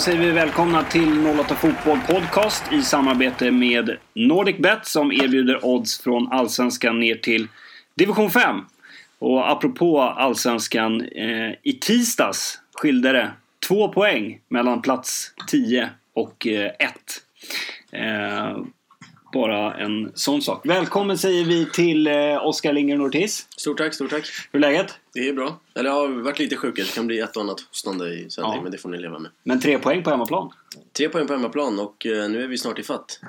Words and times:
Då 0.00 0.04
säger 0.04 0.20
vi 0.20 0.30
välkomna 0.30 0.84
till 0.84 1.26
08 1.26 1.54
Fotboll 1.54 1.98
Podcast 2.08 2.72
i 2.72 2.82
samarbete 2.82 3.50
med 3.50 3.96
NordicBet 4.14 4.86
som 4.86 5.12
erbjuder 5.12 5.64
odds 5.64 6.00
från 6.00 6.32
Allsvenskan 6.32 7.00
ner 7.00 7.14
till 7.14 7.48
Division 7.94 8.30
5. 8.30 8.56
Och 9.18 9.50
apropå 9.50 10.00
Allsvenskan, 10.02 11.00
eh, 11.00 11.50
i 11.62 11.78
tisdags 11.80 12.60
skilde 12.74 13.12
det 13.12 13.30
två 13.68 13.88
poäng 13.88 14.40
mellan 14.48 14.82
plats 14.82 15.32
10 15.48 15.90
och 16.14 16.46
1. 16.46 17.22
Eh, 17.92 18.02
eh, 18.02 18.56
bara 19.32 19.74
en 19.74 20.12
sån 20.14 20.42
sak. 20.42 20.60
Välkommen 20.66 21.18
säger 21.18 21.44
vi 21.44 21.70
till 21.70 22.06
eh, 22.06 22.46
Oskar 22.46 22.72
Lindgren 22.72 23.00
Ortiz. 23.00 23.46
Stort 23.56 23.78
tack, 23.78 23.94
stort 23.94 24.10
tack. 24.10 24.24
Hur 24.52 24.58
är 24.64 24.70
läget? 24.72 24.94
Det 25.14 25.28
är 25.28 25.32
bra. 25.32 25.60
Eller 25.74 25.90
jag 25.90 25.96
har 25.96 26.08
varit 26.08 26.38
lite 26.38 26.56
sjuk. 26.56 26.76
Det 26.76 26.94
kan 26.94 27.06
bli 27.06 27.18
ett 27.20 27.36
och 27.36 27.42
annat 27.42 27.60
hostande 27.60 28.04
i 28.08 28.30
sändning, 28.30 28.54
Ja. 28.56 28.62
men 28.62 28.72
det 28.72 28.78
får 28.78 28.88
ni 28.88 28.98
leva 28.98 29.18
med. 29.18 29.30
Men 29.42 29.60
tre 29.60 29.78
poäng 29.78 30.02
på 30.02 30.10
hemmaplan. 30.10 30.50
Tre 30.96 31.08
poäng 31.08 31.26
på 31.26 31.32
hemmaplan 31.32 31.78
och 31.78 32.06
eh, 32.06 32.28
nu 32.30 32.42
är 32.42 32.46
vi 32.48 32.58
snart 32.58 32.78
i 32.78 32.82
fatt. 32.82 33.20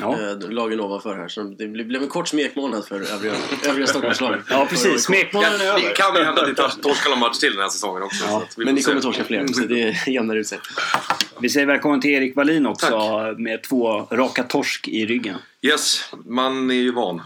Ja, 0.00 0.18
Eh, 0.20 0.50
lagen 0.50 0.80
ovanför 0.80 1.16
här. 1.16 1.28
Så 1.28 1.42
det 1.42 1.66
blir- 1.68 1.84
blev 1.84 2.02
en 2.02 2.08
kort 2.08 2.28
smekmånad 2.28 2.86
för 2.86 3.12
övriga, 3.14 3.34
övriga 3.68 3.86
Stockholmslag. 3.86 4.36
ja 4.48 4.66
precis. 4.70 5.02
Smekmånaden 5.04 5.60
är 5.60 5.64
över. 5.64 5.80
det 5.80 5.94
kan 5.96 6.14
ju 6.16 6.24
hända 6.24 6.42
att 6.42 6.48
ni 6.48 6.54
tor- 6.54 6.82
torskar 6.82 7.10
någon 7.10 7.18
match 7.18 7.38
till 7.38 7.52
den 7.52 7.60
här 7.62 7.68
säsongen 7.68 8.02
också. 8.02 8.24
Ja, 8.24 8.42
vi 8.56 8.64
Men 8.64 8.74
ni 8.74 8.82
kommer 8.82 9.00
torska 9.00 9.24
fler, 9.24 9.46
så 9.46 9.60
det 9.60 9.96
jämnar 10.06 10.36
ut 10.36 10.46
sig. 10.46 10.58
Vi 11.40 11.48
säger 11.48 11.66
välkommen 11.66 12.00
till 12.00 12.10
Erik 12.10 12.36
Wallin 12.36 12.66
också 12.66 13.34
med 13.38 13.62
två 13.62 14.06
raka 14.10 14.42
torsk 14.42 14.88
i 14.88 15.06
ryggen. 15.06 15.36
Yes, 15.62 16.12
man 16.26 16.70
är 16.70 16.74
ju 16.74 16.92
van. 16.92 17.22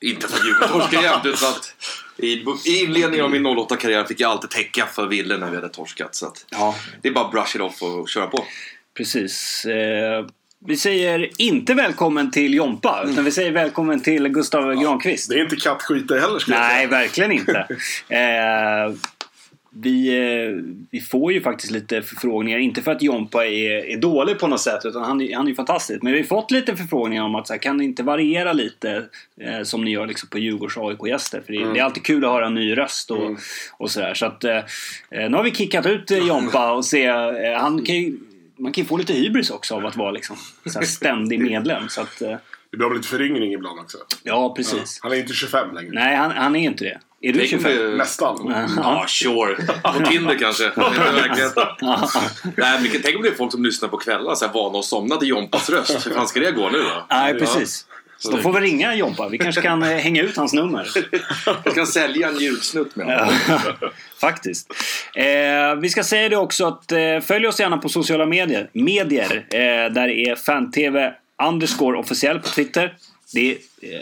Inte 0.00 0.28
för 0.28 0.38
att 0.38 0.44
Djurgården 0.46 0.68
torskar 0.80 1.02
jämt 1.02 1.26
utan 1.26 1.48
att 1.48 1.74
i, 2.16 2.44
i 2.64 2.84
inledningen 2.84 3.24
av 3.24 3.30
min 3.30 3.46
08-karriär 3.46 4.04
fick 4.04 4.20
jag 4.20 4.30
alltid 4.30 4.50
täcka 4.50 4.86
för 4.86 5.06
Ville 5.06 5.36
när 5.36 5.50
vi 5.50 5.56
hade 5.56 5.68
torskat. 5.68 6.14
Så 6.14 6.26
att 6.26 6.46
Ja, 6.50 6.74
det 7.02 7.08
är 7.08 7.12
bara 7.12 7.28
brush 7.28 7.56
it 7.56 7.62
off 7.62 7.82
och 7.82 8.08
köra 8.08 8.26
på. 8.26 8.44
precis. 8.96 9.66
Vi 10.66 10.76
säger 10.76 11.28
inte 11.38 11.74
välkommen 11.74 12.30
till 12.30 12.54
Jompa, 12.54 13.04
utan 13.06 13.24
vi 13.24 13.30
säger 13.30 13.52
välkommen 13.52 14.00
till 14.02 14.28
Gustav 14.28 14.74
Granqvist. 14.82 15.28
Det 15.30 15.34
är 15.34 15.42
inte 15.42 15.56
kattskit 15.56 16.08
det 16.08 16.20
heller 16.20 16.38
skulle 16.38 16.56
jag 16.56 16.62
Nej, 16.64 16.76
säga. 16.88 16.88
verkligen 17.00 17.32
inte. 17.32 17.66
Eh, 18.08 18.92
vi, 19.82 20.08
eh, 20.18 20.64
vi 20.90 21.00
får 21.00 21.32
ju 21.32 21.40
faktiskt 21.40 21.72
lite 21.72 22.02
förfrågningar, 22.02 22.58
inte 22.58 22.82
för 22.82 22.92
att 22.92 23.02
Jompa 23.02 23.46
är, 23.46 23.70
är 23.90 23.96
dålig 23.96 24.38
på 24.38 24.46
något 24.46 24.60
sätt, 24.60 24.80
utan 24.84 25.02
han, 25.04 25.20
är- 25.20 25.36
han 25.36 25.46
är 25.46 25.48
ju 25.50 25.54
fantastisk. 25.54 26.02
Men 26.02 26.12
vi 26.12 26.18
har 26.18 26.26
fått 26.26 26.50
lite 26.50 26.76
förfrågningar 26.76 27.24
om 27.24 27.34
att 27.34 27.46
så 27.46 27.52
här, 27.52 27.60
kan 27.60 27.76
ni 27.76 27.84
inte 27.84 28.02
variera 28.02 28.52
lite 28.52 29.02
eh, 29.40 29.62
som 29.62 29.84
ni 29.84 29.90
gör 29.90 30.06
liksom, 30.06 30.28
på 30.28 30.38
Djurgårds 30.38 30.76
AIK-gäster? 30.78 31.42
För 31.46 31.52
det, 31.52 31.72
det 31.72 31.78
är 31.80 31.84
alltid 31.84 32.02
kul 32.04 32.24
att 32.24 32.30
höra 32.30 32.46
en 32.46 32.54
ny 32.54 32.76
röst 32.76 33.10
och, 33.10 33.36
och 33.78 33.90
sådär. 33.90 34.14
Så 34.14 34.26
att, 34.26 34.44
eh, 34.44 34.56
eh, 35.10 35.30
nu 35.30 35.32
har 35.36 35.42
vi 35.44 35.50
kickat 35.54 35.86
ut 35.86 36.10
eh, 36.10 36.18
Jompa 36.28 36.72
och 36.72 36.84
se, 36.84 37.06
han 37.56 37.84
kan 37.84 37.94
ju, 37.96 38.16
man 38.58 38.72
kan 38.72 38.82
ju 38.84 38.88
få 38.88 38.96
lite 38.96 39.12
hybris 39.12 39.50
också 39.50 39.74
av 39.74 39.86
att 39.86 39.96
vara 39.96 40.10
liksom, 40.10 40.36
så 40.66 40.78
här 40.78 40.86
ständig 40.86 41.40
medlem. 41.40 41.88
Så 41.88 42.00
att, 42.00 42.22
eh, 42.22 42.36
Det 42.70 42.76
blir 42.76 42.94
lite 42.94 43.08
föryngring 43.08 43.52
ibland 43.52 43.80
också. 43.80 43.98
ja, 44.22 44.54
precis. 44.56 44.98
Han 45.02 45.12
är 45.12 45.16
inte 45.16 45.32
25 45.32 45.74
längre. 45.74 45.90
Nej, 45.92 46.16
han, 46.16 46.30
han 46.30 46.56
är 46.56 46.60
inte 46.64 46.84
det. 46.84 46.98
Är 47.20 47.32
du 47.32 47.38
Tänk 47.38 47.52
om 47.52 47.58
25? 47.58 47.90
det- 47.90 47.96
Nästan. 47.96 48.54
Ja, 48.76 49.04
sure. 49.08 49.56
På 49.82 50.06
Tinder 50.10 50.38
kanske. 50.38 50.62
Det 50.74 50.80
är 50.80 51.12
verkligheten. 51.12 51.64
Nej, 52.56 52.80
men 52.82 53.02
tänk 53.02 53.16
om 53.16 53.22
det 53.22 53.28
är 53.28 53.34
folk 53.34 53.52
som 53.52 53.64
lyssnar 53.64 53.88
på 53.88 53.96
kvällar 53.96 54.34
så 54.34 54.46
här 54.46 54.52
vana 54.52 54.78
att 54.78 54.84
somna 54.84 55.16
till 55.16 55.28
Jompas 55.28 55.70
röst. 55.70 56.06
Hur 56.06 56.10
fan 56.14 56.28
ska 56.28 56.40
det 56.40 56.52
gå 56.52 56.70
nu 56.70 56.78
då? 56.78 57.06
Nej, 57.10 57.34
precis. 57.38 57.86
Då 58.24 58.38
får 58.38 58.52
vi 58.52 58.60
ringa 58.60 58.94
Jompa. 58.94 59.28
Vi 59.28 59.38
kanske 59.38 59.60
kan 59.60 59.82
eh, 59.82 59.88
hänga 59.88 60.22
ut 60.22 60.36
hans 60.36 60.52
nummer. 60.52 60.88
Jag 61.64 61.74
kan 61.74 61.86
sälja 61.86 62.28
en 62.28 62.38
ljudsnutt 62.38 62.96
med 62.96 63.06
honom. 63.06 63.34
Faktiskt. 64.20 64.72
Eh, 65.14 65.74
vi 65.80 65.88
ska 65.90 66.04
säga 66.04 66.28
det 66.28 66.36
också 66.36 66.66
att 66.66 66.92
eh, 66.92 67.20
följ 67.20 67.46
oss 67.46 67.60
gärna 67.60 67.78
på 67.78 67.88
sociala 67.88 68.26
medier. 68.26 68.70
Medier. 68.72 69.46
Eh, 69.50 69.92
där 69.92 70.08
är 70.08 70.34
fan-tv 70.34 71.14
underscore 71.42 71.98
officiell 71.98 72.38
på 72.38 72.48
Twitter. 72.48 72.94
Det 73.34 73.50
är 73.50 73.56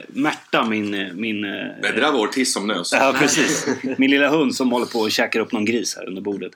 Märta, 0.08 0.64
min... 0.66 0.94
eh, 0.94 1.12
min 1.12 1.44
eh, 1.44 1.50
det 1.82 1.92
där 2.00 2.12
var 2.12 2.20
Ortiz 2.20 2.52
som 2.52 2.66
nös. 2.66 2.92
Ja, 2.92 3.14
precis. 3.18 3.66
Min 3.98 4.10
lilla 4.10 4.28
hund 4.28 4.54
som 4.54 4.72
håller 4.72 4.86
på 4.86 4.98
och 4.98 5.10
käkar 5.12 5.40
upp 5.40 5.52
någon 5.52 5.64
gris 5.64 5.96
här 5.96 6.08
under 6.08 6.22
bordet. 6.22 6.52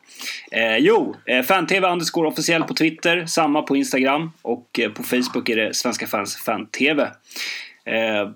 Eh, 0.53 0.77
jo, 0.77 1.17
eh, 1.27 1.43
fan-tv 1.43 1.89
underscore 1.89 2.29
officiell 2.29 2.63
på 2.65 2.75
Twitter. 2.75 3.27
Samma 3.27 3.63
på 3.63 3.77
Instagram. 3.77 4.31
Och 4.43 4.81
eh, 4.81 4.91
på 4.91 5.03
Facebook 5.03 5.49
är 5.49 5.57
det 5.57 5.75
Svenska 5.77 6.07
fans 6.07 6.37
fan-tv. 6.37 7.03
Eh, 7.85 8.31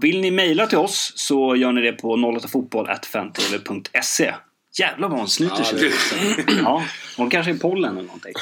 vill 0.00 0.20
ni 0.20 0.30
mejla 0.30 0.66
till 0.66 0.78
oss 0.78 1.12
så 1.16 1.56
gör 1.56 1.72
ni 1.72 1.80
det 1.82 1.92
på 1.92 2.16
08fotboll.fantv.se. 2.16 4.34
Jävlar 4.78 5.08
vad 5.08 5.18
hon 5.18 5.28
snyter 5.28 5.62
sig. 5.62 5.92
Ja, 6.62 6.84
hon 7.16 7.30
kanske 7.30 7.52
är 7.52 7.56
pollen 7.56 7.90
eller 7.92 8.02
någonting. 8.06 8.32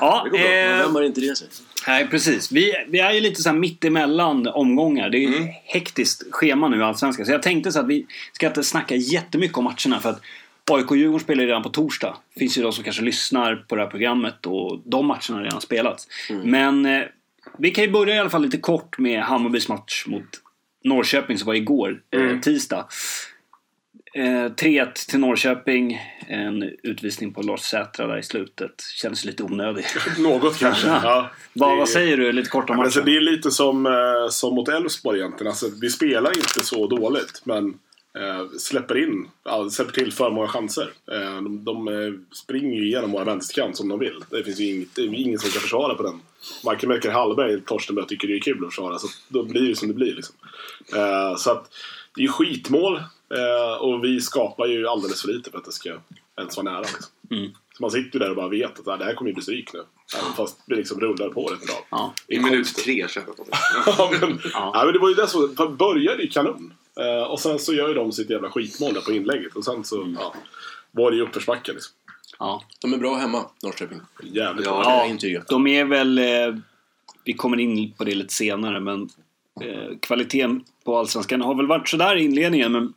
Ja, 0.00 0.20
det 0.24 0.30
går 0.30 0.38
bra. 0.38 0.48
eh, 0.84 0.92
har 0.92 1.02
inte 1.02 1.20
det 1.20 1.36
sig? 1.36 1.48
Nej, 1.88 2.08
precis. 2.08 2.52
Vi, 2.52 2.72
vi 2.88 2.98
är 3.00 3.12
ju 3.12 3.20
lite 3.20 3.42
så 3.42 3.48
här 3.48 3.56
mittemellan 3.56 4.46
omgångar. 4.46 5.10
Det 5.10 5.18
är 5.24 5.28
Mm. 5.28 5.48
hektiskt 5.64 6.22
schema 6.30 6.68
nu 6.68 6.76
i 6.78 6.82
Allsvenskan. 6.82 7.26
Så 7.26 7.32
jag 7.32 7.42
tänkte 7.42 7.72
så 7.72 7.80
att 7.80 7.86
vi 7.86 8.06
ska 8.32 8.46
inte 8.46 8.62
snacka 8.64 8.94
jättemycket 8.94 9.58
om 9.58 9.64
matcherna. 9.64 10.00
För 10.00 10.10
att 10.10 10.20
AIK 10.70 10.90
och 10.90 10.96
Djurgården 10.96 11.20
spelar 11.24 11.42
ju 11.42 11.48
redan 11.48 11.62
på 11.62 11.68
torsdag. 11.68 12.16
Det 12.34 12.40
finns 12.40 12.58
ju 12.58 12.62
de 12.62 12.72
som 12.72 12.84
kanske 12.84 13.02
lyssnar 13.02 13.56
på 13.56 13.76
det 13.76 13.82
här 13.82 13.90
programmet 13.90 14.46
och 14.46 14.80
de 14.84 15.06
matcherna 15.06 15.36
har 15.36 15.42
redan 15.42 15.60
spelats. 15.60 16.08
Mm. 16.30 16.50
Men 16.50 16.86
eh, 16.86 17.02
vi 17.58 17.70
kan 17.70 17.84
ju 17.84 17.90
börja 17.90 18.14
i 18.14 18.18
alla 18.18 18.30
fall 18.30 18.42
lite 18.42 18.56
kort 18.58 18.98
med 18.98 19.22
Hammarbys 19.22 19.68
match 19.68 20.04
mot 20.06 20.24
Norrköping 20.84 21.38
som 21.38 21.46
var 21.46 21.54
igår, 21.54 22.00
Mm. 22.14 22.34
eh, 22.34 22.40
tisdag. 22.40 22.86
Eh, 24.16 24.50
3-1 24.52 25.08
till 25.08 25.18
Norrköping. 25.20 26.00
En 26.28 26.62
utvisning 26.82 27.32
på 27.32 27.42
Lars 27.42 27.60
Sätra 27.60 28.06
där 28.06 28.18
i 28.18 28.22
slutet. 28.22 28.82
Kändes 28.96 29.24
lite 29.24 29.42
onödig. 29.42 29.84
Något 30.18 30.58
kanske. 30.58 30.88
Ja. 30.88 31.30
Det- 31.52 31.60
vad 31.60 31.88
säger 31.88 32.16
du 32.16 32.32
lite 32.32 32.50
kort 32.50 32.70
om 32.70 32.76
Men 32.76 32.84
alltså, 32.84 33.00
matchen? 33.00 33.12
det 33.12 33.16
är 33.16 33.20
lite 33.20 33.50
som, 33.50 33.86
eh, 33.86 33.92
som 34.30 34.54
mot 34.54 34.68
Elfsborg 34.68 35.18
egentligen. 35.18 35.48
Alltså, 35.50 35.66
vi 35.80 35.90
spelar 35.90 36.36
inte 36.38 36.62
så 36.66 36.86
dåligt, 36.86 37.42
men 37.44 37.66
eh, 38.18 38.46
släpper 38.58 39.02
in, 39.02 39.28
ja, 39.44 39.70
släpper 39.70 39.92
till 39.92 40.12
för 40.12 40.30
många 40.30 40.48
chanser. 40.48 40.88
Eh, 41.12 41.42
de 41.42 41.64
de 41.64 41.88
eh, 41.88 42.12
springer 42.36 42.76
ju 42.76 42.86
igenom 42.86 43.12
våra 43.12 43.24
vänsterkant 43.24 43.76
som 43.76 43.88
de 43.88 43.98
vill. 43.98 44.24
Det 44.30 44.44
finns 44.44 44.60
ju 44.60 44.70
inget, 44.74 44.98
ingen 44.98 45.38
som 45.38 45.50
kan 45.50 45.60
försvara 45.62 45.94
på 45.94 46.02
den. 46.02 46.20
Varken 46.64 46.88
Melker 46.88 47.10
Hallberg 47.10 47.50
eller 47.52 47.62
Torstenberg 47.62 48.06
tycker 48.06 48.28
det 48.28 48.34
är 48.36 48.40
kul 48.40 48.58
att 48.64 48.70
försvara, 48.70 48.98
så 48.98 49.08
då 49.28 49.42
blir 49.44 49.68
det 49.68 49.76
som 49.76 49.88
det 49.88 49.94
blir. 49.94 50.14
Liksom. 50.14 50.34
Så 51.38 51.50
att 51.50 51.70
det 52.14 52.20
är 52.20 52.22
ju 52.22 52.28
skitmål 52.28 53.00
eh, 53.34 53.82
och 53.82 54.04
vi 54.04 54.20
skapar 54.20 54.66
ju 54.66 54.88
alldeles 54.88 55.22
för 55.22 55.28
lite 55.28 55.50
för 55.50 55.58
att 55.58 55.64
det 55.64 55.72
ska 55.72 55.88
ens 56.38 56.56
vara 56.56 56.70
nära. 56.70 56.80
Liksom. 56.80 57.04
Mm. 57.30 57.50
Så 57.76 57.82
man 57.82 57.90
sitter 57.90 58.18
ju 58.18 58.24
där 58.24 58.30
och 58.30 58.36
bara 58.36 58.48
vet 58.48 58.80
att 58.80 58.88
ah, 58.88 58.96
det 58.96 59.04
här 59.04 59.14
kommer 59.14 59.28
ju 59.30 59.34
bli 59.34 59.42
stryk 59.42 59.72
nu. 59.72 59.82
Även 60.18 60.32
fast 60.32 60.60
vi 60.66 60.76
liksom 60.76 61.00
rullar 61.00 61.28
på 61.28 61.44
rätt 61.46 61.66
bra. 61.66 61.86
Ja. 61.90 62.14
I 62.28 62.40
minut 62.40 62.76
tre 62.76 63.08
känns 63.08 63.26
det 63.26 63.32
ja, 63.86 64.10
men, 64.20 64.38
Ja. 64.52 64.70
ja. 64.74 64.82
men 64.84 64.92
det 64.92 64.98
var 64.98 65.08
ju 65.08 65.14
det 65.14 65.26
som 65.28 65.76
började 65.76 66.22
ju 66.22 66.28
kanon. 66.28 66.72
Eh, 67.00 67.22
och 67.22 67.40
sen 67.40 67.58
så 67.58 67.74
gör 67.74 67.88
ju 67.88 67.94
de 67.94 68.12
sitt 68.12 68.30
jävla 68.30 68.50
skitmål 68.50 68.94
där 68.94 69.00
på 69.00 69.12
inlägget. 69.12 69.56
Och 69.56 69.64
sen 69.64 69.84
så 69.84 70.14
ja, 70.20 70.34
var 70.90 71.10
det 71.10 71.16
ju 71.16 71.22
uppförsbacke 71.22 71.72
liksom. 71.72 71.94
Ja. 72.38 72.62
De 72.80 72.92
är 72.92 72.98
bra 72.98 73.14
hemma, 73.16 73.44
Norrköping. 73.62 74.00
Jävligt 74.22 74.66
Ja. 74.66 74.72
bra. 74.72 74.82
Ja. 74.84 75.00
jag 75.00 75.10
intyga. 75.10 75.44
De 75.48 75.66
är 75.66 75.84
väl... 75.84 76.18
Eh, 76.18 76.56
vi 77.24 77.32
kommer 77.32 77.60
in 77.60 77.92
på 77.92 78.04
det 78.04 78.14
lite 78.14 78.34
senare 78.34 78.80
men 78.80 79.08
eh, 79.60 79.98
kvaliteten 80.02 80.64
på 80.84 80.98
Allsvenskan 80.98 81.40
har 81.40 81.54
väl 81.54 81.66
varit 81.66 81.88
sådär 81.88 82.16
i 82.16 82.24
inledningen 82.24 82.72
men 82.72 82.92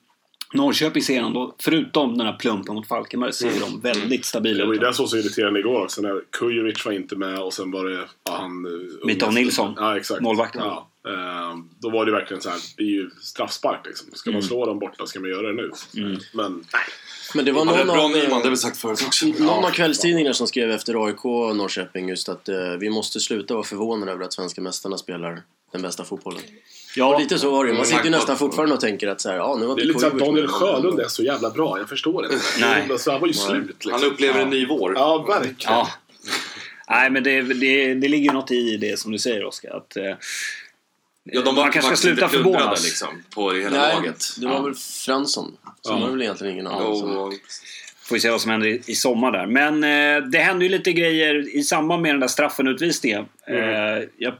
Norrköping 0.53 1.03
ser 1.03 1.21
ändå, 1.21 1.55
förutom 1.59 2.17
den 2.17 2.27
här 2.27 2.33
plumpen 2.37 2.75
mot 2.75 2.87
Falkenberg, 2.87 3.33
ser 3.33 3.59
de 3.59 3.79
väldigt 3.81 4.25
stabila 4.25 4.57
Det 4.57 4.65
var 4.65 4.73
ju 4.73 4.79
ut. 4.79 4.85
det 4.85 4.93
som 4.93 5.03
var 5.03 5.07
så 5.09 5.17
irriterande 5.17 5.59
igår 5.59 5.83
också 5.83 6.01
när 6.01 6.21
Kujovic 6.39 6.85
var 6.85 6.91
inte 6.91 7.15
med 7.15 7.39
och 7.39 7.53
sen 7.53 7.71
var 7.71 7.85
det 7.85 8.05
ja, 8.23 8.37
han... 8.37 8.65
eh, 8.65 8.71
unga- 9.15 9.31
Nilsson. 9.31 9.73
Ja, 9.77 9.97
exakt. 9.97 10.21
Målvakten. 10.21 10.61
Ja. 10.61 10.89
Eh, 11.07 11.57
då 11.79 11.89
var 11.89 12.05
det 12.05 12.11
verkligen 12.11 12.41
så 12.41 12.49
här, 12.49 12.59
det 12.77 12.83
är 12.83 12.87
ju 12.87 13.09
straffspark 13.21 13.81
liksom. 13.85 14.07
Ska 14.13 14.29
Mm. 14.29 14.39
man 14.39 14.47
slå 14.47 14.65
dem 14.65 14.79
borta 14.79 15.05
ska 15.05 15.19
man 15.19 15.29
göra 15.29 15.47
det 15.47 15.53
nu. 15.53 15.71
Men 16.33 16.51
nej. 16.53 16.81
Men 17.35 17.45
det 17.45 17.51
var 17.51 17.65
det 17.65 17.71
någon 17.77 17.87
bra 17.87 18.03
av... 18.03 18.11
Nyman, 18.11 18.39
det 18.39 18.45
har 18.45 18.49
vi 18.49 18.57
sagt 18.57 18.77
förut 18.77 19.03
också. 19.07 19.25
Någon 19.25 19.65
av 19.65 19.69
kvällstidningarna 19.69 20.33
som 20.33 20.47
skrev 20.47 20.71
efter 20.71 21.05
AIK 21.05 21.25
och 21.25 21.55
Norrköping 21.55 22.09
just 22.09 22.29
att 22.29 22.49
eh, 22.49 22.55
vi 22.79 22.89
måste 22.89 23.19
sluta 23.19 23.53
vara 23.53 23.63
förvånade 23.63 24.11
över 24.11 24.25
att 24.25 24.33
svenska 24.33 24.61
mästarna 24.61 24.97
spelar 24.97 25.41
den 25.71 25.81
bästa 25.81 26.03
fotbollen. 26.03 26.41
Ja, 26.95 27.13
Och 27.15 27.21
lite 27.21 27.39
så 27.39 27.51
var 27.51 27.65
det. 27.65 27.69
Man 27.71 27.75
Mm. 27.77 27.85
sitter 27.89 28.03
ju 28.03 28.09
nästan 28.09 28.37
fortfarande 28.37 28.75
och 28.75 28.81
tänker 28.81 29.07
att 29.07 29.21
så 29.21 29.29
här, 29.29 29.35
ja 29.37 29.57
nu 29.59 29.65
har 29.65 29.75
Det 29.75 29.81
är 29.81 29.85
lite 29.85 29.99
såhär, 29.99 30.19
Daniel. 30.19 30.47
Sjölund 30.47 30.99
är 30.99 31.07
så 31.07 31.23
jävla 31.23 31.49
bra, 31.49 31.77
jag 31.79 31.89
förstår 31.89 32.25
inte. 32.25 32.37
Nej. 32.59 32.99
Så 32.99 33.11
han 33.11 33.21
var 33.21 33.27
ju 33.27 33.33
slut 33.33 33.67
liksom. 33.67 33.91
Han 33.91 34.03
upplever 34.03 34.39
en 34.39 34.49
ny 34.49 34.65
vår. 34.65 34.93
Ja, 34.95 35.17
verkligen. 35.27 35.55
ja. 35.73 35.89
Nej 36.89 37.09
men 37.09 37.23
det, 37.23 37.41
det, 37.41 37.93
det 37.93 38.07
ligger 38.07 38.25
ju 38.25 38.33
något 38.33 38.51
i 38.51 38.77
det 38.77 38.99
som 38.99 39.11
du 39.11 39.19
säger 39.19 39.45
Oskar. 39.45 39.77
Att, 39.77 39.97
eh, 39.97 40.03
Ja, 41.31 41.41
de 41.41 41.55
var 41.55 41.63
man 41.63 41.71
kanske 41.71 41.95
ska 41.95 42.07
sluta 42.07 42.27
förvånas. 42.29 42.83
liksom, 42.83 43.07
på 43.35 43.51
hela 43.51 43.69
Nej, 43.81 43.95
laget. 43.95 44.25
det 44.37 44.45
var 44.47 44.53
Ja. 44.53 44.61
väl 44.61 44.73
Fransson. 45.05 45.57
Så 45.81 45.91
Ja. 45.91 45.97
var 45.99 46.05
det 46.05 46.11
väl 46.11 46.21
egentligen 46.21 46.53
ingen 46.53 46.67
annan. 46.67 46.85
Och, 46.85 47.33
Får 48.03 48.15
vi 48.15 48.19
se 48.19 48.29
vad 48.29 48.41
som 48.41 48.51
händer 48.51 48.67
i, 48.67 48.81
i 48.87 48.95
sommar 48.95 49.31
där. 49.31 49.45
Men 49.45 49.83
eh, 49.83 50.29
det 50.29 50.37
hände 50.39 50.65
ju 50.65 50.71
lite 50.71 50.91
grejer 50.91 51.55
i 51.57 51.63
samband 51.63 52.01
med 52.01 52.13
den 52.13 52.19
där 52.19 52.27
straffen-utvisningen. 52.27 53.25
Eh, 53.47 53.57
jag 54.17 54.33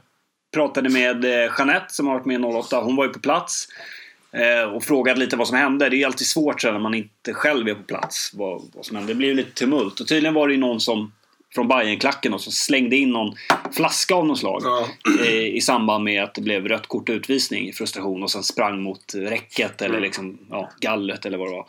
pratade 0.54 0.88
med 0.88 1.24
eh, 1.24 1.52
Jeanette 1.58 1.94
som 1.94 2.06
har 2.06 2.14
varit 2.14 2.26
med 2.26 2.40
i 2.40 2.44
08. 2.44 2.80
Hon 2.80 2.96
var 2.96 3.04
ju 3.04 3.12
på 3.12 3.20
plats. 3.20 3.68
Eh, 4.32 4.70
och 4.74 4.84
frågade 4.84 5.20
lite 5.20 5.36
vad 5.36 5.48
som 5.48 5.56
hände. 5.56 5.88
Det 5.88 6.02
är 6.02 6.06
alltid 6.06 6.26
svårt 6.26 6.60
sen 6.60 6.72
när 6.72 6.80
man 6.80 6.94
inte 6.94 7.34
själv 7.34 7.68
är 7.68 7.74
på 7.74 7.82
plats. 7.82 8.30
Vad, 8.34 8.62
vad 8.74 8.86
som 8.86 8.96
hände. 8.96 9.12
Det 9.12 9.16
blev 9.16 9.30
ju 9.30 9.36
lite 9.36 9.50
tumult. 9.50 10.00
Och 10.00 10.08
tydligen 10.08 10.34
var 10.34 10.48
det 10.48 10.54
ju 10.54 10.60
någon 10.60 10.80
som 10.80 11.12
från 11.54 11.68
Bajenklacken 11.68 12.34
och 12.34 12.40
som 12.40 12.52
slängde 12.52 12.96
in 12.96 13.10
någon 13.10 13.34
flaska 13.72 14.14
av 14.14 14.26
något 14.26 14.38
slag. 14.38 14.62
Ja. 14.64 14.88
eh, 15.24 15.56
I 15.56 15.60
samband 15.60 16.04
med 16.04 16.22
att 16.22 16.34
det 16.34 16.40
blev 16.40 16.68
rött 16.68 16.86
kort 16.86 17.08
och 17.08 17.12
utvisning 17.12 17.68
i 17.68 17.72
frustration 17.72 18.22
och 18.22 18.30
sen 18.30 18.42
sprang 18.42 18.82
mot 18.82 19.14
räcket 19.14 19.82
eller 19.82 20.00
liksom, 20.00 20.38
ja, 20.50 20.70
gallret 20.80 21.26
eller 21.26 21.38
vad 21.38 21.48
det 21.48 21.52
var. 21.52 21.66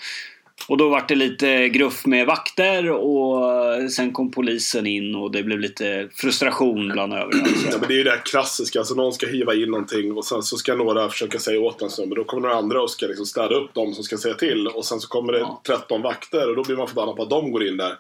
Och 0.68 0.78
då 0.78 0.90
var 0.90 1.06
det 1.08 1.16
lite 1.16 1.70
gruff 1.70 2.06
med 2.06 2.26
vakter 2.28 2.90
och 2.92 3.44
sen 3.92 4.14
kom 4.14 4.32
polisen 4.32 4.88
in 4.88 5.16
och 5.16 5.32
det 5.32 5.44
blev 5.44 5.60
lite 5.60 6.10
frustration 6.14 6.90
bland 6.90 7.14
övriga. 7.14 7.46
Ja, 7.72 7.78
men 7.80 7.88
det 7.88 7.94
är 7.94 7.98
ju 7.98 8.04
det 8.04 8.10
här 8.12 8.22
klassiska, 8.26 8.80
alltså 8.80 8.96
någon 8.96 9.14
ska 9.14 9.28
hiva 9.28 9.54
in 9.56 9.72
någonting 9.72 10.12
och 10.18 10.26
sen 10.26 10.44
så 10.44 10.58
ska 10.58 10.76
några 10.76 11.10
försöka 11.10 11.40
säga 11.40 11.60
åt 11.62 11.82
en 11.82 11.90
snubbe. 11.90 12.16
Då 12.16 12.24
kommer 12.24 12.42
några 12.42 12.56
andra 12.56 12.82
och 12.82 12.90
ska 12.90 13.06
liksom 13.08 13.26
städa 13.26 13.56
upp 13.56 13.74
dem 13.74 13.94
som 13.94 14.04
ska 14.04 14.18
säga 14.18 14.34
till. 14.34 14.68
Och 14.68 14.86
sen 14.86 15.00
så 15.00 15.08
kommer 15.08 15.34
det 15.34 15.40
Ja. 15.40 15.62
13 15.68 16.02
vakter 16.02 16.50
och 16.50 16.56
då 16.56 16.64
blir 16.64 16.76
man 16.76 16.88
förbannad 16.88 17.16
på 17.16 17.24
att 17.24 17.30
de 17.30 17.52
går 17.52 17.68
in 17.68 17.78
där. 17.78 17.94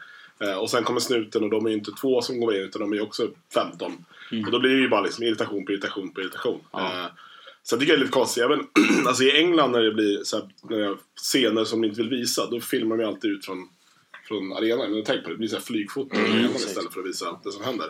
Eh, 0.43 0.53
Och 0.57 0.69
sen 0.69 0.83
kommer 0.83 0.99
snuten 0.99 1.43
och 1.43 1.49
de 1.49 1.65
är 1.65 1.69
ju 1.69 1.75
inte 1.75 1.91
två 2.01 2.21
som 2.21 2.39
går 2.39 2.55
in 2.55 2.61
utan 2.61 2.81
de 2.81 2.91
är 2.91 2.95
ju 2.95 3.01
också 3.01 3.27
15. 3.53 3.91
Och 4.45 4.51
då 4.51 4.59
blir 4.59 4.71
det 4.71 4.81
ju 4.81 4.89
bara 4.89 5.01
liksom 5.01 5.23
irritation 5.23 5.65
på 5.65 5.71
irritation 5.71 6.09
på 6.13 6.21
irritation. 6.21 6.59
Ja. 6.71 7.09
Eh, 7.61 7.63
Så 7.63 7.73
jag 7.75 7.79
tycker 7.79 7.93
det 7.93 7.97
är 7.97 7.99
lite 7.99 8.11
konstigt. 8.11 8.43
Även, 8.43 8.67
alltså 9.07 9.23
I 9.23 9.37
England 9.37 9.71
när 9.71 9.81
det 9.81 9.91
blir 9.91 10.23
så 10.23 10.37
här, 10.37 10.97
scener 11.21 11.65
som 11.65 11.81
de 11.81 11.87
inte 11.87 12.01
vill 12.01 12.09
visa, 12.09 12.49
då 12.49 12.59
filmar 12.59 12.97
de 12.97 13.05
alltid 13.05 13.31
ut 13.31 13.45
från, 13.45 13.69
från 14.27 14.53
arenan. 14.53 14.91
Men 14.91 15.03
tänk 15.03 15.23
på 15.23 15.29
det, 15.29 15.35
det 15.35 15.39
blir 15.39 15.47
så 15.47 15.55
här 15.55 15.63
flygfoto 15.63 16.15
Mm, 16.15 16.31
arenan 16.31 16.55
istället 16.55 16.93
för 16.93 16.99
att 16.99 17.05
visa 17.07 17.39
det 17.43 17.51
som 17.51 17.63
händer. 17.63 17.87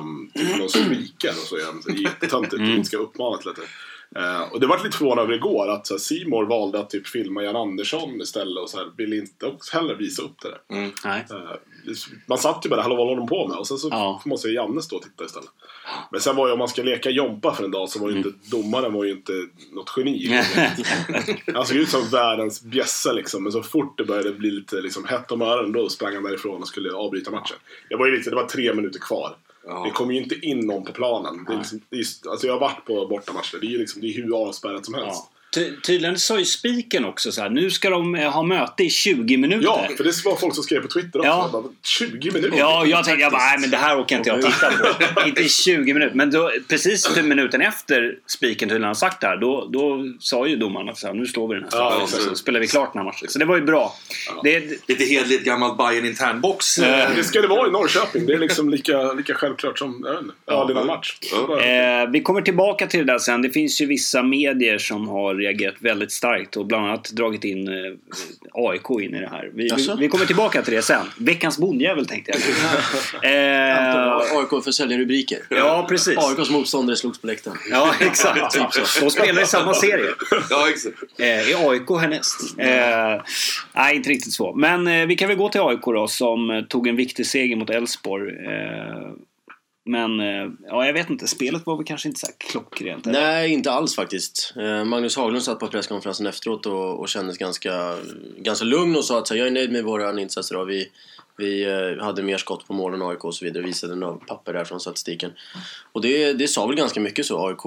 Um, 0.00 0.30
typ 0.34 0.58
någon 0.58 0.68
skriker 0.68 1.30
och 1.30 1.34
så 1.46 1.56
är 1.56 1.64
han 1.64 1.82
så 1.82 1.90
jättetöntigt 1.90 2.54
Mm. 2.54 2.80
och 2.80 2.86
ska 2.86 2.96
uppmana 2.96 3.36
till 3.36 3.48
lite. 3.50 3.62
Eh, 4.16 4.42
och 4.52 4.60
det 4.60 4.66
var 4.66 4.84
lite 4.84 4.96
förvånad 4.96 5.24
över 5.24 5.34
igår 5.34 5.68
att 5.70 5.86
så 5.86 5.94
här, 5.94 5.98
valde 6.48 6.78
att 6.80 6.90
typ 6.90 7.06
filma 7.06 7.42
Jan 7.42 7.56
Andersson 7.56 8.20
istället 8.20 8.58
och 8.62 8.70
så 8.70 8.78
här, 8.78 8.90
ville 8.96 9.16
inte 9.16 9.46
också 9.46 9.76
heller 9.76 9.94
visa 9.94 10.22
upp 10.22 10.40
det 10.42 10.48
där. 10.48 10.60
Nej. 11.04 11.26
Eh, 11.30 11.50
man 12.26 12.38
satt 12.38 12.66
ju 12.66 12.70
bara 12.70 12.82
hallå 12.82 12.96
vad 12.96 13.06
håller 13.06 13.16
de 13.20 13.28
på 13.28 13.48
med? 13.48 13.56
Och 13.56 13.66
sen 13.66 13.78
så 13.78 13.88
Ja. 13.90 14.20
får 14.22 14.28
man 14.28 14.38
se 14.38 14.48
Janne 14.48 14.82
stå 14.82 14.96
och 14.96 15.02
titta 15.02 15.24
istället. 15.24 15.48
Men 16.12 16.20
sen 16.20 16.36
var 16.36 16.46
ju 16.46 16.52
om 16.52 16.58
man 16.58 16.68
ska 16.68 16.82
leka 16.82 17.10
Jompa 17.10 17.54
för 17.54 17.64
en 17.64 17.70
dag 17.70 17.88
så 17.88 17.98
var 18.00 18.08
ju 18.10 18.16
Mm. 18.16 18.26
inte 18.28 18.50
domaren 18.56 18.92
var 18.92 19.04
ju 19.04 19.10
inte 19.10 19.32
något 19.72 19.94
geni. 19.96 20.42
Han 21.54 21.66
såg 21.66 21.76
ut 21.76 21.88
som 21.88 22.08
världens 22.12 22.62
bjässe 22.62 23.12
liksom. 23.12 23.42
Men 23.42 23.52
så 23.52 23.62
fort 23.62 23.98
det 23.98 24.04
började 24.04 24.30
bli 24.32 24.50
lite 24.50 24.80
liksom, 24.80 25.04
hett 25.04 25.32
om 25.32 25.42
öronen 25.42 25.72
då 25.72 25.88
sprang 25.88 26.14
han 26.14 26.22
därifrån 26.22 26.60
och 26.62 26.68
skulle 26.68 26.92
avbryta 26.92 27.30
matchen. 27.30 27.56
Det 27.88 27.96
var 27.96 28.06
ju 28.06 28.16
lite, 28.16 28.30
det 28.30 28.36
var 28.36 28.44
tre 28.46 28.74
minuter 28.74 28.98
kvar. 28.98 29.36
Ja. 29.66 29.84
Det 29.84 29.90
kom 29.90 30.10
ju 30.10 30.22
inte 30.22 30.34
in 30.46 30.66
någon 30.66 30.84
på 30.84 30.92
planen. 30.92 31.44
Det 31.44 31.52
är 31.52 31.56
liksom, 31.58 31.80
det 31.90 31.96
är, 31.96 31.98
just- 31.98 32.26
alltså 32.26 32.46
jag 32.46 32.54
har 32.54 32.60
varit 32.60 32.84
på 32.84 33.06
bortamatcher. 33.06 33.58
Det 33.60 33.66
är 33.66 33.70
ju 33.70 33.78
liksom, 33.78 34.00
det 34.00 34.06
är 34.08 34.22
hur 34.22 34.36
avspärrat 34.48 34.84
som 34.84 34.94
helst. 34.94 35.22
Ja. 35.32 35.37
Ty- 35.54 35.80
tydligen 35.86 36.18
sa 36.18 36.38
ju 36.38 36.44
spiken 36.44 37.04
också 37.04 37.32
så 37.32 37.42
här, 37.42 37.50
nu 37.50 37.70
ska 37.70 37.90
de 37.90 38.14
eh, 38.14 38.30
ha 38.30 38.42
möte 38.42 38.84
i 38.84 38.90
20 38.90 39.36
minuter. 39.36 39.64
Ja, 39.64 39.88
för 39.96 40.04
det 40.04 40.24
var 40.24 40.36
folk 40.36 40.54
som 40.54 40.64
skrev 40.64 40.80
på 40.80 40.88
Twitter 40.88 41.18
också. 41.18 41.28
Ja. 41.28 41.50
Bara, 41.52 41.62
20 41.84 42.30
minuter? 42.30 42.58
Ja, 42.58 42.86
jag 42.86 43.04
tänkte 43.04 43.22
jag 43.22 43.32
bara, 43.32 43.42
nej 43.42 43.58
men 43.58 43.70
det 43.70 43.76
här 43.76 43.98
åker 43.98 44.16
inte 44.16 44.28
jag 44.30 44.42
titta 44.42 44.70
på. 45.14 45.22
inte 45.28 45.42
i 45.42 45.48
20 45.48 45.94
minuter. 45.94 46.14
Men 46.16 46.30
då, 46.30 46.52
precis 46.68 47.14
typ 47.14 47.24
minuten 47.24 47.60
efter 47.60 48.14
spiken 48.26 48.68
tydligen 48.68 48.86
har 48.86 48.94
sagt 48.94 49.20
det 49.20 49.26
här, 49.26 49.36
då, 49.36 49.68
då 49.72 50.04
sa 50.20 50.46
ju 50.46 50.56
domaren 50.56 50.88
att 50.88 50.98
så 50.98 51.06
här, 51.06 51.14
nu 51.14 51.26
står 51.26 51.48
vi 51.48 51.54
den 51.54 51.64
här 51.72 51.78
Ja, 51.78 52.06
så 52.06 52.34
spelar 52.34 52.60
vi 52.60 52.66
klart 52.66 52.92
den 52.92 52.98
här 53.00 53.06
matchen. 53.06 53.28
Så 53.28 53.38
det 53.38 53.44
var 53.44 53.56
ju 53.56 53.62
bra. 53.62 53.94
Det, 54.42 54.88
Lite 54.88 55.04
hedligt 55.04 55.44
gammalt 55.44 55.78
Bayern 55.78 56.06
internbox. 56.06 56.78
Eh, 56.78 57.10
Det 57.16 57.24
ska 57.24 57.40
det 57.40 57.48
vara 57.48 57.68
i 57.68 57.70
Norrköping. 57.70 58.26
Det 58.26 58.32
är 58.32 58.38
liksom 58.38 58.70
lika, 58.70 59.12
lika 59.12 59.34
självklart 59.34 59.78
som 59.78 60.04
jag 60.06 60.12
vet 60.12 60.22
inte, 60.22 60.72
i 60.72 60.80
en 60.80 60.86
match. 60.86 61.16
Ja. 61.32 61.60
Eh, 61.60 62.10
vi 62.10 62.20
kommer 62.22 62.42
tillbaka 62.42 62.86
till 62.86 63.00
det 63.06 63.12
där 63.12 63.18
sen. 63.18 63.42
Det 63.42 63.50
finns 63.50 63.80
ju 63.80 63.86
vissa 63.86 64.22
medier 64.22 64.78
som 64.78 65.08
har 65.08 65.37
reagerat 65.38 65.74
väldigt 65.78 66.12
starkt 66.12 66.56
och 66.56 66.66
bland 66.66 66.86
annat 66.86 67.10
dragit 67.10 67.44
in 67.44 67.68
eh, 67.68 67.74
AIK 68.52 68.90
in 68.90 69.14
i 69.14 69.20
det 69.20 69.28
här. 69.28 69.50
Vi, 69.54 69.70
vi, 69.98 70.08
kommer 70.08 70.26
tillbaka 70.26 70.62
till 70.62 70.74
det 70.74 70.82
sen. 70.82 71.06
Veckans 71.18 71.58
bondjävel 71.58 72.06
tänkte 72.06 72.32
jag. 72.32 72.40
eh, 73.24 74.16
AIK 74.16 74.64
för 74.64 74.70
säljarrubriker. 74.70 75.38
ja, 75.50 75.86
precis. 75.88 76.18
AIKs 76.18 76.50
motståndare 76.50 76.96
slogs 76.96 77.20
på 77.20 77.26
läktaren. 77.26 77.56
Ja, 77.70 77.94
exakt. 78.00 78.58
De 79.00 79.10
spelar 79.10 79.42
i 79.42 79.46
samma 79.46 79.74
serie. 79.74 80.10
Ja, 80.50 80.68
exakt. 80.68 80.96
Eh, 81.18 81.26
är 81.26 81.70
AIK 81.70 81.90
härnäst? 82.00 82.58
Eh, 82.58 83.22
nej, 83.74 83.96
inte 83.96 84.10
riktigt 84.10 84.32
så. 84.32 84.54
Men 84.54 84.86
eh, 84.86 85.06
vi 85.06 85.16
kan 85.16 85.28
väl 85.28 85.36
gå 85.36 85.48
till 85.48 85.60
AIK 85.60 85.84
då 85.84 86.08
som 86.08 86.50
eh, 86.50 86.62
tog 86.62 86.88
en 86.88 86.96
viktig 86.96 87.26
seger 87.26 87.56
mot 87.56 87.70
Elfsborg. 87.70 88.32
Men 89.88 90.20
eh, 90.20 90.50
ja, 90.66 90.86
jag 90.86 90.92
vet 90.92 91.10
inte. 91.10 91.26
Spelet 91.26 91.66
var 91.66 91.76
väl 91.76 91.86
kanske 91.86 92.08
inte 92.08 92.20
så 92.20 92.26
här 92.26 92.34
klockrent. 92.38 93.06
eller? 93.06 93.20
Nej, 93.20 93.52
inte 93.52 93.70
alls 93.70 93.94
faktiskt. 93.96 94.54
Eh, 94.56 94.84
Magnus 94.84 95.16
Haglund 95.16 95.42
satt 95.42 95.60
på 95.60 95.68
presskonferensen 95.68 96.26
efteråt 96.26 96.66
och, 96.66 97.00
och 97.00 97.08
kändes 97.08 97.38
ganska, 97.38 97.96
ganska 98.36 98.64
lugn 98.64 98.96
och 98.96 99.04
sa 99.04 99.18
att 99.18 99.30
jag 99.30 99.46
är 99.46 99.50
nöjd 99.50 99.72
med 99.72 99.84
våra 99.84 100.20
insatser. 100.20 100.54
Då. 100.54 100.64
Vi, 100.64 100.90
vi 101.36 101.64
eh, 101.64 102.04
hade 102.04 102.22
mer 102.22 102.38
skott 102.38 102.66
på 102.66 102.72
mål 102.72 102.94
än 102.94 103.02
AIK 103.02 103.24
och 103.24 103.34
så 103.34 103.44
vidare. 103.44 103.62
Visade 103.62 103.94
några 103.94 104.16
papper 104.16 104.52
där 104.52 104.64
från 104.64 104.80
statistiken. 104.80 105.32
Och 105.92 106.02
det, 106.02 106.32
det 106.32 106.48
sa 106.48 106.66
väl 106.66 106.76
ganska 106.76 107.00
mycket 107.00 107.26
så. 107.26 107.48
AIK 107.48 107.64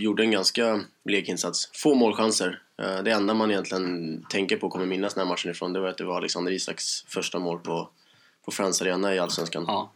gjorde 0.00 0.22
en 0.22 0.30
ganska 0.30 0.80
blek 1.04 1.28
insats. 1.28 1.70
Få 1.74 1.94
målchanser. 1.94 2.58
Det 3.04 3.10
enda 3.10 3.34
man 3.34 3.50
egentligen 3.50 4.22
tänker 4.30 4.56
på 4.56 4.66
och 4.66 4.72
kommer 4.72 4.86
minnas 4.86 5.14
den 5.14 5.20
här 5.26 5.28
matchen 5.28 5.50
ifrån 5.50 5.72
det 5.72 5.80
var 5.80 5.88
att 5.88 5.98
det 5.98 6.04
var 6.04 6.16
Alexander 6.16 6.52
Isaks 6.52 7.02
första 7.08 7.38
mål 7.38 7.58
på, 7.58 7.88
på 8.44 8.50
Friends 8.50 8.82
Arena 8.82 9.14
i 9.14 9.18
Allsvenskan. 9.18 9.64
Ja. 9.66 9.92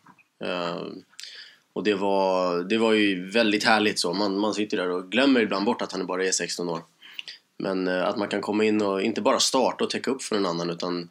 Eh, 1.75 1.79
och 1.79 1.85
det 1.85 1.95
var, 1.95 2.65
det 2.65 2.79
var 2.79 2.93
ju 2.93 3.31
väldigt 3.31 3.65
härligt 3.65 3.99
så. 3.99 4.13
Man, 4.13 4.39
man 4.39 4.55
sitter 4.55 4.77
där 4.77 4.91
och 4.91 5.11
glömmer 5.11 5.41
ibland 5.41 5.65
bort 5.65 5.83
att 5.83 5.93
han 5.93 6.07
bara 6.07 6.25
är 6.25 6.33
16 6.33 6.69
år. 6.69 6.81
Men 7.59 7.89
eh, 7.89 8.09
att 8.09 8.19
man 8.19 8.29
kan 8.29 8.41
komma 8.41 8.65
in 8.65 8.83
och 8.83 9.03
inte 9.03 9.21
bara 9.21 9.39
starta 9.39 9.85
och 9.85 9.91
täcka 9.91 10.11
upp 10.11 10.23
för 10.23 10.37
en 10.37 10.47
annan 10.47 10.71
utan 10.71 11.11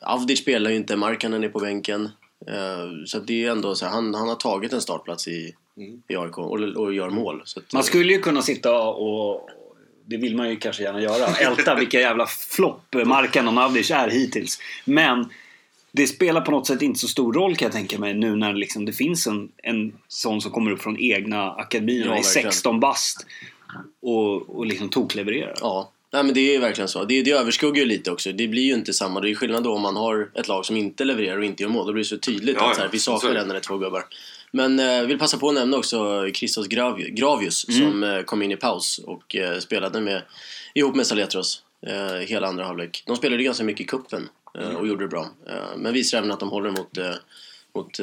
Avdic 0.00 0.38
spelar 0.38 0.70
ju 0.70 0.76
inte, 0.76 0.96
Markkanen 0.96 1.44
är 1.44 1.48
på 1.48 1.58
bänken. 1.58 2.08
Eh, 2.46 3.04
så 3.06 3.18
det 3.18 3.44
är 3.44 3.50
ändå 3.50 3.74
så 3.74 3.84
här, 3.84 3.92
han, 3.92 4.14
han 4.14 4.28
har 4.28 4.36
tagit 4.36 4.72
en 4.72 4.80
startplats 4.80 5.28
i, 5.28 5.54
i 6.08 6.16
AIK 6.16 6.38
och, 6.38 6.60
och 6.60 6.94
gör 6.94 7.10
mål. 7.10 7.42
Så 7.44 7.60
att, 7.60 7.72
Man 7.72 7.84
skulle 7.84 8.12
ju 8.12 8.20
kunna 8.20 8.42
sitta 8.42 8.80
och 8.82 9.50
det 10.04 10.16
vill 10.16 10.36
man 10.36 10.50
ju 10.50 10.56
kanske 10.56 10.82
gärna 10.82 11.00
göra. 11.00 11.26
Älta 11.26 11.74
vilka 11.74 12.00
jävla 12.00 12.26
flopp 12.26 12.94
Markan 13.04 13.48
och 13.48 13.54
Mavdic 13.54 13.90
är 13.90 14.08
hittills. 14.08 14.58
Men 14.84 15.28
det 15.92 16.06
spelar 16.06 16.40
på 16.40 16.50
något 16.50 16.66
sätt 16.66 16.82
inte 16.82 17.00
så 17.00 17.08
stor 17.08 17.32
roll 17.32 17.56
kan 17.56 17.66
jag 17.66 17.72
tänka 17.72 17.98
mig 17.98 18.14
nu 18.14 18.36
när 18.36 18.52
liksom 18.52 18.84
det 18.84 18.92
finns 18.92 19.26
en, 19.26 19.48
en 19.62 19.92
sån 20.08 20.40
som 20.40 20.50
kommer 20.50 20.70
upp 20.70 20.82
från 20.82 21.00
egna 21.00 21.50
akademierna 21.50 22.06
Ja, 22.10 22.18
i 22.18 22.22
verkligen. 22.22 22.52
16 22.52 22.80
bast 22.80 23.26
och, 24.02 24.56
och 24.58 24.66
liksom 24.66 24.88
toklevererar. 24.88 25.54
Ja, 25.60 25.90
nej 26.12 26.22
men 26.24 26.34
det 26.34 26.54
är 26.54 26.60
verkligen 26.60 26.88
så. 26.88 27.04
Det, 27.04 27.22
det 27.22 27.30
överskuggar 27.30 27.82
ju 27.82 27.88
lite 27.88 28.10
också. 28.10 28.32
Det 28.32 28.48
blir 28.48 28.62
ju 28.62 28.74
inte 28.74 28.92
samma. 28.92 29.20
Det 29.20 29.30
är 29.30 29.34
skillnad 29.34 29.62
då 29.64 29.74
om 29.74 29.82
man 29.82 29.96
har 29.96 30.30
ett 30.34 30.48
lag 30.48 30.66
som 30.66 30.76
inte 30.76 31.04
levererar 31.04 31.38
och 31.38 31.44
inte 31.44 31.62
gör 31.62 31.70
mål. 31.70 31.86
Då 31.86 31.92
blir 31.92 32.04
det 32.04 32.08
så 32.08 32.18
tydligt 32.18 32.56
Ja, 32.58 32.70
att 32.70 32.76
så 32.76 32.82
här, 32.82 32.88
vi 32.92 32.98
saknar 32.98 33.34
en 33.34 33.50
eller 33.50 33.60
två 33.60 33.78
gubbar. 33.78 34.04
Men 34.50 34.78
eh, 34.80 35.02
vill 35.02 35.18
passa 35.18 35.38
på 35.38 35.48
att 35.48 35.54
nämna 35.54 35.76
också 35.76 36.26
Christos 36.34 36.68
Gravi- 36.68 37.10
Gravius 37.10 37.66
som 37.78 38.02
eh, 38.04 38.22
kom 38.22 38.42
in 38.42 38.50
i 38.52 38.56
paus 38.56 39.00
och 39.06 39.36
eh, 39.36 39.58
spelade 39.58 40.00
med, 40.00 40.22
ihop 40.74 40.94
med 40.94 41.06
Saletros 41.06 41.62
eh, 41.86 42.14
hela 42.26 42.46
andra 42.46 42.64
halvlek. 42.64 43.02
De 43.06 43.16
spelade 43.16 43.42
ganska 43.42 43.64
mycket 43.64 43.80
i 43.80 43.84
kuppen 43.84 44.28
eh, 44.58 44.74
och 44.74 44.86
gjorde 44.88 45.04
det 45.04 45.08
bra. 45.08 45.30
Eh, 45.48 45.76
men 45.76 45.92
visar 45.92 46.18
även 46.18 46.30
att 46.30 46.40
de 46.40 46.48
håller 46.48 46.70
mot, 46.70 46.98
eh, 46.98 47.10
mot 47.74 47.98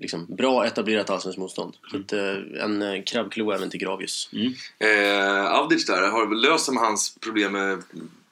liksom, 0.00 0.26
bra 0.28 0.66
etablerat 0.66 1.10
allsvenskt 1.10 1.38
motstånd. 1.38 1.74
Så 1.90 1.96
att, 1.96 2.12
eh, 2.12 2.62
en 2.64 3.02
krabbklo 3.02 3.52
även 3.52 3.70
till 3.70 3.80
Gravius. 3.80 4.30
Eh, 4.78 5.52
Avdic 5.52 5.86
där, 5.86 6.08
har 6.08 6.34
löser 6.34 6.72
man 6.72 6.84
hans 6.84 7.16
problem 7.20 7.52
med 7.52 7.82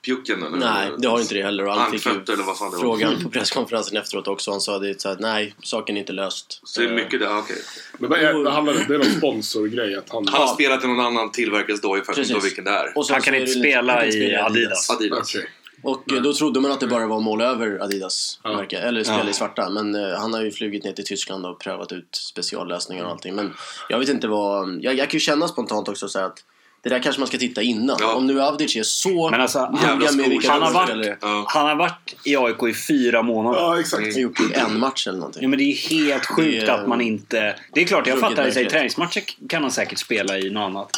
pjucken? 0.05 0.43
Eller? 0.43 0.57
Nej, 0.59 0.91
det 0.99 1.09
har 1.09 1.21
inte 1.21 1.35
det 1.35 1.43
heller. 1.43 1.65
Och 1.67 1.73
han 1.73 1.91
fick 1.91 2.07
ju 2.07 2.13
eller 2.13 2.45
vad 2.45 2.59
fan 2.59 2.71
det 2.71 2.77
var. 2.77 2.83
frågan 2.83 3.23
på 3.23 3.29
presskonferensen 3.31 3.97
efteråt 3.97 4.29
också. 4.29 4.51
Han 4.51 4.61
sa 4.61 4.79
det 4.79 5.01
så 5.01 5.09
att 5.09 5.21
nej, 5.21 5.55
saken 5.63 5.97
är 5.97 6.01
inte 6.01 6.13
löst. 6.13 6.61
Så 6.65 6.81
det 6.81 6.87
är 6.87 6.93
mycket 6.93 7.21
där, 7.21 7.39
okej. 7.39 7.57
Men 7.99 8.13
är, 8.13 8.45
det, 8.45 8.51
handlar, 8.51 8.75
det 8.75 8.95
är 8.95 8.99
någon 8.99 9.07
sponsorgrej 9.19 9.97
att 9.97 10.09
han... 10.09 10.29
Han 10.29 10.41
har 10.41 10.55
spelat 10.55 10.85
i 10.85 10.87
någon 10.87 11.01
annan 11.01 11.33
tillverkares 11.33 11.81
doja 11.81 12.05
för 12.05 12.13
att 12.13 12.19
inte 12.19 12.39
vilken 12.43 12.65
det 12.65 12.71
är. 12.71 12.99
Och 12.99 13.07
så 13.07 13.13
Han 13.13 13.23
kan 13.23 13.33
så 13.33 13.37
är 13.37 13.41
inte 13.41 13.53
det 13.53 13.59
lite- 13.59 13.69
spela 13.71 13.93
han 13.93 14.01
kan 14.01 14.07
inte 14.13 14.19
i 14.19 14.37
Adidas. 14.37 14.91
Adidas. 14.91 15.35
Okej. 15.35 15.49
Och 15.87 16.13
eh, 16.13 16.23
då 16.23 16.33
trodde 16.33 16.61
man 16.61 16.73
att 16.73 16.81
det 16.81 16.87
bara 16.87 17.07
var 17.07 17.21
mål 17.21 17.41
över 17.41 17.79
Adidas 17.83 18.41
Ja. 18.43 18.57
märke, 18.57 18.79
eller 18.79 19.05
spela 19.05 19.25
Ja. 19.25 19.31
i 19.31 19.33
svarta. 19.33 19.71
Men 19.71 19.95
eh, 19.95 20.19
han 20.19 20.35
har 20.35 20.43
ju 20.43 20.51
flugit 20.51 20.85
ner 20.85 20.93
till 20.93 21.05
Tyskland 21.05 21.47
och 21.47 21.61
prövat 21.61 21.93
ut 21.93 22.09
speciallösningar 22.17 23.05
och 23.05 23.11
allting. 23.11 23.35
Men 23.35 23.55
jag 23.89 23.99
vet 23.99 24.09
inte 24.09 24.29
vad... 24.29 24.79
Jag, 24.81 24.95
jag 24.95 25.11
kan 25.11 25.17
ju 25.17 25.21
känna 25.21 25.49
spontant 25.49 25.89
också 25.89 26.09
så 26.09 26.19
att 26.21 26.45
det 26.83 26.89
där 26.89 26.99
kanske 27.03 27.21
man 27.21 27.27
ska 27.29 27.39
titta 27.39 27.63
innan. 27.63 27.97
Ja. 28.01 28.15
Om 28.15 28.27
nu 28.27 28.41
Avdic 28.43 28.77
är 28.77 28.83
så 28.83 29.31
Men 29.31 29.41
alltså, 29.41 29.73
jävla 29.83 30.13
med 30.13 30.29
vilka 30.29 30.51
Han 30.53 30.63
har 30.63 30.73
varit- 30.73 31.19
Ja. 31.21 31.45
Han 31.49 31.67
har 31.67 31.75
varit 31.77 32.17
i 32.25 32.37
AIK 32.37 32.63
i 32.63 32.75
fyra 32.75 33.23
månader. 33.23 33.61
Ja, 33.61 33.81
exakt. 33.81 34.15
har 34.15 34.21
gjort 34.21 34.39
en 34.53 34.79
match 34.79 35.07
eller 35.07 35.19
någonting. 35.19 35.43
Ja, 35.43 35.49
men 35.49 35.59
det 35.59 35.65
är 35.65 35.75
helt 35.91 36.27
sjukt 36.27 36.61
Det 36.67 36.67
är- 36.73 36.75
att 36.75 36.89
man 36.89 37.01
inte... 37.01 37.57
Det 37.75 37.81
är 37.81 37.85
klart, 37.85 38.07
jag 38.07 38.19
fattar 38.21 38.59
i 38.59 38.65
träningsmatcher 38.65 39.23
kan 39.49 39.63
han 39.63 39.71
säkert 39.73 39.99
spela 39.99 40.39
i 40.39 40.51
något 40.51 40.61
annat. 40.63 40.91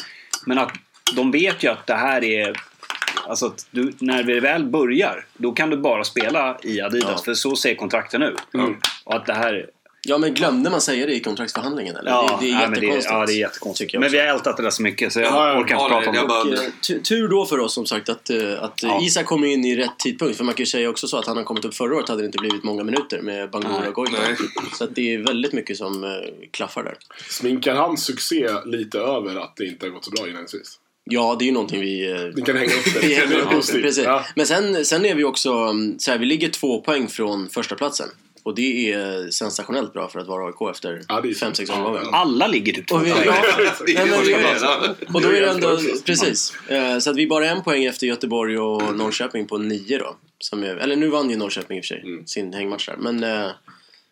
Men 0.45 0.57
att 0.59 0.71
de 1.15 1.31
vet 1.31 1.63
ju 1.63 1.67
att 1.67 1.87
det 1.87 1.93
här 1.95 2.23
är... 2.23 2.55
Alltså 3.27 3.45
att 3.45 3.65
du, 3.71 3.93
när 3.99 4.23
vi 4.23 4.39
väl 4.39 4.65
börjar, 4.65 5.25
då 5.37 5.51
kan 5.51 5.69
du 5.69 5.77
bara 5.77 6.03
spela 6.03 6.57
i 6.63 6.81
Adidas. 6.81 7.09
Ja. 7.17 7.23
För 7.25 7.33
så 7.33 7.55
ser 7.55 7.75
kontrakten 7.75 8.21
ut. 8.23 8.39
Mm. 8.53 8.75
Och 9.03 9.15
att 9.15 9.25
det 9.25 9.33
här... 9.33 9.69
Ja, 10.01 10.17
men 10.17 10.33
glömde 10.33 10.69
man 10.69 10.81
säga 10.81 11.05
det 11.05 11.13
i 11.15 11.19
kontraktsförhandlingen 11.19 11.95
eller? 11.95 12.11
Ja, 12.11 12.37
det, 12.41 12.45
det 12.45 12.51
är 12.51 12.55
nej, 12.57 12.69
men 12.69 12.79
det, 12.79 12.85
jättekonstigt. 12.85 13.11
ja, 13.13 13.25
det 13.25 13.33
är 13.33 13.39
jättekonstigt. 13.39 13.99
Men 13.99 14.11
vi 14.11 14.19
har 14.19 14.25
ältat 14.25 14.57
det 14.57 14.63
där 14.63 14.69
så 14.69 14.81
mycket 14.81 15.13
så 15.13 15.19
jag 15.19 15.27
Ja, 15.31 15.47
ja, 15.53 15.59
orkar 15.59 15.61
inte 15.61 15.73
ja, 15.73 15.89
prata 15.89 16.09
om 16.09 16.15
det. 16.15 16.25
bara- 16.27 16.63
eh, 16.65 16.69
tu- 16.81 17.01
tur 17.01 17.27
då 17.27 17.45
för 17.45 17.59
oss 17.59 17.73
som 17.73 17.85
sagt 17.85 18.09
att, 18.09 18.29
eh, 18.29 18.63
att 18.63 18.83
Ja. 18.83 18.99
Isak 19.01 19.25
kom 19.25 19.45
in 19.45 19.65
i 19.65 19.75
rätt 19.75 19.99
tidpunkt. 19.99 20.37
För 20.37 20.43
man 20.43 20.53
kan 20.53 20.61
ju 20.61 20.65
säga 20.67 20.89
också 20.89 21.07
så 21.07 21.17
att 21.17 21.25
han 21.27 21.37
har 21.37 21.43
kommit 21.43 21.65
upp 21.65 21.75
förra 21.75 21.95
året 21.95 22.09
hade 22.09 22.21
det 22.21 22.25
inte 22.25 22.37
blivit 22.37 22.63
många 22.63 22.83
minuter 22.83 23.21
med 23.21 23.49
Bangura 23.49 23.87
och 23.87 23.93
Goitom. 23.93 24.15
Nej. 24.27 24.35
Så 24.77 24.83
att 24.83 24.95
det 24.95 25.13
är 25.13 25.17
väldigt 25.17 25.53
mycket 25.53 25.77
som 25.77 26.03
eh, 26.03 26.09
klaffar 26.51 26.83
där. 26.83 26.95
Sminkar 27.29 27.75
hans 27.75 28.03
succé 28.05 28.47
lite 28.65 28.99
över 28.99 29.35
att 29.39 29.55
det 29.55 29.65
inte 29.65 29.85
har 29.85 29.91
gått 29.91 30.05
så 30.05 30.11
bra 30.11 30.21
inledningsvis? 30.27 30.78
Ja, 31.03 31.35
det 31.39 31.43
är 31.43 31.47
ju 31.47 31.51
någonting 31.51 31.81
vi... 31.81 32.11
eh, 32.11 32.17
Ni 32.35 32.41
kan 32.41 32.55
hänga 32.57 32.73
upp 32.73 32.93
det. 32.93 32.99
vi 33.01 33.07
Det 33.07 33.13
hänger 33.15 33.35
är 33.37 33.41
upp 33.41 33.49
positivt. 33.49 33.81
precis. 33.83 34.03
Ja. 34.05 34.25
Men 34.35 34.45
sen, 34.45 34.85
sen 34.85 35.05
är 35.05 35.15
vi 35.15 35.23
också 35.23 35.51
mm, 35.53 35.99
så 35.99 36.11
här, 36.11 36.17
vi 36.17 36.25
ligger 36.25 36.49
två 36.49 36.81
poäng 36.81 37.07
från 37.07 37.49
första 37.49 37.75
platsen 37.75 38.07
Och 38.43 38.55
det 38.55 38.91
är 38.91 39.29
sensationellt 39.31 39.93
bra 39.93 40.07
för 40.09 40.19
att 40.19 40.27
vara 40.27 40.45
AIK 40.47 40.75
efter 40.75 41.01
Ja, 41.07 41.21
det 41.21 41.29
är- 41.29 41.33
5-6 41.33 41.71
omgångar. 41.77 42.03
Alla 42.11 42.47
ligger 42.47 42.73
typ 42.73 42.87
två 42.87 42.95
Och 42.95 43.05
vi- 43.07 43.11
poäng. 43.11 43.25
Det 43.85 44.03
vi-. 44.25 45.05
Och 45.13 45.21
då 45.21 45.27
är 45.29 45.41
det 45.41 45.49
ändå, 45.49 45.77
precis. 46.05 46.53
Eh, 46.67 46.99
Så 46.99 47.09
att 47.09 47.15
vi 47.15 47.23
är 47.23 47.27
bara 47.27 47.49
en 47.49 47.63
poäng 47.63 47.83
efter 47.85 48.07
Göteborg 48.07 48.57
och 48.59 48.97
Norrköping 48.97 49.47
på 49.47 49.57
nio 49.57 49.97
då. 49.97 50.15
Som 50.39 50.63
är, 50.63 50.75
eller 50.75 50.95
nu 50.95 51.07
vann 51.09 51.29
ju 51.29 51.35
Norrköping 51.37 51.77
i 51.77 51.81
och 51.81 51.85
för 51.85 51.87
sig, 51.87 52.01
Mm. 52.05 52.25
sin 52.27 52.53
hängmatch 52.53 52.85
där. 52.85 52.95
Men 52.97 53.23
eh, 53.23 53.49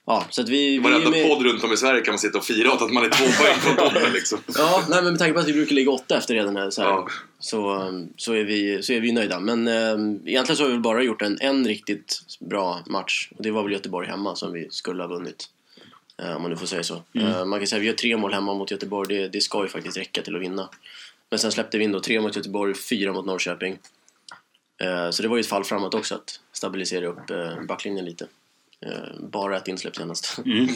ja, 0.08 0.26
så 0.30 0.42
att 0.42 0.50
vi... 0.50 0.70
vi 0.70 0.78
Varenda 0.78 1.10
med- 1.10 1.30
podd 1.30 1.46
runt 1.46 1.64
om 1.64 1.74
i 1.74 1.78
Sverige 1.78 2.02
kan 2.02 2.12
man 2.12 2.20
sitta 2.20 2.38
och 2.38 2.46
fira 2.46 2.74
åt 2.74 2.82
att 2.82 2.92
man 2.94 3.06
är 3.06 3.10
två 3.10 3.44
poäng 3.44 3.56
från 3.60 3.76
toppen 3.76 4.12
liksom. 4.14 4.40
Ja, 4.56 4.84
nej, 4.90 5.04
men 5.04 5.12
med 5.14 5.20
tanke 5.20 5.34
på 5.34 5.40
att 5.40 5.48
vi 5.48 5.54
brukar 5.54 5.76
ligga 5.76 5.92
åtta 5.92 6.18
efter 6.18 6.34
redan 6.34 6.56
här, 6.56 6.70
så, 6.70 6.82
här 6.82 6.90
Ja. 6.90 7.08
så, 7.40 7.76
um, 7.76 8.14
så, 8.18 8.34
är 8.34 8.44
vi, 8.44 8.84
så 8.84 8.94
är 8.94 9.00
vi 9.02 9.12
nöjda. 9.12 9.40
Men 9.40 9.68
um, 9.68 10.22
egentligen 10.28 10.58
så 10.58 10.64
har 10.64 10.70
vi 10.70 10.78
bara 10.78 11.04
gjort 11.04 11.22
en, 11.22 11.38
en 11.42 11.68
riktigt 11.68 12.20
bra 12.40 12.84
match. 12.86 13.30
Och 13.38 13.44
det 13.44 13.52
var 13.52 13.64
väl 13.64 13.72
Göteborg 13.72 14.08
hemma 14.08 14.36
som 14.36 14.54
vi 14.54 14.68
skulle 14.70 15.04
ha 15.04 15.08
vunnit. 15.08 15.50
Eh, 16.22 16.36
om 16.36 16.42
man 16.42 16.52
nu 16.52 16.58
får 16.58 16.68
säga 16.68 16.84
så. 16.84 17.02
Eh, 17.14 17.46
man 17.46 17.60
kan 17.60 17.68
säga 17.68 17.78
att 17.78 17.84
vi 17.84 17.88
gör 17.88 17.94
tre 17.94 18.18
mål 18.18 18.34
hemma 18.34 18.54
mot 18.54 18.72
Göteborg. 18.72 19.16
Det, 19.18 19.28
det 19.28 19.42
ska 19.42 19.62
ju 19.64 19.68
faktiskt 19.70 19.98
räcka 19.98 20.22
till 20.22 20.36
att 20.36 20.42
vinna. 20.42 20.70
Men 21.30 21.40
sen 21.40 21.52
släppte 21.52 21.78
vi 21.78 21.84
in 21.84 21.92
då 21.92 22.00
tre 22.00 22.22
mot 22.22 22.36
Göteborg, 22.36 22.74
fyra 22.74 23.14
mot 23.14 23.26
Norrköping. 23.26 23.78
Eh, 24.82 25.10
så 25.10 25.22
det 25.22 25.28
var 25.28 25.38
ju 25.38 25.42
ett 25.42 25.48
fall 25.48 25.64
framåt 25.64 25.94
också 25.94 26.16
att 26.16 26.40
stabilisera 26.54 27.06
upp 27.08 27.30
eh, 27.30 27.62
backlinjen 27.68 28.06
lite. 28.06 28.28
Eh, 28.86 29.20
bara 29.20 29.58
ett 29.58 29.68
insläpp 29.68 29.96
senast. 29.96 30.38
Mm. 30.46 30.68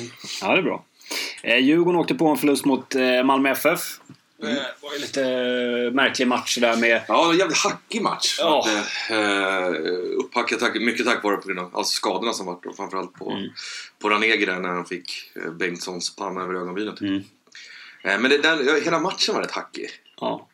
Ja, 0.41 0.51
det 0.51 0.57
är 0.57 0.61
bra. 0.61 0.85
Eh, 1.43 1.57
Djurgården 1.57 1.99
åkte 1.99 2.15
på 2.15 2.27
en 2.27 2.37
förlust 2.37 2.65
mot 2.65 2.95
eh, 2.95 3.23
Malmö 3.23 3.49
FF. 3.49 3.99
Eh, 4.43 4.49
Det 4.49 4.75
var 4.81 4.93
ju 4.93 4.99
lite 4.99 5.21
märklig 5.93 6.27
match 6.27 6.57
där 6.57 6.77
med... 6.77 7.01
Ja, 7.07 7.31
en 7.31 7.37
jävligt 7.37 7.57
hackig 7.57 8.01
match. 8.01 8.35
Ja. 8.39 8.65
Eh, 9.09 9.67
upphackat, 10.19 10.59
tack, 10.59 10.75
mycket 10.81 11.05
tack 11.05 11.23
vare 11.23 11.37
på 11.37 11.47
grund 11.47 11.59
av 11.59 11.77
alltså 11.77 11.93
skadorna 11.93 12.33
som 12.33 12.45
varit 12.45 12.65
och 12.65 12.75
framförallt 12.75 13.13
på, 13.13 13.31
Mm. 13.31 13.49
på 13.99 14.09
Ranegi 14.09 14.45
där 14.45 14.59
när 14.59 14.69
han 14.69 14.85
fick 14.85 15.31
Bengtssons 15.59 16.15
panna 16.15 16.41
över 16.41 16.53
ögonbrynet. 16.53 17.01
Mm. 17.01 17.23
Eh, 18.03 18.19
men 18.19 18.23
det, 18.31 18.37
den, 18.37 18.81
hela 18.83 18.99
matchen 18.99 19.35
var 19.35 19.41
rätt 19.41 19.51
hackig. 19.51 19.89
Ja. 20.21 20.47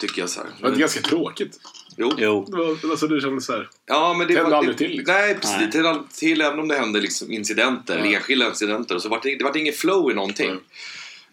Tycker 0.00 0.20
jag 0.20 0.30
så 0.30 0.40
här. 0.40 0.48
Det 0.60 0.68
var 0.70 0.76
ganska 0.76 1.00
tråkigt. 1.00 1.60
Jo. 1.96 2.12
Jo. 2.18 2.46
Det 2.50 2.56
var, 2.56 2.90
alltså 2.90 3.06
det 3.06 3.20
kändes 3.20 3.44
så 3.46 3.52
här. 3.52 3.68
Ja, 3.86 4.14
men 4.18 4.28
det 4.28 4.34
Tände 4.34 4.50
var, 4.50 4.56
aldrig 4.58 4.78
till, 4.78 4.90
liksom. 4.90 5.14
Nej, 5.14 5.34
precis. 5.34 5.56
Nej. 5.56 5.66
Det 5.66 5.72
tände 5.72 5.88
aldrig 5.90 6.10
till 6.10 6.40
även 6.40 6.58
om 6.58 6.68
det 6.68 6.78
hände 6.78 7.00
liksom 7.00 7.32
incidenter, 7.32 7.98
Ja. 7.98 8.16
enskilda 8.16 8.48
incidenter. 8.48 8.94
Och 8.94 9.02
så 9.02 9.08
var 9.08 9.20
det, 9.22 9.36
det 9.36 9.44
var 9.44 9.56
inget 9.56 9.76
flow 9.76 10.10
i 10.10 10.14
någonting. 10.14 10.50
Mm. 10.50 10.60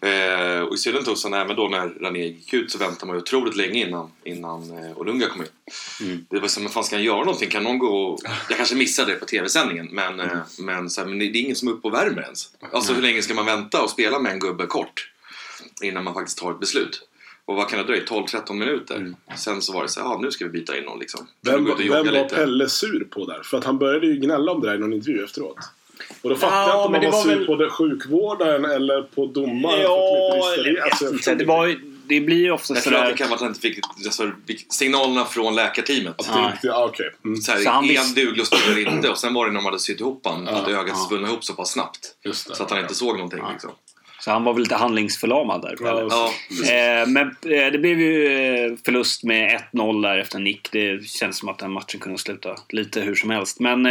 Eh, 0.00 0.60
och 0.62 0.74
i 0.74 0.78
synnerhet 0.78 1.08
också 1.08 1.28
även 1.28 1.56
då 1.56 1.68
när 1.68 1.88
Ranegi 1.88 2.26
gick 2.26 2.54
ut 2.54 2.70
så 2.70 2.78
väntade 2.78 3.06
man 3.06 3.16
ju 3.16 3.22
otroligt 3.22 3.56
länge 3.56 3.86
innan, 3.86 4.10
innan 4.24 4.62
eh, 4.84 4.98
Olunga 4.98 5.26
kom 5.28 5.42
in. 5.42 5.48
Mm. 6.00 6.26
Det 6.30 6.38
var 6.40 6.48
som, 6.48 6.62
men 6.62 6.72
fan 6.72 6.84
ska 6.84 6.96
han 6.96 7.02
göra 7.04 7.18
någonting? 7.18 7.50
Kan 7.50 7.62
någon 7.62 7.78
gå 7.78 7.86
och... 7.88 8.20
Jag 8.48 8.56
kanske 8.56 8.74
missade 8.74 9.12
det 9.12 9.18
på 9.18 9.26
tv-sändningen, 9.26 9.88
men, 9.92 10.20
Mm. 10.20 10.36
eh, 10.36 10.42
men, 10.58 10.90
så 10.90 11.00
här, 11.00 11.08
men 11.08 11.18
det 11.18 11.24
är 11.24 11.36
ingen 11.36 11.56
som 11.56 11.68
är 11.68 11.72
uppe 11.72 11.88
och 11.88 11.94
värmer 11.94 12.22
ens. 12.22 12.48
Alltså 12.72 12.92
hur 12.92 13.02
länge 13.02 13.22
ska 13.22 13.34
man 13.34 13.46
vänta 13.46 13.82
och 13.82 13.90
spela 13.90 14.18
med 14.18 14.32
en 14.32 14.38
gubbe 14.38 14.66
kort? 14.66 15.10
Innan 15.82 16.04
man 16.04 16.14
faktiskt 16.14 16.38
tar 16.38 16.50
ett 16.52 16.60
beslut. 16.60 17.07
Och 17.48 17.56
vad 17.56 17.68
kan 17.68 17.78
det 17.78 17.84
dröja? 17.84 18.04
12-13 18.04 18.52
minuter? 18.52 18.96
Mm. 18.96 19.16
Sen 19.36 19.62
så 19.62 19.72
var 19.72 19.82
det 19.82 19.88
så 19.88 20.00
här, 20.00 20.06
ja 20.08 20.18
nu 20.22 20.30
ska 20.30 20.44
vi 20.44 20.50
byta 20.50 20.78
in 20.78 20.84
någon 20.84 20.98
liksom. 20.98 21.26
Vem, 21.42 21.64
vem 21.64 21.88
var 21.88 22.12
lite. 22.12 22.34
Pelle 22.34 22.68
sur 22.68 23.04
på 23.10 23.26
där? 23.26 23.42
För 23.42 23.58
att 23.58 23.64
han 23.64 23.78
började 23.78 24.06
ju 24.06 24.16
gnälla 24.16 24.52
om 24.52 24.60
det 24.60 24.68
där 24.68 24.74
i 24.74 24.78
någon 24.78 24.92
intervju 24.92 25.24
efteråt. 25.24 25.56
Och 26.22 26.30
då 26.30 26.36
fattar 26.36 26.56
Ja, 26.56 26.68
jag 26.68 26.76
inte 26.76 26.86
om 26.86 26.92
men 26.92 27.00
han 27.02 27.10
det 27.10 27.16
var 27.16 27.24
var 27.24 27.30
sur 27.32 27.38
väl- 27.38 27.46
på 27.46 27.56
det 27.56 27.70
sjukvårdaren 27.70 28.64
eller 28.64 29.02
på 29.02 29.26
domaren. 29.26 29.80
Ja, 29.82 30.54
eller 30.58 30.72
det. 30.72 30.82
Alltså, 30.82 31.04
tror 31.18 31.34
Det, 31.34 31.44
var, 31.44 31.66
ju- 31.66 31.80
det 32.06 32.20
blir 32.20 32.36
ju 32.36 32.50
ofta 32.50 32.74
Jag 32.74 32.82
tror 32.82 32.94
att 32.94 33.00
det 33.00 33.06
sådär... 33.06 33.16
kan 33.16 33.28
vara 33.28 33.34
att 33.34 33.40
han 33.40 33.48
inte 33.48 33.60
fick 33.60 33.78
alltså, 34.06 34.30
signalerna 34.68 35.24
från 35.24 35.54
läkarteamet. 35.54 36.18
Det 36.18 36.24
inte, 36.52 36.58
ja, 36.62 36.84
okej. 36.84 37.10
Mm, 37.24 37.36
Så 37.36 37.52
här, 37.52 37.58
Så 37.58 37.70
han 37.70 37.84
är 37.84 37.98
han 37.98 38.14
duglig 38.14 38.40
och 38.40 38.46
spelar 38.46 38.78
inte? 38.94 39.10
Och 39.10 39.18
sen 39.18 39.34
var 39.34 39.46
det 39.46 39.52
när 39.52 39.60
de 39.60 39.64
hade 39.64 39.78
sytt 39.78 40.00
ihop 40.00 40.26
han, 40.26 40.48
att 40.48 40.68
ögat 40.68 40.86
ja. 40.88 40.94
svullnade 41.08 41.32
ihop 41.32 41.44
så 41.44 41.52
pass 41.54 41.70
snabbt. 41.72 42.14
det. 42.24 42.34
Så 42.34 42.62
att 42.62 42.70
han 42.70 42.80
inte 42.80 42.94
såg 42.94 43.14
någonting 43.16 43.42
liksom. 43.52 43.70
Så 44.20 44.30
han 44.30 44.44
var 44.44 44.52
väl 44.52 44.62
lite 44.62 44.74
handlingsförlamad 44.74 45.62
där. 45.62 45.76
Ja, 45.80 45.86
Pelle. 45.86 46.08
Ja, 46.10 46.30
Eh, 46.72 47.06
men 47.08 47.26
eh, 47.28 47.72
det 47.72 47.78
blev 47.78 48.00
ju 48.00 48.26
eh, 48.26 48.72
förlust 48.84 49.24
med 49.24 49.62
1-0 49.72 50.02
där 50.02 50.18
efter 50.18 50.38
nick. 50.38 50.68
Det 50.72 51.06
känns 51.06 51.38
som 51.38 51.48
att 51.48 51.58
den 51.58 51.72
matchen 51.72 52.00
kunde 52.00 52.18
sluta 52.18 52.54
lite 52.68 53.00
hur 53.00 53.14
som 53.14 53.30
helst. 53.30 53.60
Men 53.60 53.88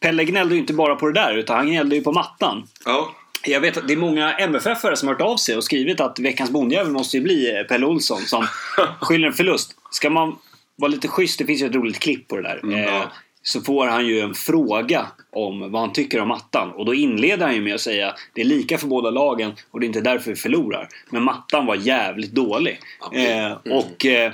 Pelle 0.00 0.24
gnällde 0.24 0.54
ju 0.54 0.60
inte 0.60 0.72
bara 0.72 0.96
på 0.96 1.06
det 1.06 1.20
där 1.20 1.34
utan 1.34 1.56
han 1.56 1.66
gnällde 1.66 1.96
ju 1.96 2.02
på 2.02 2.12
mattan. 2.12 2.68
ja. 2.84 3.14
Jag 3.44 3.60
vet 3.60 3.76
att 3.76 3.88
det 3.88 3.94
är 3.94 3.98
många 3.98 4.36
MFF-are 4.38 4.94
som 4.94 5.08
har 5.08 5.14
hört 5.14 5.22
av 5.22 5.36
sig 5.36 5.56
och 5.56 5.64
skrivit 5.64 6.00
att 6.00 6.18
veckans 6.18 6.50
bondjävel 6.50 6.92
måste 6.92 7.16
ju 7.16 7.22
bli 7.22 7.64
Pelle 7.68 7.86
Olsson 7.86 8.20
som 8.20 8.46
skyller 9.00 9.26
en 9.26 9.32
förlust. 9.32 9.76
Ska 9.90 10.10
man 10.10 10.38
vara 10.76 10.90
lite 10.90 11.08
schysst, 11.08 11.38
det 11.38 11.44
finns 11.44 11.62
ju 11.62 11.66
ett 11.66 11.74
roligt 11.74 11.98
klipp 11.98 12.28
på 12.28 12.36
det 12.36 12.42
där. 12.42 12.60
eh, 12.74 12.84
ja. 12.84 13.12
Så 13.42 13.60
får 13.60 13.86
han 13.86 14.06
ju 14.06 14.20
en 14.20 14.34
fråga 14.34 15.06
om 15.30 15.72
vad 15.72 15.80
han 15.80 15.92
tycker 15.92 16.20
om 16.20 16.28
mattan. 16.28 16.70
Och 16.70 16.84
då 16.84 16.94
inleder 16.94 17.46
han 17.46 17.54
ju 17.54 17.60
med 17.60 17.74
att 17.74 17.80
säga 17.80 18.14
det 18.34 18.40
är 18.40 18.44
lika 18.44 18.78
för 18.78 18.86
båda 18.86 19.10
lagen 19.10 19.52
och 19.70 19.80
det 19.80 19.84
är 19.84 19.88
inte 19.88 20.00
därför 20.00 20.30
vi 20.30 20.36
förlorar. 20.36 20.88
Men 21.10 21.22
mattan 21.22 21.66
var 21.66 21.74
jävligt 21.76 22.32
dålig. 22.32 22.80
Eh, 23.12 23.52
och 23.72 24.06
eh, 24.06 24.32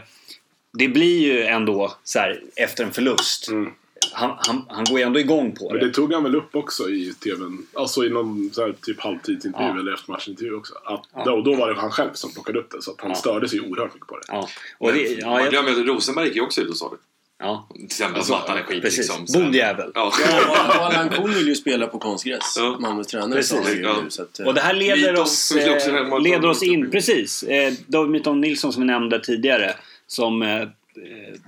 det 0.79 0.89
blir 0.89 1.19
ju 1.21 1.43
ändå 1.45 1.93
så 2.05 2.19
här 2.19 2.41
efter 2.57 2.85
en 2.85 2.93
förlust. 2.93 3.49
Mm. 3.49 3.71
Han, 4.13 4.31
han, 4.39 4.65
han 4.69 4.85
går 4.85 4.99
ju 4.99 5.05
ändå 5.05 5.21
igång 5.21 5.53
på 5.53 5.71
Men 5.71 5.79
det. 5.81 5.87
det 5.87 5.93
tog 5.95 6.13
han 6.13 6.23
väl 6.23 6.37
upp 6.37 6.57
också 6.57 6.91
i 6.91 7.15
TVn. 7.25 7.67
Alltså 7.75 8.05
i 8.05 8.11
någon 8.11 8.51
så 8.53 8.63
här, 8.63 8.75
typ 8.83 9.01
halvtidsintervju 9.01 9.69
Ja. 9.69 9.81
eller 9.81 9.95
eftermatchintervju 9.95 10.55
också. 10.55 10.75
Att, 10.85 11.03
Ja. 11.15 11.25
då, 11.25 11.41
då 11.41 11.55
var 11.55 11.69
det 11.75 11.81
han 11.81 11.91
själv 11.91 12.11
som 12.13 12.33
plockade 12.33 12.59
upp 12.59 12.71
det. 12.71 12.83
Så 12.83 12.91
att 12.91 13.01
han 13.01 13.11
Ja. 13.11 13.15
störde 13.17 13.49
sig 13.49 13.61
oerhört 13.61 13.95
mycket 13.95 14.09
på 14.09 14.17
det. 14.17 14.23
Ja. 14.29 14.49
Och 14.79 14.93
det, 14.93 15.01
ja, 15.01 15.27
Man 15.31 15.41
jag, 15.41 15.51
glömmer 15.51 15.71
att 15.71 15.87
Rosenberg 15.87 16.27
gick 16.27 16.37
ju 16.37 16.43
också 16.43 16.61
ut 16.61 16.69
och 16.71 16.77
sa 16.77 16.89
det. 16.89 16.97
Ja, 17.39 17.69
Till 17.75 17.85
exempel 17.85 18.17
Alltså, 18.17 18.35
att 18.35 18.41
mattan 18.41 18.59
är 18.59 18.63
skit 18.63 18.83
precis. 18.83 18.99
liksom. 18.99 19.27
Så- 19.27 19.39
Bondjävel. 19.39 19.91
Ja. 19.95 20.13
Och 20.49 20.83
Allan 20.85 21.09
Kuhn 21.09 21.35
vill 21.35 21.49
ju 21.49 21.55
spela 21.55 21.87
på 21.87 21.99
konstgräs. 21.99 22.55
Ja. 22.59 22.77
Malmös 22.81 23.07
tränare 23.07 23.35
Precis. 23.35 23.65
sa 23.65 23.71
Ja. 23.83 23.95
Så 24.09 24.23
att, 24.23 24.41
eh, 24.41 24.47
Och 24.47 24.55
det 24.55 24.61
här 24.61 24.75
leder 24.75 25.21
oss, 25.21 25.53
vi 25.57 25.67
eh, 25.69 26.21
leder 26.21 26.49
oss 26.49 26.63
in, 26.63 26.91
precis. 26.91 27.43
Eh, 27.43 27.73
David 27.87 28.11
Mytom 28.11 28.41
Nilsson 28.41 28.73
som 28.73 28.83
vi 28.83 28.87
nämnde 28.87 29.21
tidigare. 29.21 29.75
Som... 30.07 30.43
Eh, 30.43 30.61
eh, 30.61 30.67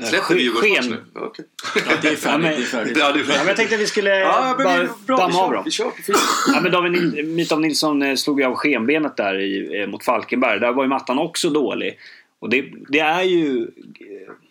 Släpper 0.09 0.35
vi 0.35 0.43
Djurgårdsmatch 0.43 0.79
sken- 0.81 0.91
nu? 0.91 0.97
Ja, 1.15 1.21
okej. 1.21 1.45
ja, 1.75 1.81
det 2.03 2.09
är 2.09 2.13
Ja, 2.13 2.17
färdigt. 2.17 2.43
men- 2.43 2.53
Det 2.57 2.63
är 2.63 2.67
färdigt. 2.67 2.97
Ja, 2.97 3.13
det 3.13 3.21
är 3.21 3.25
Ja, 3.29 3.45
jag 3.47 3.57
tänkte 3.57 3.75
att 3.75 3.81
vi 3.81 3.87
skulle 3.87 4.11
Ja, 4.19 4.55
bara 4.59 4.79
vi, 4.79 4.85
bra, 4.85 5.17
vi, 5.17 5.23
damma 5.23 5.39
av 5.43 5.49
kör, 5.49 5.55
dem. 5.55 5.63
vi 5.65 5.71
kör 5.71 5.85
på 5.91 6.03
fint. 6.03 6.19
Ja, 6.55 6.61
men 6.61 6.73
David 6.73 7.25
Mytom 7.29 7.61
Nilsson 7.63 8.03
eh, 8.03 8.15
slog 8.15 8.41
ju 8.41 8.47
av 8.47 8.55
skenbenet 8.55 9.17
där 9.17 9.39
i, 9.41 9.81
eh, 9.81 9.87
mot 9.87 10.05
Falkenberg. 10.05 10.61
Där 10.61 10.73
var 10.73 10.83
ju 10.85 10.89
mattan 10.89 11.19
också 11.19 11.51
dålig. 11.51 11.99
Och 12.41 12.51
det, 12.51 12.65
det 12.89 12.99
är 12.99 13.23
ju... 13.23 13.71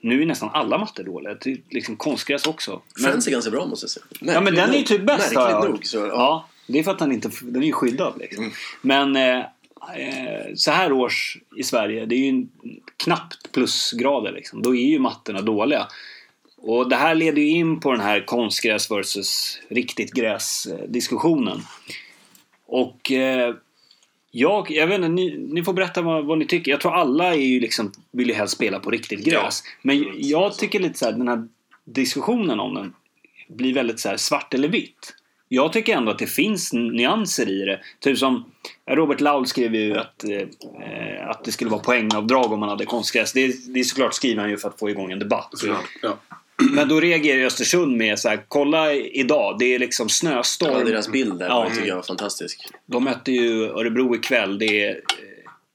Nu 0.01 0.21
är 0.21 0.25
nästan 0.25 0.49
alla 0.53 0.77
mattor 0.77 1.03
dåliga. 1.03 1.33
Det 1.33 1.51
är 1.51 1.57
liksom 1.69 1.95
konstgräs 1.95 2.47
också. 2.47 2.81
Men, 2.95 3.03
Friends 3.03 3.27
är 3.27 3.31
ganska 3.31 3.51
bra 3.51 3.65
måste 3.65 3.83
jag 3.83 3.89
säga. 3.89 4.33
ja, 4.33 4.41
men 4.41 4.55
den 4.55 4.69
är 4.69 4.77
ju 4.77 4.83
typ 4.83 5.01
bäst 5.01 5.35
har 5.35 5.49
jag 5.49 5.53
Märkligt 5.53 5.75
nog. 5.75 5.85
Så, 5.85 5.97
ja. 5.97 6.07
Ja, 6.07 6.49
det 6.67 6.79
är 6.79 6.83
för 6.83 6.91
att 6.91 6.99
den 6.99 7.11
inte... 7.11 7.29
Den 7.41 7.61
är 7.61 7.67
ju 7.67 7.73
skyddad 7.73 8.13
liksom. 8.19 8.43
Mm. 8.43 8.55
Men 8.81 9.15
eh, 9.15 9.39
eh, 9.95 10.53
så 10.55 10.71
här 10.71 10.91
års 10.91 11.37
i 11.55 11.63
Sverige, 11.63 12.05
det 12.05 12.15
är 12.15 12.31
ju 12.31 12.47
knappt 12.97 13.51
plusgrader 13.51 14.31
liksom. 14.31 14.61
Då 14.61 14.75
är 14.75 14.85
ju 14.85 14.99
mattorna 14.99 15.41
dåliga. 15.41 15.87
Och 16.57 16.89
det 16.89 16.95
här 16.95 17.15
leder 17.15 17.41
ju 17.41 17.49
in 17.49 17.79
på 17.79 17.91
den 17.91 18.01
här 18.01 18.25
konstgräs 18.25 18.91
versus 18.91 19.59
riktigt 19.69 20.13
gräs 20.13 20.65
eh, 20.65 20.89
diskussionen. 20.89 21.61
Och 22.65 23.11
eh, 23.11 23.55
jag, 24.31 24.71
jag 24.71 24.87
vet 24.87 24.95
inte, 24.95 25.09
ni, 25.09 25.37
ni 25.37 25.63
får 25.63 25.73
berätta 25.73 26.01
vad, 26.01 26.25
vad 26.25 26.37
ni 26.37 26.45
tycker. 26.45 26.71
Jag 26.71 26.81
tror 26.81 26.93
alla 26.93 27.35
är 27.35 27.39
ju 27.39 27.59
liksom, 27.59 27.91
vill 28.11 28.27
ju 28.27 28.33
helst 28.33 28.55
spela 28.55 28.79
på 28.79 28.89
riktigt 28.89 29.25
gräs. 29.25 29.63
Men 29.81 30.05
jag 30.15 30.57
tycker 30.57 30.79
lite 30.79 30.99
så 30.99 31.05
här, 31.05 31.11
den 31.11 31.27
här 31.27 31.47
diskussionen 31.85 32.59
om 32.59 32.73
den 32.73 32.93
blir 33.47 33.73
väldigt 33.73 33.99
så 33.99 34.09
här 34.09 34.17
svart 34.17 34.53
eller 34.53 34.67
vitt. 34.67 35.15
Jag 35.47 35.73
tycker 35.73 35.97
ändå 35.97 36.11
att 36.11 36.19
det 36.19 36.27
finns 36.27 36.73
nyanser 36.73 37.49
i 37.49 37.65
det. 37.65 37.79
Typ 37.99 38.17
som 38.17 38.51
Robert 38.89 39.21
Laul 39.21 39.47
skrev 39.47 39.75
ju 39.75 39.97
att, 39.97 40.23
eh, 40.23 41.29
att 41.29 41.43
det 41.43 41.51
skulle 41.51 41.69
vara 41.69 41.81
poängavdrag 41.81 42.51
om 42.53 42.59
man 42.59 42.69
hade 42.69 42.85
konstgräs. 42.85 43.33
Det, 43.33 43.73
det 43.73 43.79
är 43.79 43.83
såklart 43.83 44.13
skriver 44.13 44.41
han 44.41 44.49
ju 44.49 44.57
för 44.57 44.69
att 44.69 44.79
få 44.79 44.89
igång 44.89 45.11
en 45.11 45.19
debatt. 45.19 45.49
Så, 45.53 45.75
ja. 46.01 46.17
Men 46.71 46.87
då 46.87 46.99
reagerar 46.99 47.45
Östersund 47.45 47.97
med 47.97 48.19
så 48.19 48.29
här, 48.29 48.45
kolla 48.47 48.93
idag, 48.93 49.55
det 49.59 49.75
är 49.75 49.79
liksom 49.79 50.09
snöstorm. 50.09 50.71
Ja, 50.79 50.83
deras 50.83 51.07
bild 51.11 51.39
där 51.39 51.47
Ja. 51.47 51.69
tycker 51.75 51.87
jag 51.87 51.95
var 51.95 52.03
fantastisk. 52.03 52.67
De 52.85 53.03
mötte 53.03 53.31
ju 53.31 53.63
Örebro 53.63 54.15
ikväll. 54.15 54.59
Det 54.59 54.83
är 54.85 54.89
eh, 54.89 54.95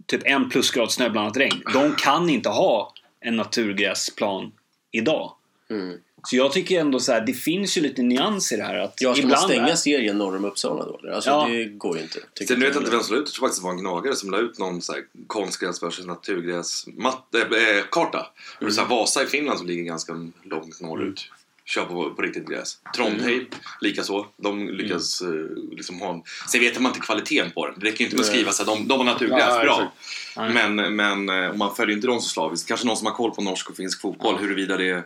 typ 0.06 0.20
en 0.24 0.50
plusgrad 0.50 0.92
snöblandat 0.92 1.36
regn. 1.36 1.62
De 1.72 1.94
kan 1.94 2.30
inte 2.30 2.48
ha 2.48 2.92
en 3.20 3.36
naturgräsplan 3.36 4.52
idag. 4.90 5.32
Mm. 5.70 5.96
Så 6.24 6.36
jag 6.36 6.52
tycker 6.52 6.80
ändå 6.80 7.00
så 7.00 7.12
här, 7.12 7.20
det 7.20 7.32
finns 7.32 7.76
ju 7.78 7.80
lite 7.80 8.02
nyans 8.02 8.52
i 8.52 8.56
det 8.56 8.62
här. 8.62 8.74
Att 8.78 9.00
Ja, 9.00 9.14
ska 9.14 9.22
man 9.22 9.30
ibland 9.30 9.44
stänga 9.50 9.68
är- 9.68 9.74
serien 9.74 10.18
norr 10.18 10.36
om 10.36 10.44
Uppsala 10.44 10.84
då? 10.84 11.00
Alltså 11.14 11.30
Ja. 11.30 11.46
det 11.48 11.64
går 11.64 11.96
ju 11.96 12.02
inte. 12.02 12.18
Sen 12.18 12.24
nu 12.38 12.54
vet 12.54 12.60
jag 12.60 12.68
jag. 12.74 12.76
inte 12.82 12.90
vem 12.90 13.00
som 13.02 13.14
la 13.16 13.20
ut, 13.22 13.26
jag 13.28 13.34
tror 13.34 13.46
faktiskt 13.46 13.62
det 13.62 13.64
var 13.66 13.72
en 13.72 13.78
gnagare 13.80 14.16
som 14.16 14.30
la 14.30 14.38
ut 14.38 14.58
någon 14.58 14.82
så 14.82 14.92
här 14.92 15.02
konstgräs 15.26 15.82
versus 15.82 16.06
naturgräskarta. 16.06 17.38
Äh, 17.38 17.84
karta. 17.90 18.26
Det 18.60 18.66
är 18.66 18.70
så 18.70 18.80
här, 18.80 18.88
Vasa 18.88 19.22
i 19.22 19.26
Finland 19.26 19.58
som 19.58 19.66
ligger 19.68 19.82
ganska 19.82 20.12
långt 20.42 20.80
norrut. 20.80 21.30
Kör 21.66 21.84
på, 21.84 22.14
på 22.14 22.22
riktigt 22.22 22.48
gräs. 22.48 22.78
Trondheim 22.96 23.46
likaså. 23.80 24.26
De 24.36 24.68
lyckas 24.68 25.20
eh, 25.20 25.28
liksom 25.76 26.00
ha 26.00 26.14
en... 26.14 26.22
Sen 26.50 26.60
vet 26.60 26.80
man 26.80 26.90
inte 26.90 27.00
kvaliteten 27.00 27.50
på 27.50 27.66
den. 27.66 27.74
Det 27.78 27.86
räcker 27.86 28.04
inte 28.04 28.16
med 28.16 28.20
att 28.20 28.30
skriva 28.30 28.52
så 28.52 28.64
de, 28.64 28.88
de 28.88 28.98
har 28.98 29.04
naturgräs, 29.04 29.60
bra. 29.62 29.92
Men, 30.36 30.96
men 30.96 31.28
eh, 31.28 31.50
om 31.50 31.58
man 31.58 31.74
följer 31.76 31.96
inte 31.96 32.06
dem 32.06 32.20
så 32.20 32.28
slaviskt. 32.28 32.68
Kanske 32.68 32.86
någon 32.86 32.96
som 32.96 33.06
har 33.06 33.14
koll 33.14 33.30
på 33.30 33.42
norsk 33.42 33.70
och 33.70 33.76
finsk 33.76 34.00
fotboll. 34.00 34.38
Huruvida 34.38 34.76
det 34.76 34.88
är, 34.88 35.04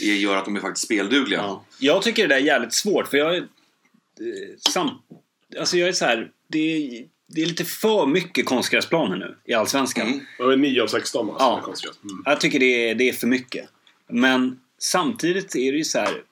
gör 0.00 0.36
att 0.36 0.44
de 0.44 0.56
är 0.56 0.60
faktiskt 0.60 0.86
speldugliga. 0.86 1.38
Ja. 1.38 1.64
Jag 1.78 2.02
tycker 2.02 2.28
det 2.28 2.34
där 2.34 2.40
är 2.40 2.46
jävligt 2.46 2.74
svårt 2.74 3.08
för 3.08 3.16
jag 3.16 3.36
är... 3.36 3.40
eh, 3.40 3.46
Sam, 4.70 4.90
alltså 5.58 5.76
jag 5.76 5.88
är 5.88 5.92
så 5.92 6.04
här, 6.04 6.30
det 6.48 6.58
är, 6.58 7.04
det 7.26 7.42
är 7.42 7.46
lite 7.46 7.64
för 7.64 8.06
mycket 8.06 8.46
konstgräsplaner 8.46 9.16
nu 9.16 9.36
i 9.44 9.54
Allsvenskan. 9.54 10.06
Mm. 10.06 10.20
Det 10.38 10.44
var 10.44 10.56
9 10.56 10.82
av 10.82 10.86
16 10.86 11.30
alltså. 11.30 11.86
Ja. 11.86 11.92
Mm. 12.02 12.22
Jag 12.24 12.40
tycker 12.40 12.58
det 12.58 12.90
är, 12.90 12.94
det 12.94 13.08
är 13.08 13.12
för 13.12 13.26
mycket. 13.26 13.68
Men 14.08 14.60
samtidigt 14.84 15.56
är 15.56 15.72
det 15.72 15.78
ju 15.78 15.84
så 15.84 15.98
här... 15.98 16.22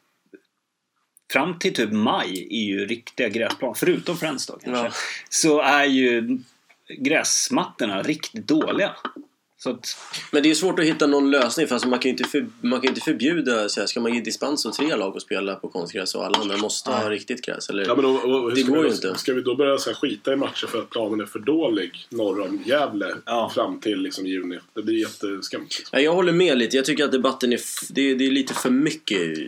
Fram 1.32 1.58
till 1.58 1.74
typ 1.74 1.92
maj 1.92 2.46
är 2.50 2.64
ju 2.64 2.86
riktiga 2.86 3.28
gräsplan, 3.28 3.74
förutom 3.74 4.16
Friends 4.16 4.46
då 4.46 4.58
kanske. 4.58 4.84
Ja. 4.84 4.92
Så 5.28 5.60
är 5.60 5.84
ju 5.84 6.38
gräsmattorna 6.88 8.02
riktigt 8.02 8.46
dåliga. 8.46 8.96
Så 9.62 9.70
att, 9.70 9.96
Men 10.32 10.42
det 10.42 10.50
är 10.50 10.54
svårt 10.54 10.78
att 10.78 10.84
hitta 10.84 11.06
någon 11.06 11.30
lösning 11.30 11.66
för 11.66 11.74
alltså 11.74 11.88
man 11.88 11.98
kan 11.98 12.08
ju 12.08 12.10
inte, 12.10 12.24
för, 12.24 12.46
man 12.60 12.80
kan 12.80 12.88
inte 12.88 13.00
förbjuda, 13.00 13.68
så 13.68 13.80
här, 13.80 13.86
ska 13.86 14.00
man 14.00 14.14
ge 14.14 14.20
dispens 14.20 14.66
åt 14.66 14.74
tre 14.74 14.96
lag 14.96 15.16
att 15.16 15.22
spela 15.22 15.54
på 15.54 15.68
konstgräs 15.68 16.14
och 16.14 16.26
alla 16.26 16.38
andra 16.38 16.56
måste 16.56 16.90
ha 16.90 17.10
riktigt 17.10 17.42
gräs? 17.46 17.68
Eller? 17.70 17.84
Ja, 17.86 17.94
men 17.94 18.04
då, 18.04 18.10
och, 18.10 18.50
Det 18.54 18.56
ska 18.62 18.70
går 18.72 18.76
vi, 18.82 18.82
ju 18.82 18.88
då- 18.88 19.08
inte. 19.08 19.20
Ska 19.20 19.32
vi 19.34 19.42
då 19.42 19.54
börja 19.56 19.78
så 19.78 19.90
här, 19.90 19.94
skita 19.94 20.32
i 20.32 20.36
matcher 20.36 20.66
för 20.66 20.78
att 20.78 20.90
planen 20.90 21.20
är 21.20 21.26
för 21.26 21.38
dålig 21.38 22.06
norr 22.10 22.40
om 22.40 22.62
Gävle 22.66 23.14
Ja. 23.26 23.50
fram 23.54 23.80
till 23.80 23.98
liksom, 24.00 24.26
juni? 24.26 24.58
Det 24.74 24.82
blir 24.82 24.94
jätteskumt. 25.00 25.60
Liksom. 25.78 25.84
Ja, 25.92 26.00
jag 26.00 26.12
håller 26.14 26.32
med 26.32 26.58
lite. 26.58 26.76
Jag 26.76 26.84
tycker 26.84 27.04
att 27.04 27.12
debatten 27.12 27.52
är, 27.52 27.60
det, 27.90 28.10
är- 28.10 28.14
det 28.14 28.26
är 28.26 28.30
lite 28.30 28.54
för 28.54 28.70
mycket 28.70 29.38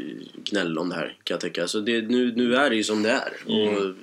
gnäll 0.44 0.78
om 0.78 0.88
det 0.88 0.94
här 0.94 1.16
kan 1.25 1.35
jag 1.35 1.40
tycka. 1.40 1.62
Alltså 1.62 1.80
det, 1.80 2.02
nu, 2.02 2.33
nu 2.37 2.54
är 2.56 2.71
det 2.71 2.76
ju 2.76 2.85
som 2.85 3.02
det 3.02 3.11
är. 3.11 3.33
Och 3.47 3.94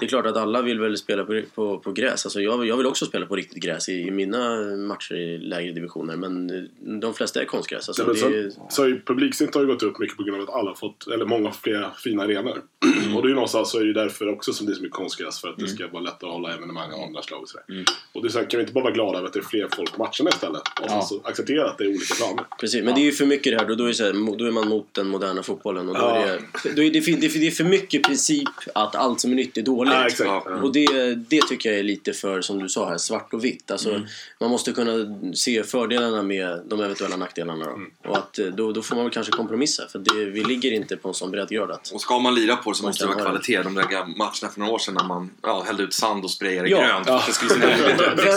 det 0.00 0.06
är 0.06 0.08
klart 0.08 0.26
att 0.26 0.36
alla 0.36 0.62
vill 0.62 0.80
väl 0.80 0.96
spela 0.96 1.24
på, 1.24 1.42
på, 1.54 1.78
på 1.78 1.92
gräs. 1.92 2.26
Alltså 2.26 2.40
jag, 2.40 2.66
jag 2.66 2.76
vill 2.76 2.86
också 2.86 3.06
spela 3.06 3.26
på 3.26 3.36
riktigt 3.36 3.62
gräs 3.62 3.88
i, 3.88 3.92
i 3.92 4.10
mina 4.10 4.60
matcher 4.76 5.14
i 5.14 5.38
lägre 5.38 5.72
divisioner. 5.72 6.16
Men 6.16 6.50
eh, 6.50 6.62
de 7.00 7.14
flesta 7.14 7.40
är 7.40 7.44
konstgräs. 7.44 7.88
Alltså 7.88 8.02
Ja, 8.02 8.28
det, 8.28 8.38
är- 8.38 8.52
så, 8.70 8.96
publiksnittet 9.06 9.54
har 9.54 9.62
ju 9.62 9.68
gått 9.68 9.82
upp 9.82 9.98
mycket 9.98 10.16
på 10.16 10.22
grund 10.22 10.42
av 10.42 10.48
att 10.48 10.54
alla 10.54 10.74
fått, 10.74 11.06
eller 11.06 11.24
många 11.24 11.52
fler 11.52 11.88
fina 12.04 12.22
arenor. 12.22 12.62
Mm. 13.04 13.16
Och 13.16 13.22
det 13.22 13.26
är 13.26 13.28
ju 13.28 13.34
någonstans 13.34 13.70
så 13.70 13.78
är 13.80 13.84
det 13.84 13.92
därför 13.92 14.28
också 14.28 14.52
som 14.52 14.66
det 14.66 14.72
är 14.72 14.74
så 14.74 14.82
mycket 14.82 14.96
konstgräs 14.96 15.40
för 15.40 15.48
att 15.48 15.58
det 15.58 15.66
ska 15.68 15.88
vara 15.88 16.02
lättare 16.02 16.28
att 16.30 16.34
hålla 16.36 16.54
evenemang 16.54 16.92
av 16.92 17.00
andra 17.00 17.22
slag 17.22 17.42
och 17.42 17.48
sådär. 17.48 17.64
Mm. 17.68 17.84
Och 18.12 18.22
det 18.22 18.28
är 18.28 18.30
så 18.30 18.38
här, 18.38 18.50
kan 18.50 18.58
vi 18.58 18.62
inte 18.62 18.72
bara 18.72 18.84
vara 18.84 18.94
glada 18.94 19.18
över 19.18 19.26
att 19.28 19.32
det 19.32 19.38
är 19.38 19.42
fler 19.44 19.68
folk 19.76 19.92
på 19.92 19.98
matcherna 19.98 20.30
istället? 20.34 20.60
Och 20.80 20.86
Ja. 20.88 21.02
så 21.02 21.20
acceptera 21.24 21.70
att 21.70 21.78
det 21.78 21.84
är 21.84 21.88
olika 21.88 22.14
planer. 22.14 22.44
Precis, 22.60 22.84
men 22.84 22.94
det 22.94 23.00
är 23.00 23.04
ju 23.04 23.12
för 23.12 23.26
mycket 23.26 23.52
det 23.52 23.58
här. 23.58 23.68
Då, 23.68 23.74
då, 23.74 23.84
är, 23.84 23.92
så 23.92 24.04
här, 24.04 24.36
då 24.38 24.44
är 24.44 24.50
man 24.50 24.68
mot 24.68 24.94
den 24.94 25.08
moderna 25.08 25.42
fotbollen. 25.42 25.88
Och 25.88 25.94
då 25.94 26.00
Ja. 26.00 26.16
är 26.16 26.40
det, 26.64 26.72
då 26.76 26.82
är 26.82 26.90
det, 26.90 27.00
det 27.40 27.46
är 27.46 27.50
för 27.50 27.64
mycket 27.64 28.02
princip 28.02 28.48
att 28.74 28.94
allt 28.96 29.20
som 29.20 29.30
är 29.30 29.34
nytt 29.36 29.56
är 29.58 29.62
dåligt. 29.62 29.89
Ja, 29.94 30.06
exakt. 30.06 30.28
Ja. 30.28 30.42
Ja. 30.46 30.54
Och 30.62 30.72
det, 30.72 31.14
det 31.14 31.40
tycker 31.48 31.70
jag 31.70 31.78
är 31.78 31.82
lite 31.82 32.12
för, 32.12 32.40
som 32.40 32.58
du 32.62 32.68
sa 32.68 32.88
här, 32.88 32.98
svart 32.98 33.34
och 33.34 33.44
vitt. 33.44 33.70
Alltså, 33.70 33.90
Mm. 33.90 34.02
Man 34.40 34.50
måste 34.50 34.72
kunna 34.72 34.92
se 35.34 35.62
fördelarna 35.62 36.22
med 36.22 36.60
de 36.66 36.80
eventuella 36.80 37.16
nackdelarna. 37.16 37.64
Då. 37.64 37.70
Mm. 37.70 37.90
Och 38.08 38.16
att, 38.18 38.38
eh, 38.38 38.46
då, 38.46 38.72
då 38.72 38.82
får 38.82 38.96
man 38.96 39.04
väl 39.04 39.12
kanske 39.14 39.32
kompromissa. 39.32 39.88
För 39.92 39.98
det, 39.98 40.24
vi 40.24 40.44
ligger 40.44 40.72
inte 40.72 40.96
på 40.96 41.08
en 41.08 41.14
sån 41.14 41.30
breddgrad 41.30 41.70
att... 41.70 41.90
Och 41.90 42.00
ska 42.00 42.18
man 42.18 42.34
lira 42.34 42.56
på 42.56 42.70
det 42.70 42.76
så 42.76 42.84
måste 42.86 43.04
det 43.04 43.08
vara 43.08 43.16
ha 43.18 43.22
det. 43.24 43.30
kvalitet. 43.44 43.62
De 43.62 43.74
där 43.74 44.06
matcherna 44.18 44.52
för 44.52 44.58
några 44.60 44.72
år 44.72 44.78
sedan 44.78 44.94
när 44.94 45.04
man 45.04 45.30
ja, 45.42 45.62
hällde 45.66 45.82
ut 45.82 45.92
sand 45.94 46.24
och 46.24 46.30
sprayade 46.30 46.68
Ja. 46.68 46.78
grönt. 46.80 47.08
att 47.08 47.26
Det 47.26 47.32
skulle. 47.32 47.54
Vem, 47.54 47.66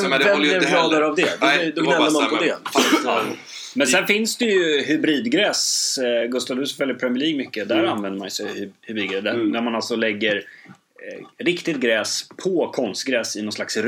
Men 0.10 0.20
det 0.20 0.26
vem 0.26 0.40
blev 0.40 0.54
inte 0.56 0.68
heller. 0.68 0.82
gladare 0.90 1.06
av 1.08 1.16
det? 1.16 1.38
Då, 1.40 1.46
Nej, 1.46 1.72
gnäller 1.76 2.12
man 2.12 2.30
på 2.30 2.36
det. 2.44 2.58
men- 3.76 3.88
sen 3.88 4.08
finns 4.08 4.38
det 4.38 4.46
ju 4.46 4.82
hybridgräs. 4.84 5.98
Eh, 5.98 6.30
Gustav, 6.30 6.58
du 6.58 6.66
som 6.66 6.78
följer 6.78 6.96
Premier 6.96 7.20
League 7.20 7.38
mycket. 7.38 7.68
Där 7.68 7.84
använder 7.84 8.20
man 8.20 8.26
ju 8.26 8.32
sig 8.32 8.72
hybridgräs. 8.82 9.24
Där, 9.24 9.34
Mm. 9.34 9.50
När 9.50 9.62
man 9.62 9.76
alltså 9.76 9.96
lägger 9.96 10.44
riktigt 11.38 11.78
gräs 11.80 12.30
på 12.44 12.72
konstgräs 12.72 13.36
i 13.36 13.42
någon 13.42 13.52
slags. 13.52 13.78
Eh, 13.78 13.86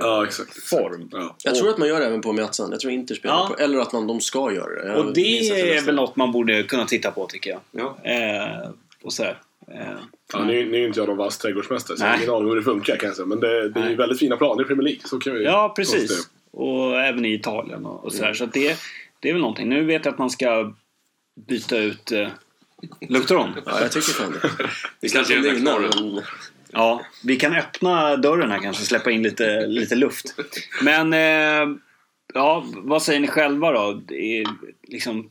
Ja, 0.00 0.24
exakt. 0.26 0.68
form. 0.68 1.08
Ja. 1.12 1.36
Jag 1.44 1.54
tror 1.54 1.68
att 1.70 1.78
man 1.78 1.88
gör 1.88 2.00
det 2.00 2.06
även 2.06 2.20
på 2.20 2.32
Meazza. 2.32 2.68
Jag 2.70 2.80
tror 2.80 2.92
Inter 2.92 3.14
spelar 3.14 3.34
Ja. 3.34 3.54
på. 3.56 3.62
Eller 3.62 3.78
att 3.78 3.92
man, 3.92 4.06
de 4.06 4.20
ska 4.20 4.52
göra 4.52 4.82
det. 4.82 4.88
Jag 4.88 5.06
Och 5.06 5.12
det 5.14 5.48
är 5.48 5.84
väl 5.86 5.94
något 5.94 6.16
man 6.16 6.32
borde 6.32 6.62
kunna 6.62 6.84
titta 6.84 7.10
på 7.10 7.26
tycker 7.26 7.50
jag. 7.50 7.60
Ja. 7.70 8.10
Eh, 8.10 8.70
och 9.02 9.12
så 9.12 9.22
här. 9.22 9.38
Eh, 9.72 9.98
Ja, 10.32 10.44
nu, 10.44 10.70
nu 10.70 10.82
är 10.82 10.86
inte 10.86 11.00
jag 11.00 11.08
någon 11.08 11.16
vass 11.16 11.38
trädgårdsmästare 11.38 11.96
så 11.96 12.04
jag 12.04 12.10
har 12.10 12.16
ingen 12.16 12.30
aning 12.30 12.48
hur 12.48 12.56
det 12.56 12.62
funkar 12.62 12.96
kan 12.96 13.06
jag 13.06 13.16
säga. 13.16 13.26
Men 13.26 13.40
det, 13.40 13.68
det 13.68 13.80
är 13.80 13.96
väldigt 13.96 14.18
fina 14.18 14.36
planer 14.36 14.62
i 14.62 14.66
Premier 14.66 14.82
League. 14.84 15.00
Så 15.04 15.18
kan 15.18 15.34
vi 15.34 15.44
Ja, 15.44 15.72
precis. 15.76 16.28
Och 16.50 17.00
även 17.00 17.24
i 17.24 17.34
Italien 17.34 17.86
och, 17.86 18.04
och. 18.04 18.12
Så 18.12 18.44
att 18.44 18.52
det, 18.52 18.76
det 19.20 19.28
är 19.28 19.32
väl 19.32 19.40
någonting. 19.42 19.68
Nu 19.68 19.84
vet 19.84 20.04
jag 20.04 20.12
att 20.12 20.18
man 20.18 20.30
ska 20.30 20.74
byta 21.48 21.78
ut... 21.78 22.12
Eh, 22.12 22.28
luktar 23.08 23.34
om? 23.34 23.50
Ja, 23.66 23.80
jag 23.80 23.92
tycker 23.92 24.12
fan 24.12 24.32
det. 24.32 24.50
Det 25.00 25.08
kanske 25.08 25.34
är 25.38 25.40
Det 25.40 25.56
innan, 25.58 25.82
men- 25.82 26.22
Ja, 26.76 27.06
vi 27.24 27.36
kan 27.36 27.54
öppna 27.54 28.16
dörren 28.16 28.50
här 28.50 28.58
kanske 28.58 28.82
och 28.82 28.86
släppa 28.86 29.10
in 29.10 29.22
lite, 29.22 29.66
lite 29.66 29.94
luft. 29.94 30.34
Men, 30.82 31.12
eh, 31.12 31.76
ja, 32.34 32.64
vad 32.74 33.02
säger 33.02 33.20
ni 33.20 33.28
själva 33.28 33.72
då? 33.72 34.02
Är, 34.14 34.46
liksom, 34.88 35.30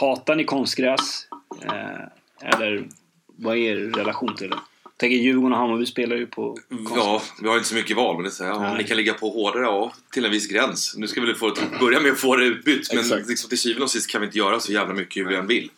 hatar 0.00 0.36
ni 0.36 0.44
konstgräs? 0.44 1.26
Eh, 1.64 2.48
eller 2.54 2.84
vad 3.26 3.56
är 3.56 3.60
er 3.60 3.76
relation 3.76 4.36
till 4.36 4.50
det? 4.50 4.58
Tänker 4.96 5.16
Djurgården 5.16 5.52
och 5.52 5.58
Hammarby 5.58 5.86
spelar 5.86 6.16
ju 6.16 6.26
på 6.26 6.58
konstgräs. 6.68 6.96
Ja, 6.96 7.22
vi 7.42 7.48
har 7.48 7.56
inte 7.56 7.68
så 7.68 7.74
mycket 7.74 7.96
val. 7.96 8.14
Men 8.14 8.22
det 8.24 8.28
är 8.28 8.30
så 8.30 8.44
här, 8.44 8.78
ni 8.78 8.84
kan 8.84 8.96
ligga 8.96 9.14
på 9.14 9.30
hårdare, 9.30 9.62
ja, 9.62 9.92
till 10.12 10.24
en 10.24 10.30
viss 10.30 10.46
gräns. 10.48 10.94
Nu 10.96 11.06
ska 11.06 11.20
vi 11.20 11.34
få 11.34 11.54
börja 11.80 12.00
med 12.00 12.12
att 12.12 12.18
få 12.18 12.36
det 12.36 12.44
utbytt. 12.44 12.92
Men 12.94 13.08
liksom, 13.28 13.48
till 13.48 13.58
syvende 13.58 13.84
och 13.84 13.90
sist 13.90 14.10
kan 14.10 14.20
vi 14.20 14.26
inte 14.26 14.38
göra 14.38 14.60
så 14.60 14.72
jävla 14.72 14.94
mycket 14.94 15.20
hur 15.22 15.28
vi 15.28 15.36
än 15.36 15.46
vill. 15.46 15.70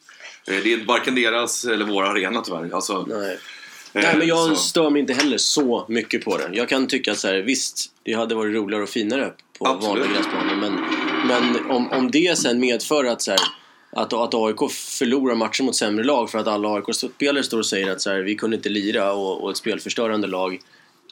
Eh, 0.49 0.55
Det 0.65 0.73
är 0.73 0.85
varken 0.85 1.15
deras 1.15 1.65
eller 1.65 1.85
vår 1.85 2.03
arena 2.05 2.41
tyvärr. 2.41 2.75
Alltså, 2.75 3.07
Nej. 3.09 3.33
eh, 3.33 3.39
Nej, 3.93 4.15
men 4.19 4.27
jag 4.29 4.39
så- 4.49 4.55
stör 4.55 4.91
mig 4.91 5.01
inte 5.01 5.13
heller 5.13 5.39
så 5.39 5.85
mycket 5.89 6.25
på 6.25 6.37
det. 6.37 6.49
Jag 6.53 6.69
kan 6.69 6.87
tycka 6.87 7.13
att 7.13 7.19
så 7.19 7.29
här, 7.29 7.35
visst, 7.39 7.87
det 8.03 8.13
hade 8.13 8.35
varit 8.35 8.55
roligare 8.55 8.83
och 8.83 8.89
finare 8.89 9.33
på 9.59 9.67
Absolut. 9.67 9.89
vanliga 9.89 10.17
gräsplaner. 10.19 10.57
Men, 10.57 10.81
men 11.29 11.71
om, 11.71 11.91
om 11.93 12.11
det 12.11 12.39
sen 12.39 12.61
medför 12.61 13.05
att, 13.05 13.23
så 13.23 13.31
här, 13.31 13.41
att, 13.93 14.13
att 14.13 14.35
AIK 14.35 14.71
förlorar 14.73 15.35
matcher 15.35 15.63
mot 15.63 15.77
sämre 15.77 16.05
lag 16.05 16.31
för 16.31 16.39
att 16.39 16.47
alla 16.47 16.69
AIK-spelare 16.75 17.43
står 17.45 17.59
och 17.59 17.67
säger 17.67 17.91
att 17.93 18.01
så 18.01 18.11
här, 18.11 18.19
vi 18.21 18.35
kunde 18.35 18.57
inte 18.57 18.69
lira 18.69 19.13
och, 19.13 19.43
och 19.43 19.51
ett 19.51 19.57
spelförstörande 19.57 20.27
lag 20.27 20.59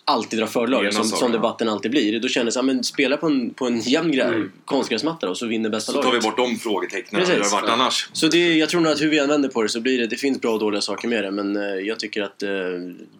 alltid 0.04 0.38
drar 0.38 0.46
fördelar, 0.46 0.90
som, 0.90 1.04
som 1.04 1.18
ja. 1.20 1.28
debatten 1.28 1.68
alltid 1.68 1.90
blir. 1.90 2.20
Då 2.20 2.28
känner 2.28 2.52
jag 2.54 2.64
men 2.64 2.84
spela 2.84 3.16
på 3.16 3.26
en, 3.26 3.54
på 3.54 3.66
en 3.66 3.80
jämn 3.80 4.12
grä, 4.12 4.48
konstgräsmatta 4.64 5.26
då, 5.26 5.34
så 5.34 5.46
vinner 5.46 5.70
bästa 5.70 5.92
Så 5.92 6.02
tar 6.02 6.08
laget. 6.08 6.24
vi 6.24 6.28
bort 6.28 6.36
de 6.36 6.56
frågetecknen. 6.56 7.20
Hur 7.26 7.32
har 7.32 7.40
det 7.40 7.48
varit 7.48 7.70
annars? 7.70 8.08
Så 8.12 8.26
det, 8.28 8.54
jag 8.56 8.68
tror 8.68 8.80
nog 8.80 8.92
att 8.92 9.00
hur 9.00 9.10
vi 9.10 9.18
än 9.18 9.28
vänder 9.28 9.48
på 9.48 9.62
det 9.62 9.68
så 9.68 9.80
blir 9.80 9.98
det, 9.98 10.06
det 10.06 10.16
finns 10.16 10.40
bra 10.40 10.52
och 10.52 10.58
dåliga 10.58 10.80
saker 10.80 11.08
med 11.08 11.24
det 11.24 11.30
men 11.30 11.56
eh, 11.56 11.62
jag 11.62 11.98
tycker 11.98 12.22
att... 12.22 12.42
Eh, 12.42 12.50
Man 12.50 12.56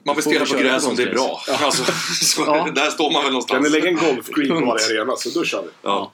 vill 0.04 0.14
får 0.14 0.20
spela 0.22 0.44
på 0.46 0.58
gräs 0.58 0.86
om 0.86 0.96
det 0.96 1.02
är 1.02 1.12
bra. 1.14 1.40
Alltså, 1.62 1.92
så, 2.24 2.42
Ja. 2.46 2.68
Där 2.74 2.90
står 2.90 3.12
man 3.12 3.22
väl 3.22 3.22
Kan 3.22 3.32
någonstans. 3.32 3.64
ni 3.64 3.70
lägga 3.70 3.88
en 3.88 3.96
golfgreen 3.96 4.60
på 4.60 4.66
varje 4.66 5.00
arena 5.00 5.16
så 5.16 5.38
då 5.38 5.44
kör 5.44 5.62
vi. 5.62 5.68
Ja. 5.82 6.12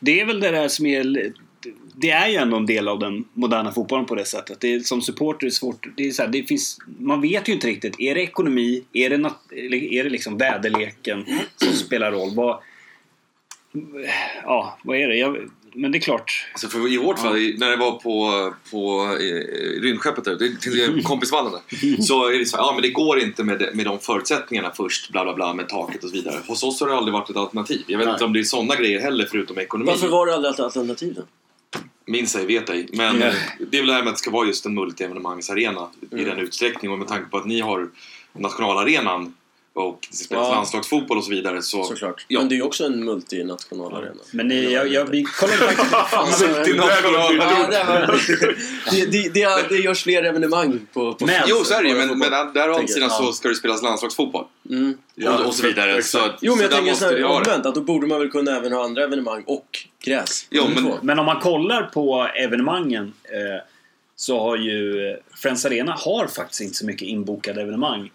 Det 0.00 0.20
är 0.20 0.26
väl 0.26 0.40
det 0.40 0.50
där 0.50 0.68
som 0.68 0.86
är... 0.86 1.32
Det 1.96 2.10
är 2.10 2.28
ju 2.28 2.36
ändå 2.36 2.56
en 2.56 2.66
del 2.66 2.88
av 2.88 2.98
den 2.98 3.24
moderna 3.32 3.72
fotbollen 3.72 4.06
på 4.06 4.14
det 4.14 4.24
sättet. 4.24 4.60
Det 4.60 4.74
är, 4.74 4.80
som 4.80 5.02
supporter 5.02 5.46
är 5.46 5.50
det 5.50 5.54
svårt. 5.54 5.86
Det 5.96 6.06
är 6.06 6.10
så 6.10 6.22
här, 6.22 6.28
det 6.28 6.42
finns, 6.42 6.78
man 6.98 7.20
vet 7.20 7.48
ju 7.48 7.52
inte 7.52 7.66
riktigt. 7.66 8.00
Är 8.00 8.14
det 8.14 8.20
ekonomi? 8.22 8.84
Är 8.92 9.10
det, 9.10 9.18
nat, 9.18 9.38
är 9.90 10.04
det 10.04 10.10
liksom 10.10 10.36
väderleken 10.38 11.24
som 11.56 11.72
spelar 11.72 12.12
roll? 12.12 12.34
Vad, 12.34 12.58
ja, 14.44 14.78
vad 14.84 14.96
är 14.96 15.08
det? 15.08 15.16
Jag, 15.16 15.36
men 15.74 15.92
det 15.92 15.98
är 15.98 16.00
klart. 16.00 16.46
Alltså 16.52 16.68
för 16.68 16.92
I 16.92 16.96
vårt 16.98 17.18
fall, 17.18 17.36
i- 17.38 17.56
när 17.58 17.70
det 17.70 17.76
var 17.76 17.90
på, 17.92 18.54
på 18.70 19.02
eh, 19.20 19.80
rymdskeppet 19.82 20.24
där, 20.24 21.02
kompisvallen 21.02 21.52
där, 21.52 22.02
så 22.02 22.28
är 22.28 22.38
det 22.38 22.46
så 22.46 22.56
här, 22.56 22.64
ja 22.64 22.72
men 22.72 22.82
det 22.82 22.90
går 22.90 23.20
inte 23.20 23.44
med, 23.44 23.58
de- 23.58 23.70
med 23.76 23.84
de 23.86 23.98
förutsättningarna 23.98 24.72
först, 24.76 25.12
bla 25.12 25.24
bla 25.24 25.34
bla, 25.34 25.54
med 25.54 25.68
taket 25.68 26.04
och 26.04 26.10
så 26.10 26.16
vidare. 26.16 26.36
Hos 26.48 26.62
oss 26.62 26.80
har 26.80 26.88
det 26.88 26.94
aldrig 26.94 27.12
varit 27.12 27.30
ett 27.30 27.36
alternativ. 27.36 27.82
Jag 27.86 27.98
vet 27.98 28.06
Nej. 28.06 28.14
inte 28.14 28.24
om 28.24 28.32
det 28.32 28.38
är 28.40 28.44
sådana 28.44 28.76
grejer 28.76 29.00
heller 29.00 29.26
förutom 29.30 29.58
ekonomi. 29.58 29.90
Varför 29.90 30.08
var 30.08 30.26
det 30.26 30.34
aldrig 30.34 30.54
ett 30.54 30.60
alternativ 30.60 31.14
då? 31.14 31.22
Minns 32.06 32.36
ej, 32.36 32.46
vet 32.46 32.70
ej. 32.70 32.88
Men 32.92 33.20
Ja. 33.20 33.26
eh, 33.26 33.34
det 33.70 33.76
är 33.76 33.80
väl 33.80 33.88
det 33.88 33.94
här 33.94 34.02
med 34.02 34.08
att 34.08 34.14
det 34.14 34.18
ska 34.20 34.30
vara 34.30 34.46
just 34.46 34.66
en 34.66 34.78
multi-evenemangsarena 34.78 35.86
i 36.10 36.14
Mm. 36.14 36.24
den 36.24 36.38
utsträckningen. 36.38 36.92
Och 36.92 36.98
med 36.98 37.08
tanke 37.08 37.30
på 37.30 37.36
att 37.36 37.46
ni 37.46 37.60
har 37.60 37.88
nationalarenan 38.32 39.34
och 39.74 39.98
det 40.10 40.16
spelas 40.16 40.46
Ja. 40.48 40.54
landslagsfotboll 40.54 41.18
och 41.18 41.24
så 41.24 41.30
vidare. 41.30 41.62
Så, 41.62 41.84
Såklart. 41.84 42.24
Ja. 42.28 42.40
Men 42.40 42.48
det 42.48 42.54
är 42.54 42.56
ju 42.56 42.62
också 42.62 42.84
en 42.84 43.04
multinational 43.04 43.94
arena. 43.94 44.20
Men 44.30 44.48
ni, 44.48 44.72
jag, 44.72 44.88
jag, 44.88 45.04
vi 45.10 45.22
kollar 45.22 45.52
faktiskt... 45.54 46.40
Multinational. 46.56 47.36
Ja, 47.36 47.66
det, 48.90 49.06
det, 49.06 49.06
det, 49.06 49.28
det, 49.34 49.68
det 49.68 49.76
görs 49.76 50.02
fler 50.02 50.22
evenemang 50.22 50.80
på, 50.92 51.14
på 51.14 51.26
Men- 51.26 51.42
Jo, 51.46 51.56
så 51.64 51.74
är 51.74 51.82
det 51.82 51.88
ju. 51.88 51.94
Men, 51.94 52.18
men 52.18 52.30
där 52.54 52.70
å 52.70 52.74
andra 52.74 52.86
sidan 52.88 53.08
ja. 53.12 53.16
så 53.26 53.32
ska 53.32 53.48
det 53.48 53.54
spelas 53.54 53.82
landslagsfotboll. 53.82 54.44
Mm. 54.70 54.94
och, 55.26 55.46
och 55.46 55.54
så 55.54 55.66
vidare. 55.66 56.02
Så, 56.02 56.18
Jo, 56.40 56.52
men 56.56 56.58
så 56.70 56.74
jag 56.76 56.84
tänker 56.98 57.16
det. 57.18 57.24
omvänt 57.24 57.66
att 57.66 57.74
då 57.74 57.80
borde 57.80 58.06
man 58.06 58.18
väl 58.20 58.30
kunna 58.30 58.56
även 58.56 58.72
ha 58.72 58.84
andra 58.84 59.04
evenemang 59.04 59.42
och 59.46 59.66
Gräs. 60.04 60.46
Ja, 60.50 60.68
Nummer 60.68 60.82
men-. 60.82 60.98
Men 61.02 61.18
om 61.18 61.26
man 61.26 61.40
kollar 61.40 61.82
på 61.82 62.28
evenemangen 62.34 63.12
eh, 63.24 63.62
så 64.16 64.40
har 64.40 64.56
ju 64.56 65.16
Friends 65.34 65.64
Arena 65.64 65.92
har 65.92 66.26
faktiskt 66.26 66.60
inte 66.60 66.74
så 66.74 66.86
mycket 66.86 67.08
inbokade 67.08 67.62
evenemang. 67.62 68.10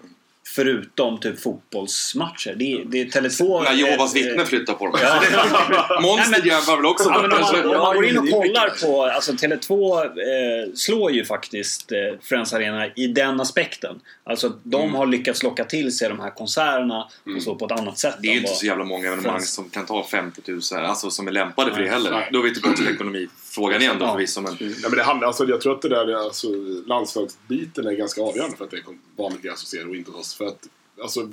Förutom 0.56 1.20
typ 1.20 1.40
fotbollsmatcher. 1.42 2.56
Det, 2.56 2.74
är- 2.74 2.86
det 2.86 3.02
är 3.02 3.06
Tele2... 3.06 3.64
När 3.64 3.74
Jehovas 3.74 4.16
eh, 4.16 4.24
vittnen 4.24 4.46
flyttar 4.46 4.74
på 4.74 4.86
dem. 4.86 4.96
Ja. 5.02 6.00
Monster 6.02 6.46
jämför 6.48 6.76
väl 6.76 6.86
också 6.86 7.10
Ja, 7.10 7.22
men 7.22 7.32
om, 7.34 7.40
man, 7.42 7.66
om 7.66 7.72
Ja, 7.72 7.84
man 7.84 7.96
går 7.96 8.06
in 8.06 8.18
och 8.18 8.30
kollar 8.30 8.70
på... 8.86 9.04
Alltså 9.06 9.32
Tele2 9.32 10.04
eh, 10.06 10.74
slår 10.76 11.12
ju 11.12 11.26
faktiskt 11.26 11.92
eh, 11.92 11.98
Friends 12.22 12.54
Arena 12.54 12.88
i 12.88 13.08
den 13.08 13.40
aspekten. 13.42 14.00
Alltså 14.24 14.54
de 14.64 14.82
Mm. 14.82 14.96
har 14.96 15.06
lyckats 15.06 15.44
locka 15.44 15.64
till 15.64 15.98
sig 15.98 16.10
de 16.10 16.20
här 16.20 16.30
konserterna 16.30 17.08
och 17.36 17.42
så 17.44 17.56
på 17.56 17.66
ett 17.66 17.72
annat 17.72 17.98
sätt. 18.00 18.16
Det 18.22 18.28
är 18.28 18.32
ju 18.32 18.40
inte 18.40 18.54
så 18.54 18.66
jävla 18.66 18.84
många 18.84 19.08
evenemang 19.08 19.24
Friends. 19.34 19.52
som 19.54 19.70
kan 19.70 19.86
ta 19.86 20.04
50 20.08 20.42
000, 20.52 20.62
alltså 20.86 21.10
som 21.12 21.28
är 21.28 21.32
lämpade 21.32 21.74
för 21.74 21.82
det 21.82 21.90
heller. 21.90 22.12
Nej. 22.12 22.30
Då 22.34 22.40
är 22.40 22.44
vi 22.44 22.54
tillbaka 22.54 22.76
till 22.76 22.88
ekonomifrågan 22.88 23.82
igen 23.82 23.96
då 24.00 24.06
Ja. 24.06 24.12
förvisso. 24.12 24.42
Men 24.42 24.58
Ja, 24.60 24.90
men 24.90 24.98
det 24.98 25.04
handlar, 25.04 25.28
alltså, 25.28 25.46
jag 25.46 25.62
tror 25.62 25.76
att 25.76 25.82
det 25.82 25.90
där 25.90 26.14
alltså, 26.26 26.48
landslagsbiten 26.86 27.88
är 27.88 27.92
ganska 27.92 28.22
avgörande 28.22 28.58
för 28.58 28.66
att 28.66 28.72
det 28.72 28.78
är 28.78 28.84
vanligt 29.18 29.42
gräs 29.42 29.74
och 29.88 29.96
inte 29.96 30.12
hos 30.12 30.20
oss. 30.20 30.36
För 30.38 30.46
att, 30.46 30.68
alltså, 31.02 31.32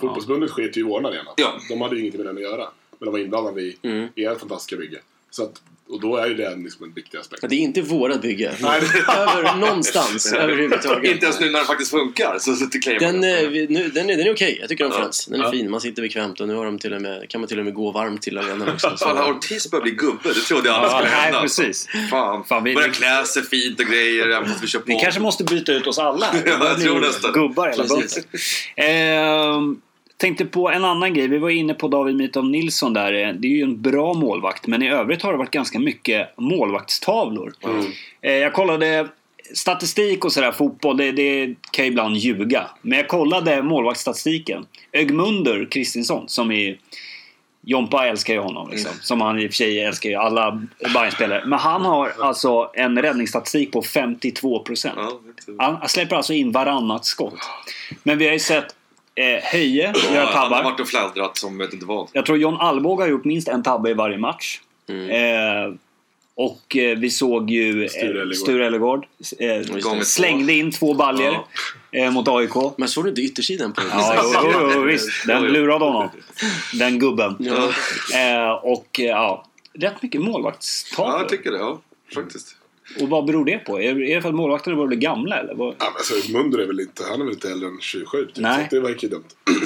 fotbollsbundet 0.00 0.50
sket 0.50 0.76
ju 0.76 0.80
i 0.80 0.84
vår 0.84 1.06
arena. 1.06 1.30
Ja. 1.36 1.60
De 1.68 1.80
hade 1.80 1.94
ju 1.94 2.00
ingenting 2.00 2.18
med 2.24 2.26
den 2.26 2.36
att 2.36 2.42
göra. 2.50 2.68
Men 2.98 3.06
de 3.06 3.10
var 3.12 3.18
inblandade 3.18 3.60
i 3.62 3.76
Mm. 3.82 4.08
ert 4.16 4.38
fantastiska 4.40 4.76
bygge. 4.76 5.00
Så 5.30 5.42
att, 5.42 5.62
och 5.88 6.00
då 6.00 6.16
är 6.16 6.26
ju 6.26 6.34
det 6.34 6.56
liksom 6.56 6.84
en 6.86 6.92
viktig 6.94 7.18
aspekt. 7.18 7.42
Men 7.42 7.50
det 7.50 7.56
är 7.56 7.60
inte 7.60 7.82
vårat 7.82 8.22
bygge. 8.22 8.52
Nej, 8.60 8.80
Över, 9.08 9.56
någonstans 9.56 10.32
överhuvudtaget. 10.36 11.12
inte 11.12 11.24
ens 11.26 11.40
nu 11.40 11.50
när 11.50 11.58
det 11.60 11.64
faktiskt 11.66 11.90
funkar 11.90 12.38
så, 12.38 12.54
så 12.56 12.66
claimar 12.70 13.00
Den, 13.00 13.20
det. 13.20 13.40
eh, 13.40 13.48
vi- 13.48 13.66
nu, 13.66 13.88
den, 13.88 14.10
är, 14.10 14.16
den 14.16 14.26
är 14.26 14.32
okej. 14.32 14.56
Jag 14.60 14.68
tycker 14.68 14.84
om 14.84 14.90
Ja. 14.92 14.98
Friends. 14.98 15.26
Den 15.26 15.40
är 15.40 15.44
Ja. 15.44 15.50
fin. 15.50 15.70
Man 15.70 15.80
sitter 15.80 16.02
bekvämt 16.02 16.40
och 16.40 16.48
nu 16.48 16.54
har 16.54 16.64
de 16.64 16.78
till 16.78 16.92
och 16.94 17.02
med, 17.02 17.28
kan 17.28 17.40
man 17.40 17.48
till 17.48 17.58
och 17.58 17.64
med 17.64 17.74
gå 17.74 17.90
varmt 17.90 18.22
till 18.22 18.38
arenan 18.38 18.68
också. 18.68 18.90
Så- 18.96 19.04
Fan, 19.06 19.36
Ortiz 19.36 19.70
börjar 19.70 19.82
bli 19.82 19.92
gubbe. 19.92 20.28
Det 20.34 20.40
trodde 20.40 20.68
jag 20.68 20.74
aldrig 20.76 20.92
Ja, 20.92 20.98
skulle 20.98 21.10
nej, 21.16 21.20
hända. 21.24 21.40
precis. 21.40 21.88
Fan, 22.10 22.44
Fan, 22.44 22.64
vi- 22.64 22.74
börjar 22.74 22.88
klä 22.88 23.24
sig 23.24 23.42
fint 23.42 23.80
och 23.80 23.86
grejer 23.86 24.28
även 24.28 24.48
fast 24.48 24.62
vi 24.62 24.66
kör 24.66 24.78
på. 24.78 24.84
Vi 24.86 24.94
kanske 24.94 25.20
måste 25.20 25.44
byta 25.44 25.72
ut 25.72 25.86
oss 25.86 25.98
alla. 25.98 26.26
Ja, 26.46 26.52
jag 26.68 26.80
tror 26.80 27.00
nästan. 27.00 27.32
Gubbar 27.32 27.68
hela 27.68 27.84
bunten. 27.84 28.22
Tänkte 30.16 30.44
på 30.44 30.70
en 30.70 30.84
annan 30.84 31.14
grej. 31.14 31.28
Vi 31.28 31.38
var 31.38 31.50
inne 31.50 31.74
på 31.74 31.88
David 31.88 32.16
Mitov 32.16 32.44
Nilsson 32.44 32.92
där. 32.92 33.12
Det 33.12 33.46
är 33.48 33.50
ju 33.56 33.62
en 33.62 33.82
bra 33.82 34.14
målvakt. 34.14 34.66
Men 34.66 34.82
i 34.82 34.88
övrigt 34.90 35.22
har 35.22 35.32
det 35.32 35.38
varit 35.38 35.50
ganska 35.50 35.78
mycket 35.78 36.28
målvaktstavlor. 36.38 37.52
Eh, 38.22 38.32
jag 38.32 38.52
kollade 38.52 39.08
statistik 39.54 40.24
och 40.24 40.32
sådär. 40.32 40.52
Fotboll, 40.52 40.96
det, 40.96 41.12
det 41.12 41.54
kan 41.70 41.84
ju 41.84 41.90
ibland 41.90 42.16
ljuga. 42.16 42.66
Men 42.82 42.98
jag 42.98 43.08
kollade 43.08 43.62
målvaktsstatistiken. 43.62 44.66
Ögmunder 44.92 45.68
Kristinsson 45.70 46.28
som 46.28 46.52
är 46.52 46.78
Jompa 47.68 48.06
älskar 48.06 48.34
ju 48.34 48.40
honom. 48.40 48.70
Liksom. 48.70 48.90
Som 49.00 49.20
han 49.20 49.38
i 49.38 49.46
och 49.46 49.50
för 49.50 49.54
sig 49.56 49.80
älskar 49.80 50.10
ju 50.10 50.16
alla 50.16 50.62
Bayern-spelare. 50.94 51.42
Men 51.46 51.58
han 51.58 51.82
har 51.84 52.12
alltså 52.20 52.70
en 52.74 53.02
räddningsstatistik 53.02 53.72
på 53.72 53.82
52%. 53.82 54.92
Ja, 54.96 55.20
det- 55.46 55.52
Han, 55.64 55.76
han 55.76 55.88
släpper 55.88 56.16
alltså 56.16 56.32
in 56.32 56.52
varannat 56.52 57.04
skott. 57.04 57.38
Men 58.02 58.18
vi 58.18 58.26
har 58.26 58.32
ju 58.32 58.38
sett 58.38 58.66
eh, 59.16 59.42
Höje 59.42 59.82
göra 59.82 59.94
Ja, 60.14 60.20
han 60.20 60.26
har 60.26 60.32
tabbar. 60.32 60.62
varit 60.64 60.80
och 60.80 60.88
fladdrat 60.88 61.36
som 61.36 61.58
vet 61.58 61.72
inte 61.72 61.86
vad. 61.86 62.08
Jag 62.12 62.26
tror 62.26 62.38
John 62.38 62.56
Alvbåge 62.56 63.02
har 63.02 63.08
gjort 63.08 63.24
minst 63.24 63.48
en 63.48 63.62
tabbe 63.62 63.90
i 63.90 63.94
varje 63.94 64.18
match. 64.18 64.60
Mm. 64.88 65.10
Eh, 65.10 65.74
och 66.38 66.76
eh, 66.76 66.98
vi 66.98 67.10
såg 67.10 67.50
ju 67.50 67.88
Sture 67.88 68.04
eh, 68.04 68.08
Ellegård. 68.10 68.34
Sture 68.36 68.66
Ellegård 68.66 69.06
eh, 69.96 70.00
slängde 70.02 70.52
in 70.52 70.70
två 70.72 70.94
baljor 70.94 71.36
eh, 71.92 72.10
mot 72.10 72.28
AIK. 72.28 72.54
Men 72.76 72.88
såg 72.88 73.04
du 73.04 73.08
inte 73.08 73.20
yttersidan 73.22 73.72
på 73.72 73.80
den? 73.80 73.90
Ja, 73.92 74.22
jo, 74.44 74.50
jo, 74.52 74.70
jo, 74.74 74.82
visst. 74.82 75.26
Den 75.26 75.42
lurade 75.42 75.84
honom. 75.84 76.08
Den 76.78 76.98
gubben. 76.98 77.36
Ja. 77.38 77.54
Eh, 78.18 78.50
och 78.52 79.00
eh, 79.00 79.06
ja, 79.06 79.46
rätt 79.72 80.02
mycket 80.02 80.20
Ja, 80.20 80.26
målvaktstavlor. 80.26 81.18
jag 81.20 81.28
tycker 81.28 81.50
det. 81.50 81.58
Ja, 81.58 81.80
faktiskt. 82.14 82.56
Och 83.00 83.08
vad 83.08 83.24
beror 83.24 83.44
det 83.44 83.58
på? 83.58 83.80
Är, 83.80 84.02
är 84.02 84.14
det 84.14 84.22
för 84.22 84.28
att 84.28 84.34
målvakterna 84.34 84.76
börjar 84.76 84.88
bli 84.88 84.96
gamla 84.96 85.36
eller? 85.40 85.54
Vad? 85.54 85.68
Ja, 85.68 85.74
men 85.78 85.92
alltså, 85.96 86.32
Munder 86.32 86.58
är 86.58 86.66
väl 86.66 86.80
inte, 86.80 87.04
han 87.04 87.20
är 87.20 87.24
väl 87.24 87.34
inte 87.34 87.50
äldre 87.50 87.68
än 87.68 87.78
27 87.80 88.26
typ. 88.26 88.36
Nej. 88.36 88.66
Så 88.70 88.76
det 88.76 88.80
verkar 88.82 89.02
ju 89.02 89.08
dumt. 89.08 89.24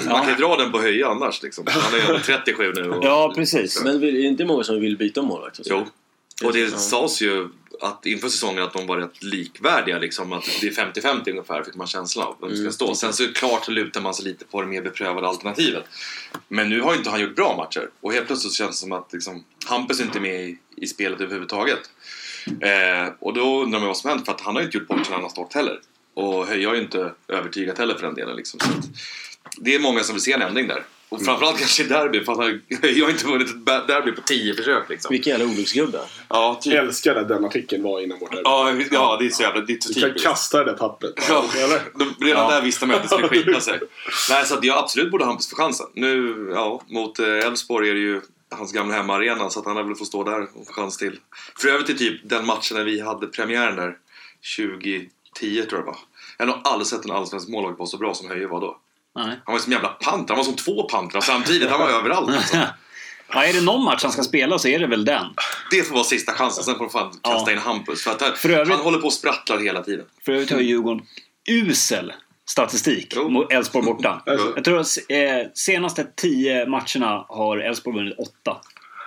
Man 0.09 0.20
kan 0.20 0.28
ju 0.30 0.37
dra 0.37 0.56
den 0.56 0.72
på 0.72 0.78
höja 0.80 1.09
annars. 1.09 1.42
Liksom. 1.42 1.64
Han 1.68 2.00
är 2.00 2.12
ju 2.12 2.18
37 2.18 2.72
nu. 2.74 2.90
Och... 2.90 3.04
Ja, 3.04 3.33
precis. 3.37 3.83
Men 3.85 3.96
är 3.96 4.00
det 4.12 4.20
inte 4.20 4.44
många 4.44 4.64
som 4.64 4.80
vill 4.80 4.96
byta 4.96 5.22
målvakt? 5.22 5.61
Jo. 5.64 5.87
Och 6.44 6.52
det 6.52 6.59
Ja. 6.61 6.76
sades 6.76 7.22
ju 7.22 7.48
att 7.80 8.06
inför 8.06 8.28
säsongen 8.28 8.62
att 8.62 8.72
de 8.72 8.87
var 8.87 8.96
rätt 8.96 9.22
likvärdiga. 9.22 9.98
Liksom, 9.98 10.33
att 10.33 10.44
det 10.61 10.66
är 10.66 10.70
50-50 10.70 11.30
ungefär 11.30 11.62
fick 11.62 11.74
man 11.74 11.87
känslan 11.87 12.26
av. 12.26 12.37
Vem 12.40 12.50
ska 12.50 12.61
Mm, 12.61 12.72
stå. 12.72 12.94
Sen 12.94 13.12
så 13.12 13.22
är 13.22 13.33
klart 13.33 13.68
lutar 13.68 14.00
man 14.00 14.14
sig 14.14 14.24
lite 14.24 14.44
på 14.44 14.61
det 14.61 14.66
mer 14.66 14.83
beprövade 14.83 15.28
alternativet. 15.28 15.85
Men 16.48 16.68
nu 16.68 16.80
har 16.80 16.92
ju 16.92 16.98
inte 16.98 17.11
han 17.11 17.20
gjort 17.20 17.37
bra 17.37 17.56
matcher. 17.56 17.90
Och 18.00 18.12
helt 18.12 18.26
plötsligt 18.26 18.52
så 18.52 18.56
känns 18.56 18.70
det 18.70 18.76
som 18.80 18.92
att 18.92 19.12
liksom, 19.12 19.44
Hampus 19.66 20.00
är 20.00 20.04
inte 20.04 20.20
med 20.20 20.40
i, 20.48 20.59
i 20.76 20.87
spelet 20.87 21.20
överhuvudtaget. 21.20 21.90
Eh, 22.61 23.12
och 23.20 23.35
då 23.35 23.62
undrar 23.62 23.79
man 23.79 23.87
vad 23.87 23.96
som 23.96 24.11
hänt. 24.11 24.24
För 24.26 24.33
att 24.33 24.40
han 24.40 24.55
har 24.55 24.62
ju 24.62 24.66
inte 24.66 24.79
gjort 24.79 24.88
bort 24.88 24.98
sig 24.98 25.07
när 25.09 25.14
han 25.14 25.22
har 25.22 25.31
stått 25.31 25.55
heller. 25.55 25.81
Och 26.14 26.46
Höje 26.46 26.66
har 26.66 26.74
ju 26.74 26.81
inte 26.81 27.12
övertygat 27.29 27.79
heller 27.79 27.94
för 27.94 28.03
den 28.07 28.14
delen. 28.14 28.37
Liksom. 28.37 28.61
Så 28.61 28.66
att, 28.66 28.85
det 29.57 29.74
är 29.74 29.79
många 29.81 30.03
som 30.03 30.14
vill 30.14 30.22
se 30.22 30.33
en 30.33 30.42
ändring 30.42 30.68
där. 30.68 30.83
Och 31.09 31.22
framförallt 31.24 31.59
kanske 31.59 31.83
i 31.83 31.87
derby. 31.87 32.24
För 32.24 32.33
att 32.33 32.38
han- 32.38 32.61
Höje 32.83 33.03
har 33.05 33.11
inte 33.11 33.26
vunnit 33.26 33.48
ett 33.50 33.66
derby 33.66 34.12
på 34.12 34.20
10 34.20 34.55
försök. 34.55 34.88
Liksom. 34.88 35.09
Vilken 35.12 35.31
jävla 35.31 35.46
olycksgubbe. 35.55 35.98
Ja, 36.29 36.59
typ. 36.62 36.74
Jag 36.74 36.85
älskar 36.85 37.16
att 37.16 37.29
den 37.29 37.44
artikeln 37.44 37.83
var 37.83 38.00
innan 38.00 38.18
vårt 38.18 38.31
derby. 38.31 38.42
Ja, 38.44 38.72
ja, 38.90 39.16
det 39.20 39.26
är 39.26 39.31
så 39.31 39.42
jävla... 39.42 39.61
Det 39.61 39.72
är 39.72 39.79
så 39.81 39.88
Du 39.92 40.00
kan 40.00 40.09
typiskt. 40.11 40.29
kasta 40.29 40.59
det 40.59 40.64
där 40.64 40.79
pappret. 40.79 41.14
Ja, 41.29 41.44
de, 41.98 42.14
redan 42.26 42.42
Ja. 42.44 42.50
där 42.50 42.62
visste 42.62 42.87
man 42.87 42.96
att 42.96 43.03
det 43.03 43.09
skulle 43.09 43.29
skita 43.29 43.61
sig. 43.61 43.81
Nej, 44.31 44.46
så 44.46 44.55
att 44.55 44.64
jag 44.64 44.79
absolut 44.79 45.11
borde 45.11 45.24
Hampus 45.24 45.50
få 45.50 45.57
chansen. 45.57 45.87
Nu, 45.94 46.35
ja, 46.55 46.83
mot 46.88 47.18
eh, 47.18 47.26
Elfsborg 47.26 47.90
är 47.90 47.94
det 47.94 48.00
ju 48.00 48.20
hans 48.50 48.72
gamla 48.72 48.94
hemmaarena 48.94 49.50
så 49.50 49.60
att 49.60 49.66
han 49.66 49.76
har 49.76 49.82
väl 49.84 49.94
fått 49.94 50.06
stå 50.08 50.24
där 50.24 50.40
och 50.42 50.66
få 50.66 50.72
chans 50.72 50.96
till. 50.96 51.18
För 51.58 51.68
övrigt 51.68 51.86
till 51.86 51.98
typ 51.98 52.20
den 52.30 52.46
matchen 52.46 52.76
när 52.76 52.84
vi 52.84 53.00
hade 53.00 53.26
premiären 53.26 53.76
där 53.76 53.96
2010 54.56 55.08
tror 55.40 55.56
jag 55.70 55.80
det 55.80 55.86
var. 55.86 55.96
Jag 56.38 56.46
har 56.46 56.52
nog 56.56 56.60
aldrig 56.66 56.86
sett 56.86 57.04
en 57.04 57.10
allsvensk 57.10 57.48
målvakt 57.48 57.78
vara 57.78 57.88
så 57.88 57.96
bra 57.98 58.14
som 58.14 58.28
Höje 58.28 58.46
var 58.46 58.60
då. 58.60 58.78
Nej. 59.16 59.40
Han 59.44 59.52
var 59.52 59.58
som 59.58 59.72
en 59.72 59.76
jävla 59.76 59.88
panter, 59.88 60.34
han 60.34 60.36
var 60.36 60.44
som 60.44 60.56
två 60.56 60.82
pantrar 60.82 61.20
samtidigt. 61.20 61.70
Han 61.70 61.80
var 61.80 61.88
överallt 61.98 62.30
alltså. 62.30 62.56
Ja, 63.32 63.44
är 63.44 63.52
det 63.52 63.60
någon 63.60 63.84
match 63.84 64.02
han 64.02 64.12
ska 64.12 64.22
spela 64.22 64.58
så 64.58 64.68
är 64.68 64.78
det 64.78 64.86
väl 64.86 65.04
den. 65.04 65.26
Det 65.70 65.82
får 65.82 65.94
vara 65.94 66.04
sista 66.04 66.32
chansen, 66.32 66.64
sen 66.64 66.74
får 66.74 66.84
de 66.84 66.90
fan 66.90 67.10
kasta 67.22 67.50
Ja. 67.50 67.52
in 67.52 67.58
Hampus. 67.58 68.02
För 68.04 68.10
att 68.10 68.20
han, 68.22 68.36
För 68.36 68.48
övrigt- 68.50 68.68
han 68.76 68.84
håller 68.84 68.98
på 68.98 69.06
och 69.06 69.12
sprattlar 69.12 69.58
hela 69.58 69.82
tiden. 69.82 70.06
För 70.24 70.32
övrigt 70.32 70.50
har 70.50 70.60
Djurgården 70.60 71.06
usel 71.48 72.12
statistik 72.50 73.16
mot 73.16 73.52
Elfsborg 73.52 73.84
borta. 73.86 74.22
Jo. 74.26 74.38
Jag 74.54 74.64
tror 74.64 74.80
att 74.80 74.86
eh, 75.08 75.50
senaste 75.54 76.06
tio 76.16 76.66
matcherna 76.66 77.24
har 77.28 77.58
Elfsborg 77.58 77.96
vunnit 77.96 78.14
åtta. 78.18 78.56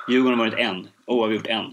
Djurgården 0.09 0.39
har 0.39 0.45
vunnit 0.45 0.59
en. 0.59 0.87
Oavgjort 1.05 1.47
en. 1.47 1.65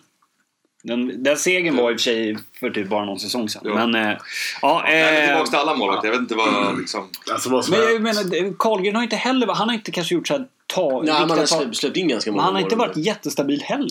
Den, 0.83 1.23
den 1.23 1.37
segern 1.37 1.77
var 1.77 1.91
i 1.91 1.95
och 1.95 2.01
för 2.01 2.03
sig 2.03 2.37
för 2.61 2.71
typ 2.71 2.89
bara 2.89 3.05
någon 3.05 3.21
säsong 3.21 3.49
sedan. 3.49 3.63
Jo. 3.65 3.75
Men 3.75 3.95
eh, 3.95 4.17
ja... 4.63 4.83
Nej, 4.85 5.03
men 5.13 5.15
Eh, 5.23 5.27
tillbaka 5.27 5.51
till 5.51 5.59
alla 5.59 5.75
målvakter. 5.77 6.09
Jag 6.09 6.13
vet 6.13 6.21
inte 6.21 6.35
vad 6.35 6.79
liksom... 6.79 7.09
Alltså 7.33 7.51
vad 7.51 7.65
som 7.65 7.73
men 7.75 7.81
är- 7.89 7.93
jag 7.93 8.03
menar, 8.03 8.25
det- 8.25 8.55
Karlgren 8.59 8.95
har 8.97 9.03
inte 9.03 9.17
heller... 9.17 9.47
Han 9.47 9.69
har 9.69 9.75
inte 9.75 9.91
kanske 9.91 10.15
gjort 10.15 10.29
så 10.29 10.35
här 10.35 10.47
ta... 10.67 11.03
Nej, 11.03 11.13
man 11.21 11.31
har 11.31 11.37
ta- 11.37 11.47
släppt, 11.47 11.77
släppt 11.77 11.97
in 11.97 12.09
ganska 12.09 12.31
men 12.31 12.35
många 12.37 12.45
han 12.45 12.55
har 12.55 12.61
inte 12.63 12.77
varit 12.77 12.97
jättestabil 12.97 13.63
heller. 13.63 13.89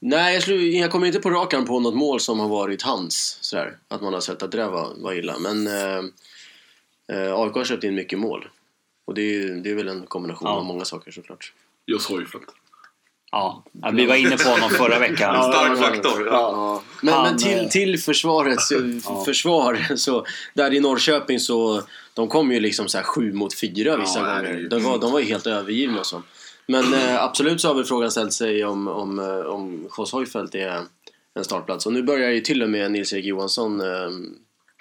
Nej, 0.00 0.34
jag, 0.34 0.42
skulle, 0.42 0.56
jag 0.62 0.90
kommer 0.90 1.06
inte 1.06 1.20
på 1.20 1.30
rak 1.30 1.54
arm 1.54 1.66
på 1.66 1.80
något 1.80 1.94
mål 1.94 2.20
som 2.20 2.40
har 2.40 2.48
varit 2.48 2.82
hans. 2.82 3.38
Sådär, 3.40 3.76
att 3.88 4.02
man 4.02 4.14
har 4.14 4.20
sett 4.20 4.42
att 4.42 4.52
det 4.52 4.58
där 4.58 4.68
var, 4.68 4.88
var 4.96 5.12
illa. 5.12 5.34
Men 5.38 5.66
eh, 5.66 5.74
eh, 5.96 6.02
AIK 7.12 7.54
har 7.54 7.64
släppt 7.64 7.84
in 7.84 7.94
mycket 7.94 8.18
mål. 8.18 8.48
Och 9.06 9.14
det 9.14 9.22
är, 9.22 9.48
det 9.48 9.70
är 9.70 9.74
väl 9.74 9.88
en 9.88 10.06
kombination 10.06 10.48
Ja. 10.48 10.54
av 10.56 10.64
många 10.64 10.84
saker 10.84 11.10
såklart. 11.10 11.52
Jos 11.86 12.06
Hojfeldt. 12.06 12.46
Ja, 13.30 13.62
vi 13.92 14.06
var 14.06 14.14
inne 14.14 14.36
på 14.36 14.48
honom 14.48 14.70
förra 14.70 14.98
veckan. 14.98 15.52
Stark 15.52 15.78
faktor. 15.78 16.26
Ja. 16.26 16.82
Men, 17.02 17.14
Han, 17.14 17.24
men 17.24 17.38
till, 17.38 17.58
eh, 17.58 17.68
till 17.68 17.98
försvarets 18.00 18.72
Ja. 19.04 19.24
försvar, 19.24 19.96
så 19.96 20.26
där 20.54 20.74
i 20.74 20.80
Norrköping 20.80 21.40
så 21.40 21.82
de 22.14 22.28
kom 22.28 22.52
ju 22.52 22.60
liksom 22.60 22.88
så 22.88 22.98
här 22.98 23.04
sju 23.04 23.32
mot 23.32 23.60
fyra 23.60 23.96
vissa 23.96 24.18
Ja, 24.18 24.24
gånger. 24.24 24.66
De 24.70 24.84
var, 24.84 24.98
de 24.98 25.12
var 25.12 25.20
ju 25.20 25.26
helt 25.26 25.46
övergivna 25.46 26.00
och 26.00 26.06
så. 26.06 26.22
Men 26.66 26.94
eh, 26.94 27.22
absolut 27.24 27.60
så 27.60 27.68
har 27.68 27.74
väl 27.74 27.84
frågan 27.84 28.10
ställt 28.10 28.32
sig 28.32 28.64
om, 28.64 28.88
om, 28.88 29.18
eh, 29.18 29.38
om 29.38 29.88
Jos 29.98 30.12
Hojfeldt 30.12 30.54
är 30.54 30.80
en 31.34 31.44
startplats. 31.44 31.86
Och 31.86 31.92
nu 31.92 32.02
börjar 32.02 32.30
ju 32.30 32.40
till 32.40 32.62
och 32.62 32.70
med 32.70 32.90
Nils-Erik 32.92 33.24
Johansson 33.24 33.80
eh, 33.80 34.10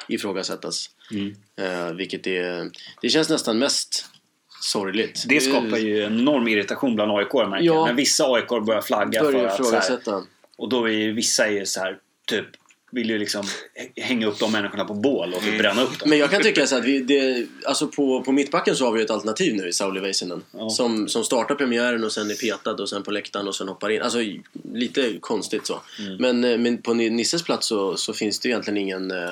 ifrågasättas. 0.08 0.90
Mm. 1.12 1.36
Eh, 1.56 1.94
vilket 1.94 2.28
är, 2.28 2.72
det 3.02 3.10
känns 3.10 3.30
nästan 3.30 3.60
mest 3.60 4.06
sorgligt. 4.62 5.24
Det 5.28 5.40
skapar 5.40 5.78
ju 5.78 6.04
en 6.04 6.20
enorm 6.20 6.48
irritation 6.48 6.96
bland 6.96 7.12
AIK 7.12 7.34
märker. 7.34 7.66
Ja. 7.66 7.86
När 7.86 7.94
vissa 7.94 8.26
AIK 8.26 8.48
börjar 8.66 8.82
flagga 8.82 9.24
börjar 9.24 9.50
för 9.50 9.76
att 9.78 9.86
så 9.86 10.12
här. 10.12 10.24
Och 10.58 10.70
då 10.70 10.90
är 10.90 11.12
vissa 11.12 11.48
är 11.48 11.66
så 11.66 11.80
här 11.80 11.98
typ 12.28 12.46
vill 12.96 13.10
ju 13.10 13.18
liksom 13.18 13.44
hänga 13.96 14.28
upp 14.28 14.40
de 14.40 14.52
människorna 14.52 14.86
på 14.86 14.94
bål 14.94 15.34
och 15.34 15.42
typ 15.42 15.58
bränna 15.58 15.84
upp 15.84 16.00
dem. 16.00 16.10
Men 16.10 16.20
jag 16.20 16.32
kan 16.32 16.42
tycka 16.42 16.68
så 16.68 16.78
att 16.78 16.86
vi, 16.86 17.00
det, 17.00 17.48
alltså 17.66 17.88
på, 17.88 18.22
på 18.22 18.32
mittbacken 18.32 18.76
så 18.76 18.86
har 18.86 18.92
vi 18.92 19.02
ett 19.02 19.10
alternativ 19.10 19.56
nu 19.56 19.68
i 19.68 19.74
Sauli 19.74 20.00
Väisänen. 20.00 20.44
Ja. 20.52 20.70
Som, 20.70 21.08
som 21.08 21.24
startar 21.24 21.56
premiären 21.56 22.04
och 22.04 22.12
sen 22.12 22.32
är 22.32 22.36
petad 22.36 22.72
och 22.72 22.90
sen 22.90 23.04
på 23.04 23.12
läktaren 23.12 23.48
och 23.48 23.56
sen 23.56 23.68
hoppar 23.68 23.90
in. 23.90 24.02
Alltså 24.02 24.20
lite 24.74 25.18
konstigt 25.20 25.68
så. 25.68 25.82
Mm. 26.00 26.16
Men, 26.18 26.44
eh, 26.44 26.58
men 26.58 26.82
på 26.82 26.94
Ni- 26.94 27.10
Nisses 27.10 27.44
plats 27.44 27.68
så, 27.68 27.98
så 27.98 28.14
finns 28.14 28.40
det 28.40 28.50
egentligen 28.50 28.78
ingen, 28.78 29.12
eh, 29.12 29.32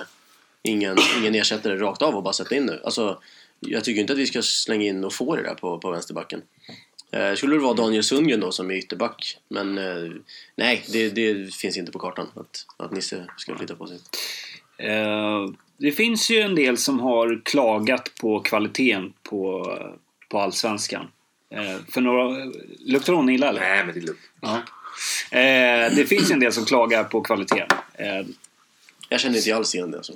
ingen, 0.64 0.98
ingen 1.20 1.36
ersättare 1.36 1.76
rakt 1.76 2.02
av 2.02 2.16
och 2.16 2.24
bara 2.24 2.34
sätta 2.34 2.56
in 2.56 2.66
nu. 2.66 2.82
Alltså, 2.84 3.20
jag 3.60 3.84
tycker 3.84 4.02
inte 4.02 4.14
att 4.14 4.20
vi 4.20 4.28
ska 4.28 4.42
slänga 4.42 4.86
in 4.86 5.04
och 5.04 5.14
få 5.14 5.36
det 5.36 5.44
där 5.44 5.56
på, 5.56 5.80
på 5.80 5.92
vänsterbacken. 5.92 6.42
Eh, 7.12 7.34
skulle 7.36 7.56
det 7.56 7.60
vara 7.60 7.74
Daniel 7.74 8.04
Sundgren 8.04 8.40
då 8.40 8.52
som 8.52 8.72
är 8.72 8.76
ytterback. 8.76 9.38
Men 9.50 9.78
eh, 9.78 10.12
nej, 10.56 10.84
det, 10.92 11.10
det 11.10 11.56
finns 11.56 11.78
inte 11.78 11.92
på 11.92 12.00
kartan 12.00 12.28
att, 12.36 12.66
att 12.78 12.92
Nisse 12.92 13.26
skulle 13.38 13.58
flytta 13.58 13.76
på 13.76 13.88
sig. 13.88 14.00
Eh, 14.78 15.50
det 15.78 15.92
finns 15.92 16.30
ju 16.30 16.40
en 16.40 16.56
del 16.56 16.78
som 16.78 17.00
har 17.00 17.42
klagat 17.46 18.12
på 18.22 18.40
kvaliteten 18.40 19.14
på, 19.24 19.78
på 20.30 20.40
Allsvenskan. 20.40 21.08
Eh, 21.50 21.78
för 21.94 22.02
några... 22.02 22.52
Luktar 22.80 23.14
hon 23.14 23.30
illa 23.30 23.50
eller? 23.50 23.62
Nej, 23.62 23.86
men 23.86 23.94
det 23.94 24.00
är 24.00 24.06
lugnt. 24.06 24.20
Ja. 24.42 24.56
Eh, 25.38 25.96
det 25.96 26.06
finns 26.10 26.30
ju 26.32 26.34
en 26.34 26.40
del 26.40 26.54
som 26.54 26.66
klagar 26.66 27.04
på 27.04 27.22
kvaliteten. 27.22 27.68
Eh, 27.94 28.26
Jag 29.10 29.20
känner 29.20 29.38
inte 29.38 29.56
alls 29.56 29.76
igen 29.76 29.92
det. 29.92 29.98
Alltså. 29.98 30.14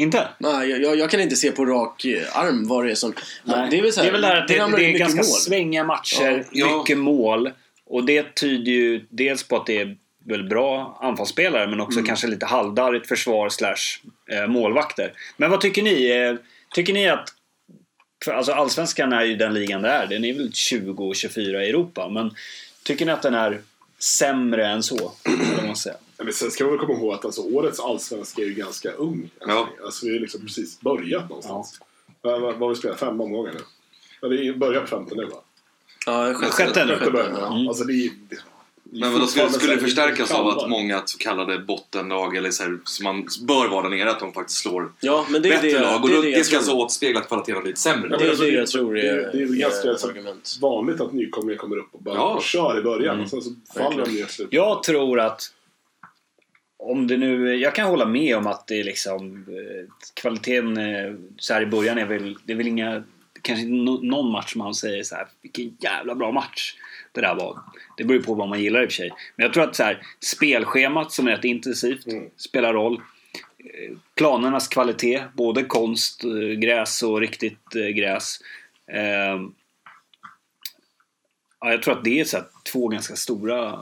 Inte? 0.00 0.28
Nej, 0.38 0.70
jag, 0.70 0.82
jag, 0.82 0.96
jag 0.98 1.10
kan 1.10 1.20
inte 1.20 1.36
se 1.36 1.50
på 1.52 1.64
rak 1.64 2.04
eh, 2.04 2.36
arm 2.38 2.68
vad 2.68 2.84
det 2.84 2.90
är 2.90 2.94
som... 2.94 3.14
Det 3.44 3.78
är 3.78 3.82
väl 3.82 3.92
så 3.92 4.00
här, 4.00 4.04
det 4.04 4.08
är 4.08 4.12
väl 4.12 4.20
där 4.22 4.36
att 4.36 4.48
det, 4.48 4.54
det 4.76 4.84
in 4.84 4.94
är 4.94 4.98
ganska 4.98 5.16
mål. 5.16 5.24
svängiga 5.24 5.84
matcher, 5.84 6.44
Ja. 6.52 6.78
mycket 6.78 6.98
mål. 6.98 7.50
Och 7.86 8.04
det 8.04 8.34
tyder 8.34 8.72
ju 8.72 9.06
dels 9.10 9.42
på 9.48 9.56
att 9.56 9.66
det 9.66 9.78
är 9.80 9.96
väl 10.26 10.42
bra 10.48 10.98
anfallsspelare 11.02 11.64
men 11.64 11.74
Mm. 11.74 11.86
också 11.86 12.02
kanske 12.02 12.26
lite 12.26 12.46
halvdarrigt 12.46 13.08
försvar 13.08 13.48
slash 13.48 13.74
eh, 14.32 14.46
målvakter. 14.46 15.12
Men 15.36 15.50
vad 15.50 15.60
tycker 15.60 15.82
ni? 15.82 16.10
Eh, 16.10 16.34
tycker 16.74 16.92
ni 16.92 17.08
att 17.08 17.28
för, 18.24 18.32
alltså 18.32 18.52
Allsvenskan 18.52 19.12
är 19.12 19.24
ju 19.24 19.36
den 19.36 19.54
ligan 19.54 19.82
det 19.82 19.88
är. 19.88 20.06
Den 20.06 20.24
är 20.24 20.32
väl 20.32 20.52
20 20.52 21.04
och 21.08 21.16
24 21.16 21.64
i 21.64 21.68
Europa. 21.68 22.08
Men 22.08 22.34
tycker 22.84 23.06
ni 23.06 23.12
att 23.12 23.22
den 23.22 23.34
är 23.34 23.60
sämre 24.02 24.66
än 24.66 24.82
så? 24.82 25.12
Man 25.66 25.76
säger. 25.76 25.98
Ja, 26.16 26.24
Men 26.24 26.32
sen 26.32 26.50
ska 26.50 26.64
man 26.64 26.72
väl 26.76 26.86
komma 26.86 26.98
ihåg 26.98 27.14
att 27.14 27.24
alltså, 27.24 27.40
årets 27.42 27.80
allsvenska 27.80 28.42
är 28.42 28.46
ju 28.46 28.54
ganska 28.54 28.90
ung. 28.92 29.30
Alltså, 29.40 29.56
Ja. 29.56 29.68
alltså, 29.84 30.06
vi 30.06 30.12
har 30.12 30.20
liksom 30.20 30.40
precis 30.40 30.80
börjat 30.80 31.28
någonstans. 31.28 31.80
Vad, 32.22 32.40
vad, 32.40 32.54
har 32.54 32.68
vi 32.68 32.74
spelat? 32.74 33.00
Fem 33.00 33.20
omgångar 33.20 33.52
nu? 33.52 33.60
Ja, 34.20 34.28
det 34.28 34.46
är 34.46 34.52
börjar 34.52 34.80
på 34.80 34.86
femte 34.86 35.14
nu 35.14 35.24
va? 35.24 35.36
Ja, 36.06 36.34
sjätte, 36.34 36.52
Sjätte 36.52 36.84
nu. 36.84 36.96
Sjätte 36.96 37.10
början. 37.10 37.32
ja. 37.40 37.58
Ja. 37.62 37.68
Alltså, 37.68 37.84
det 37.84 37.92
är, 37.92 38.10
Men 38.92 39.12
vadå, 39.12 39.26
skulle, 39.26 39.50
skulle 39.50 39.74
det 39.74 39.80
förstärkas 39.80 40.30
av 40.30 40.48
att 40.48 40.68
många 40.70 41.02
så 41.04 41.18
kallade 41.18 41.58
bottenlag, 41.58 42.36
eller 42.36 42.50
så 42.50 42.62
här, 42.62 42.78
som 42.84 43.04
man 43.04 43.26
bör 43.46 43.68
vara 43.68 43.88
där 43.88 43.96
nere, 43.96 44.10
att 44.10 44.20
de 44.20 44.32
faktiskt 44.32 44.58
slår 44.58 44.92
Ja, 45.00 45.26
men 45.30 45.42
det 45.42 45.48
är 45.48 45.50
bättre 45.52 45.68
det, 45.68 45.80
lag? 45.80 46.02
Och 46.04 46.08
det, 46.10 46.22
det, 46.22 46.30
det, 46.30 46.44
ska 46.44 46.56
alltså 46.56 46.72
återspegla 46.72 47.20
att 47.20 47.28
kvaliteten 47.28 47.54
har 47.54 47.62
blivit 47.62 47.78
sämre. 47.78 48.08
Det 48.08 48.16
då. 48.16 48.24
är 48.24 48.28
alltså, 48.28 48.44
det 48.44 48.50
det- 48.50 48.56
jag 48.56 48.66
tror 48.68 48.98
är, 48.98 49.16
det- 49.16 49.30
det 49.32 49.38
är 49.38 49.46
ju 49.46 49.54
ganska 49.54 49.94
så- 49.96 50.08
argument. 50.08 50.56
vanligt 50.60 51.00
att 51.00 51.12
nykomlingar 51.12 51.58
kommer 51.58 51.76
upp 51.76 51.88
och 51.92 52.02
bara 52.02 52.14
Ja. 52.14 52.40
kör 52.42 52.78
i 52.78 52.82
början. 52.82 53.20
Och 53.20 53.28
sen 53.30 53.42
så 53.42 53.50
faller 53.76 54.04
de 54.04 54.10
ner. 54.12 54.26
Jag 54.50 54.82
tror 54.82 55.20
att 55.20 55.42
om 56.78 57.06
det 57.06 57.16
nu, 57.16 57.56
jag 57.56 57.74
kan 57.74 57.86
hålla 57.86 58.04
med 58.06 58.36
om 58.36 58.46
att 58.46 58.66
det 58.66 58.80
är 58.80 58.84
liksom 58.84 59.44
eh, 59.48 60.10
kvaliteten 60.14 60.76
eh, 60.76 61.14
så 61.38 61.54
här 61.54 61.62
i 61.62 61.66
början 61.66 61.98
är 61.98 62.06
väl, 62.06 62.36
det 62.44 62.52
är 62.52 62.56
väl 62.56 62.66
inga, 62.66 63.02
kanske 63.50 63.66
inte 63.66 64.06
någon 64.06 64.32
match 64.32 64.54
man 64.56 64.74
säger 64.74 65.02
så 65.02 65.14
här, 65.14 65.28
vilken 65.42 65.76
jävla 65.80 66.14
bra 66.14 66.32
match 66.32 66.74
det 67.12 67.20
där 67.20 67.34
var. 67.34 67.58
Det 67.96 68.04
beror 68.04 68.20
ju 68.20 68.26
på 68.26 68.34
vad 68.34 68.48
man 68.48 68.60
gillar 68.62 68.82
i 68.82 68.86
och 68.86 68.90
för 68.90 68.96
sig. 68.96 69.10
Men 69.36 69.44
jag 69.44 69.52
tror 69.54 69.64
att 69.64 69.76
så 69.76 69.82
här, 69.82 70.02
spelschemat 70.20 71.12
som 71.12 71.26
är 71.26 71.30
rätt 71.30 71.44
intensivt 71.44 72.06
Mm. 72.06 72.30
spelar 72.36 72.72
roll. 72.72 72.94
Eh, 72.94 73.96
Planernas 74.16 74.68
kvalitet, 74.68 75.22
både 75.34 75.64
konst, 75.64 76.24
eh, 76.24 76.58
gräs 76.58 77.02
och 77.02 77.20
riktigt 77.20 77.76
eh, 77.76 77.88
gräs. 77.88 78.38
Ja, 81.60 81.70
jag 81.70 81.82
tror 81.82 81.94
att 81.98 82.04
det 82.04 82.20
är 82.20 82.24
så 82.24 82.36
här, 82.36 82.46
två 82.72 82.88
ganska 82.88 83.16
stora 83.16 83.80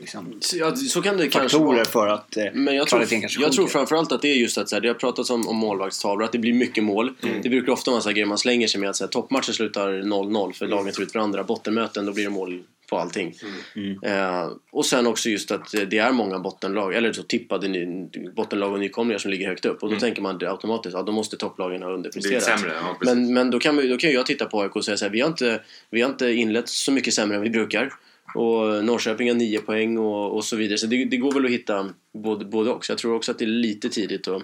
liksom, 0.00 0.36
Så, 0.40 0.56
ja, 0.56 0.76
så 0.76 1.02
kan 1.02 1.16
det 1.16 1.28
kanske 1.28 1.58
faktorer 1.58 1.76
vara. 1.76 1.84
för 1.84 2.08
att 2.08 2.36
eh, 2.36 2.44
Men 2.52 2.74
jag 2.74 2.88
tror, 2.88 2.98
kvaliteten 2.98 3.20
kanske 3.20 3.42
jag 3.42 3.52
tror 3.52 3.66
framförallt 3.66 4.12
att 4.12 4.22
det 4.22 4.28
är 4.28 4.34
just 4.34 4.58
att 4.58 4.68
så 4.68 4.76
här, 4.76 4.80
det 4.80 4.88
har 4.88 4.94
pratats 4.94 5.30
om, 5.30 5.48
om 5.48 5.56
målvaktstavlor, 5.56 6.24
att 6.24 6.32
det 6.32 6.38
blir 6.38 6.54
mycket 6.54 6.84
mål. 6.84 7.12
Mm. 7.22 7.42
Det 7.42 7.48
brukar 7.48 7.72
ofta 7.72 7.90
vara 7.90 8.00
så 8.00 8.08
här 8.08 8.14
grejer 8.14 8.26
man 8.26 8.38
slänger 8.38 8.68
sig 8.68 8.80
med 8.80 8.90
att 8.90 8.96
så 8.96 9.04
här, 9.04 9.08
toppmatcher 9.08 9.52
slutar 9.52 9.88
0-0 9.92 10.52
för 10.52 10.66
lagen 10.66 10.92
tar 10.92 11.02
ut 11.02 11.14
varandra. 11.14 11.44
Bottenmöten, 11.44 12.06
då 12.06 12.12
blir 12.12 12.24
det 12.24 12.30
mål 12.30 12.62
på 12.90 12.98
allting. 12.98 13.34
Mm. 13.76 13.98
Eh, 14.02 14.50
och 14.70 14.86
sen 14.86 15.06
också 15.06 15.28
just 15.28 15.50
att 15.50 15.74
eh, 15.74 15.80
det 15.80 15.98
är 15.98 16.12
många 16.12 16.38
bottenlag, 16.38 16.94
eller 16.94 17.12
så 17.12 17.22
tippade 17.22 17.68
ny, 17.68 18.08
bottenlag 18.36 18.72
och 18.72 18.80
nykomlingar 18.80 19.18
som 19.18 19.30
ligger 19.30 19.48
högt 19.48 19.64
upp. 19.64 19.82
Och 19.82 19.90
då 19.90 19.96
tänker 19.96 20.22
man 20.22 20.38
automatiskt, 20.46 20.94
ja 20.94 21.02
då 21.02 21.12
måste 21.12 21.36
topplagen 21.36 21.82
ha 21.82 21.90
underpresterat. 21.90 22.42
sämre. 22.42 22.72
Ja. 22.74 22.96
Men, 23.00 23.34
men 23.34 23.50
då, 23.50 23.58
kan 23.58 23.74
man, 23.74 23.88
då 23.88 23.96
kan 23.96 24.12
jag 24.12 24.26
titta 24.26 24.44
på 24.46 24.62
AIK 24.62 24.76
och 24.76 24.84
säga 24.84 24.96
så 24.96 25.04
här, 25.04 25.12
vi 25.12 25.20
har, 25.20 25.28
inte, 25.28 25.62
vi 25.90 26.02
har 26.02 26.10
inte 26.10 26.32
inlett 26.32 26.68
så 26.68 26.92
mycket 26.92 27.14
sämre 27.14 27.36
än 27.36 27.42
vi 27.42 27.50
brukar. 27.50 27.92
Och 28.34 28.84
Norrköping 28.84 29.28
har 29.28 29.34
9 29.34 29.58
poäng 29.60 29.98
och, 29.98 30.36
och 30.36 30.44
så 30.44 30.56
vidare. 30.56 30.78
Så 30.78 30.86
det, 30.86 31.04
det 31.04 31.16
går 31.16 31.32
väl 31.32 31.44
att 31.44 31.50
hitta 31.50 31.88
både, 32.14 32.44
både 32.44 32.70
och. 32.70 32.84
Så 32.84 32.92
jag 32.92 32.98
tror 32.98 33.14
också 33.14 33.30
att 33.32 33.38
det 33.38 33.44
är 33.44 33.46
lite 33.46 33.88
tidigt 33.88 34.28
att 34.28 34.42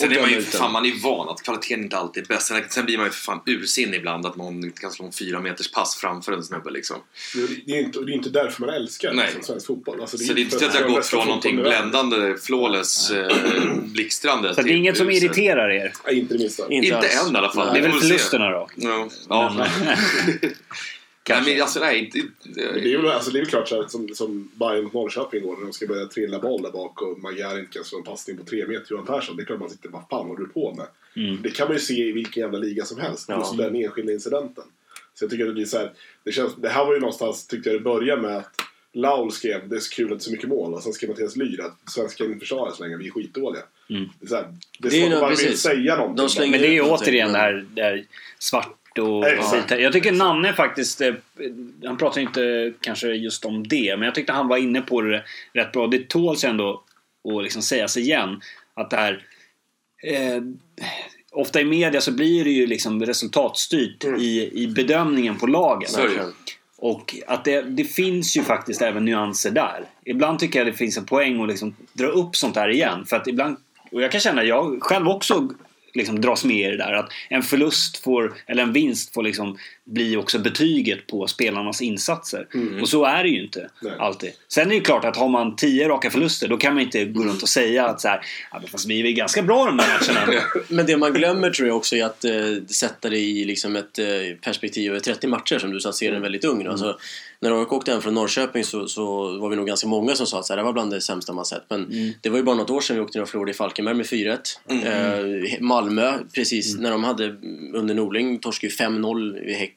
Sen 0.00 0.12
är 0.12 0.20
man 0.20 0.30
ju, 0.30 0.34
den. 0.36 0.44
fan, 0.44 0.72
man 0.72 0.86
är 0.86 1.02
van 1.02 1.28
att 1.28 1.42
kvaliteten 1.42 1.82
inte 1.84 1.96
alltid 1.96 2.22
är 2.22 2.28
bäst. 2.28 2.46
Sen, 2.46 2.62
sen 2.70 2.84
blir 2.84 2.96
man 2.96 3.06
ju 3.06 3.10
för 3.12 3.20
fan 3.20 3.40
ursinnig 3.46 3.98
ibland 3.98 4.26
att 4.26 4.36
någon 4.36 4.64
inte 4.64 4.80
kan 4.80 4.90
slå 4.90 5.06
en 5.06 5.12
fyra 5.12 5.40
meters 5.40 5.70
pass 5.70 5.96
framför 5.96 6.32
en 6.32 6.42
snubbe 6.42 6.70
liksom. 6.70 6.96
Det 7.34 7.40
är- 7.42 7.48
Det 7.66 7.80
inte, 7.80 8.00
det 8.00 8.12
är 8.12 8.14
inte 8.14 8.30
därför 8.30 8.60
man 8.60 8.70
älskar 8.70 9.12
Nej. 9.12 9.24
liksom, 9.26 9.42
svensk 9.42 9.66
fotboll. 9.66 10.00
Alltså, 10.00 10.18
Så 10.18 10.32
det 10.32 10.40
är 10.40 10.42
inte 10.42 10.58
för 10.58 10.64
så 10.64 10.66
att 10.66 10.72
det 10.72 10.78
har 10.82 10.88
gått 10.88 11.06
från 11.06 11.26
någonting 11.26 11.56
bländande, 11.56 12.36
flawless, 12.46 13.10
eh, 13.10 13.36
blixtrande 13.84 14.54
Så 14.54 14.62
det 14.62 14.70
är 14.70 14.74
inget 14.74 14.96
som 14.96 15.08
uselt. 15.08 15.22
irriterar 15.24 15.70
er? 15.70 15.92
Ja, 16.04 16.10
inte 16.10 16.34
det 16.34 16.38
minsta. 16.40 16.62
Inte, 16.70 16.74
Inte 16.86 16.96
alls. 16.98 17.26
än 17.28 17.34
i 17.34 17.38
alla 17.38 17.52
fall. 17.52 17.72
Det 17.74 17.78
är 17.78 17.82
väl 17.82 17.92
förlusterna 18.00 18.50
då? 18.50 18.68
Ja. 18.76 19.08
Nej, 21.28 21.42
men 21.46 21.62
alltså 21.62 21.80
nej, 21.80 21.98
inte... 21.98 22.18
Men 22.44 22.54
Det 22.54 22.92
är 22.92 22.98
väl 22.98 23.10
alltså, 23.10 23.30
det 23.30 23.38
är 23.38 23.40
väl 23.40 23.50
klart 23.50 23.68
så 23.68 23.82
här, 23.82 23.88
som, 23.88 24.08
som 24.14 24.50
Bayern 24.54 24.84
mot 24.84 24.92
Norrköping 24.92 25.40
igår 25.40 25.56
när 25.56 25.64
de 25.64 25.72
ska 25.72 25.86
börja 25.86 26.06
trilla 26.06 26.38
boll 26.38 26.62
där 26.62 26.70
bak 26.70 27.02
och 27.02 27.18
Magyar 27.18 27.58
inte 27.58 27.72
kan 27.72 27.84
slå 27.84 27.98
en 27.98 28.04
passning 28.04 28.36
på 28.36 28.44
tre 28.44 28.66
meter 28.66 28.86
Johan 28.90 29.06
Persson. 29.06 29.36
Det 29.36 29.42
är 29.42 29.44
klart 29.44 29.60
man 29.60 29.70
sitter 29.70 29.88
vad 29.88 30.08
fan 30.10 30.26
håller 30.26 30.40
du 30.40 30.48
på 30.48 30.74
med? 30.74 30.86
Mm. 31.16 31.42
Det 31.42 31.50
kan 31.50 31.66
man 31.66 31.76
ju 31.76 31.80
se 31.80 32.08
i 32.08 32.12
vilken 32.12 32.40
jävla 32.40 32.58
liga 32.58 32.84
som 32.84 33.00
helst. 33.00 33.24
Ja. 33.28 33.38
Just 33.38 33.56
den 33.56 33.76
enskilda 33.76 34.12
incidenten. 34.12 34.64
Så 35.14 35.24
jag 35.24 35.30
tycker 35.30 35.44
att 35.44 35.50
det 35.50 35.54
blir 35.54 35.64
så 35.64 35.78
här, 35.78 35.92
det, 36.24 36.32
känns, 36.32 36.54
det 36.56 36.68
här 36.68 36.84
var 36.84 36.94
ju 36.94 37.00
någonstans, 37.00 37.46
tyckte 37.46 37.68
jag 37.68 37.80
det 37.80 37.84
började 37.84 38.22
med 38.22 38.36
att 38.36 38.60
Laul 38.92 39.32
skrev 39.32 39.68
det 39.68 39.76
är 39.76 39.80
så 39.80 39.94
kul 39.94 40.12
att 40.12 40.18
det 40.18 40.22
är 40.22 40.24
så 40.24 40.30
mycket 40.30 40.48
mål 40.48 40.74
och 40.74 40.82
sen 40.82 40.92
skrev 40.92 41.10
Mattias 41.10 41.36
Lyr 41.36 41.60
att 41.60 41.90
svenska 41.90 42.24
kan 42.24 42.32
inte 42.32 42.40
försvara 42.40 42.72
så 42.72 42.82
länge, 42.82 42.96
vi 42.96 43.06
är 43.06 43.10
skitdåliga. 43.10 43.62
Mm. 43.90 44.08
Det 44.20 44.26
är, 44.26 44.28
så 44.28 44.34
här, 44.34 44.54
det 44.78 44.88
är, 44.88 44.90
Det 44.90 45.06
är 45.06 45.10
som 45.10 45.24
att 45.24 45.30
precis. 45.30 45.60
säga 45.60 45.96
någonting. 45.96 46.26
De 46.42 46.50
Men 46.50 46.60
det 46.60 46.66
är 46.66 46.72
ju 46.72 46.82
återigen 46.82 47.32
det 47.32 47.38
här, 47.38 47.66
det 47.74 47.82
här 47.82 48.04
svart 48.38 48.85
och 48.98 49.24
vit. 49.24 49.80
Jag 49.80 49.92
tycker 49.92 50.12
Nanne 50.12 50.52
faktiskt, 50.52 51.00
eh, 51.00 51.14
han 51.84 51.96
pratar 51.96 52.20
inte 52.20 52.72
kanske 52.80 53.08
just 53.08 53.44
om 53.44 53.68
det, 53.68 53.96
men 53.96 54.06
jag 54.06 54.14
tyckte 54.14 54.32
han 54.32 54.48
var 54.48 54.56
inne 54.56 54.80
på 54.80 55.00
det 55.00 55.24
rätt 55.52 55.72
bra. 55.72 55.86
Det 55.86 56.08
tåls 56.08 56.44
ändå 56.44 56.82
att 57.28 57.42
liksom 57.42 57.62
sägas 57.62 57.96
igen 57.96 58.40
att 58.74 58.90
det 58.90 58.96
här 58.96 59.22
eh, 60.02 60.42
Ofta 61.36 61.60
i 61.60 61.64
media 61.64 62.00
så 62.00 62.12
blir 62.12 62.44
det 62.44 62.50
ju 62.50 62.66
liksom 62.66 63.02
resultatstyrt 63.02 64.04
i, 64.04 64.50
i 64.62 64.66
bedömningen 64.66 65.36
på 65.38 65.46
lagen. 65.46 65.90
Och 66.78 67.14
att 67.26 67.44
det, 67.44 67.62
det 67.62 67.84
finns 67.84 68.36
ju 68.36 68.42
faktiskt 68.42 68.82
även 68.82 69.04
nyanser 69.04 69.50
där. 69.50 69.84
Ibland 70.04 70.38
tycker 70.38 70.58
jag 70.58 70.66
det 70.66 70.72
finns 70.72 70.96
en 70.96 71.06
poäng 71.06 71.42
att 71.42 71.48
liksom 71.48 71.76
dra 71.92 72.06
upp 72.06 72.36
sånt 72.36 72.56
här 72.56 72.68
igen. 72.68 73.06
För 73.06 73.16
att 73.16 73.28
ibland, 73.28 73.56
och 73.92 74.02
jag 74.02 74.12
kan 74.12 74.20
känna, 74.20 74.44
jag 74.44 74.82
själv 74.82 75.08
också 75.08 75.48
liksom 75.96 76.20
dras 76.20 76.44
med 76.44 76.68
i 76.68 76.70
det 76.70 76.76
där. 76.76 76.92
Att 76.92 77.12
en 77.28 77.42
förlust 77.42 77.96
får, 77.96 78.34
eller 78.46 78.62
en 78.62 78.72
vinst 78.72 79.14
får 79.14 79.22
liksom 79.22 79.58
bli 79.86 80.16
också 80.16 80.38
betyget 80.38 81.06
på 81.06 81.26
spelarnas 81.26 81.82
insatser. 81.82 82.46
Och 82.80 82.88
så 82.88 83.04
är 83.04 83.22
det 83.22 83.28
ju 83.28 83.42
inte 83.42 83.70
Nej. 83.80 83.92
alltid. 83.98 84.30
Sen 84.48 84.70
är 84.70 84.74
det 84.74 84.80
klart 84.80 85.04
att 85.04 85.16
har 85.16 85.28
man 85.28 85.56
tio 85.56 85.88
raka 85.88 86.10
förluster 86.10 86.48
då 86.48 86.56
kan 86.56 86.74
man 86.74 86.82
inte 86.82 87.04
gå 87.04 87.24
runt 87.24 87.42
och 87.42 87.48
säga 87.48 87.86
att 87.86 88.00
så 88.00 88.08
här, 88.08 88.20
ja, 88.52 88.58
men 88.58 88.68
fast 88.68 88.86
vi 88.86 89.08
är 89.08 89.12
ganska 89.12 89.42
bra 89.42 89.64
de 89.64 89.78
här 89.78 89.98
matcherna. 89.98 90.42
Men 90.68 90.86
det 90.86 90.96
man 90.96 91.12
glömmer 91.12 91.50
tror 91.50 91.68
jag 91.68 91.76
också 91.76 91.96
är 91.96 92.04
att 92.04 92.24
eh, 92.24 92.32
sätta 92.68 93.10
det 93.10 93.18
i 93.18 93.44
liksom 93.44 93.76
ett 93.76 93.98
eh, 93.98 94.06
perspektiv 94.42 94.90
över 94.90 95.00
30 95.00 95.26
matcher 95.26 95.58
som 95.58 95.72
du 95.72 95.80
sa, 95.80 95.92
ser 95.92 96.12
den 96.12 96.22
väldigt 96.22 96.44
ung 96.44 96.64
nu. 96.64 96.70
Alltså, 96.70 96.98
när 97.40 97.60
AIK 97.60 97.72
åkte 97.72 97.92
hem 97.92 98.00
från 98.00 98.14
Norrköping 98.14 98.64
så, 98.64 98.88
så 98.88 99.04
var 99.38 99.48
vi 99.48 99.56
nog 99.56 99.66
ganska 99.66 99.88
många 99.88 100.14
som 100.14 100.26
sa 100.26 100.38
att 100.38 100.46
så 100.46 100.52
här, 100.52 100.56
det 100.56 100.62
var 100.62 100.72
bland 100.72 100.90
det 100.90 101.00
sämsta 101.00 101.32
man 101.32 101.44
sett. 101.44 101.62
Men 101.68 102.14
det 102.22 102.28
var 102.28 102.36
ju 102.36 102.42
bara 102.42 102.56
något 102.56 102.70
år 102.70 102.80
sedan 102.80 102.96
vi 102.96 103.02
åkte 103.02 103.18
ner 103.18 103.22
och 103.22 103.28
förlorade 103.28 103.50
i 103.50 103.54
Falkenberg 103.54 103.94
med 103.94 104.06
4-1. 104.06 104.38
Eh, 104.68 105.60
Malmö, 105.60 106.18
precis 106.34 106.76
när 106.76 106.90
de 106.90 107.04
hade 107.04 107.36
under 107.74 107.94
Norling, 107.94 108.38
torskade 108.38 108.72
ju 108.72 108.76
5-0 108.76 109.44
i 109.44 109.52
Häcken. 109.52 109.75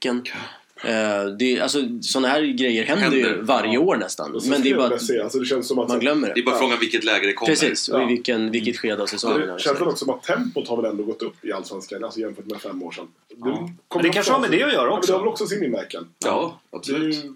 Eh, 0.83 1.25
det, 1.39 1.59
alltså, 1.59 1.79
sådana 2.01 2.27
här 2.27 2.41
grejer 2.41 2.83
händer, 2.85 3.17
ju 3.17 3.23
Händer. 3.23 3.41
varje 3.41 3.77
år 3.77 3.95
nästan. 3.97 4.41
Men 4.49 4.61
det 4.61 4.69
är 4.69 4.75
bara 4.75 4.87
alltså, 4.93 5.39
det 5.39 5.45
känns 5.45 5.67
som 5.67 5.79
att 5.79 5.89
man 5.89 5.99
glömmer 5.99 6.27
Det 6.27 6.31
är 6.31 6.35
det. 6.35 6.41
bara 6.43 6.57
frågan 6.57 6.79
vilket 6.79 7.03
läge 7.03 7.27
det 7.27 7.33
kommer. 7.33 7.51
Precis, 7.51 7.89
och 7.89 7.99
i 7.99 8.01
Ja. 8.01 8.07
vilken, 8.07 8.51
vilket 8.51 8.77
skede 8.77 9.03
av 9.03 9.07
säsongen. 9.07 9.47
Det 9.47 9.59
känns 9.59 9.81
väl 9.81 9.87
också 9.87 10.05
som 10.05 10.13
att 10.13 10.23
tempot 10.23 10.67
har 10.67 10.81
väl 10.81 10.91
ändå 10.91 11.03
gått 11.03 11.21
upp 11.21 11.45
i 11.45 11.51
Allsvenskan 11.51 12.03
alltså 12.03 12.19
jämfört 12.19 12.45
med 12.45 12.61
fem 12.61 12.83
år 12.83 12.91
sedan. 12.91 13.07
Det, 13.29 13.35
Men 13.39 13.77
kommer 13.87 14.03
det 14.03 14.09
kanske 14.09 14.31
har 14.31 14.39
med 14.39 14.51
det 14.51 14.63
att 14.63 14.73
göra 14.73 14.87
Ja, 14.87 14.97
också. 14.97 15.11
det 15.11 15.17
har 15.17 15.19
väl 15.23 15.29
också 15.29 15.47
sin 15.47 15.63
inverkan. 15.63 16.07
Ja, 16.25 16.59
Det 16.71 16.75
är 16.75 16.77
absolut. 16.77 17.15
ju, 17.25 17.33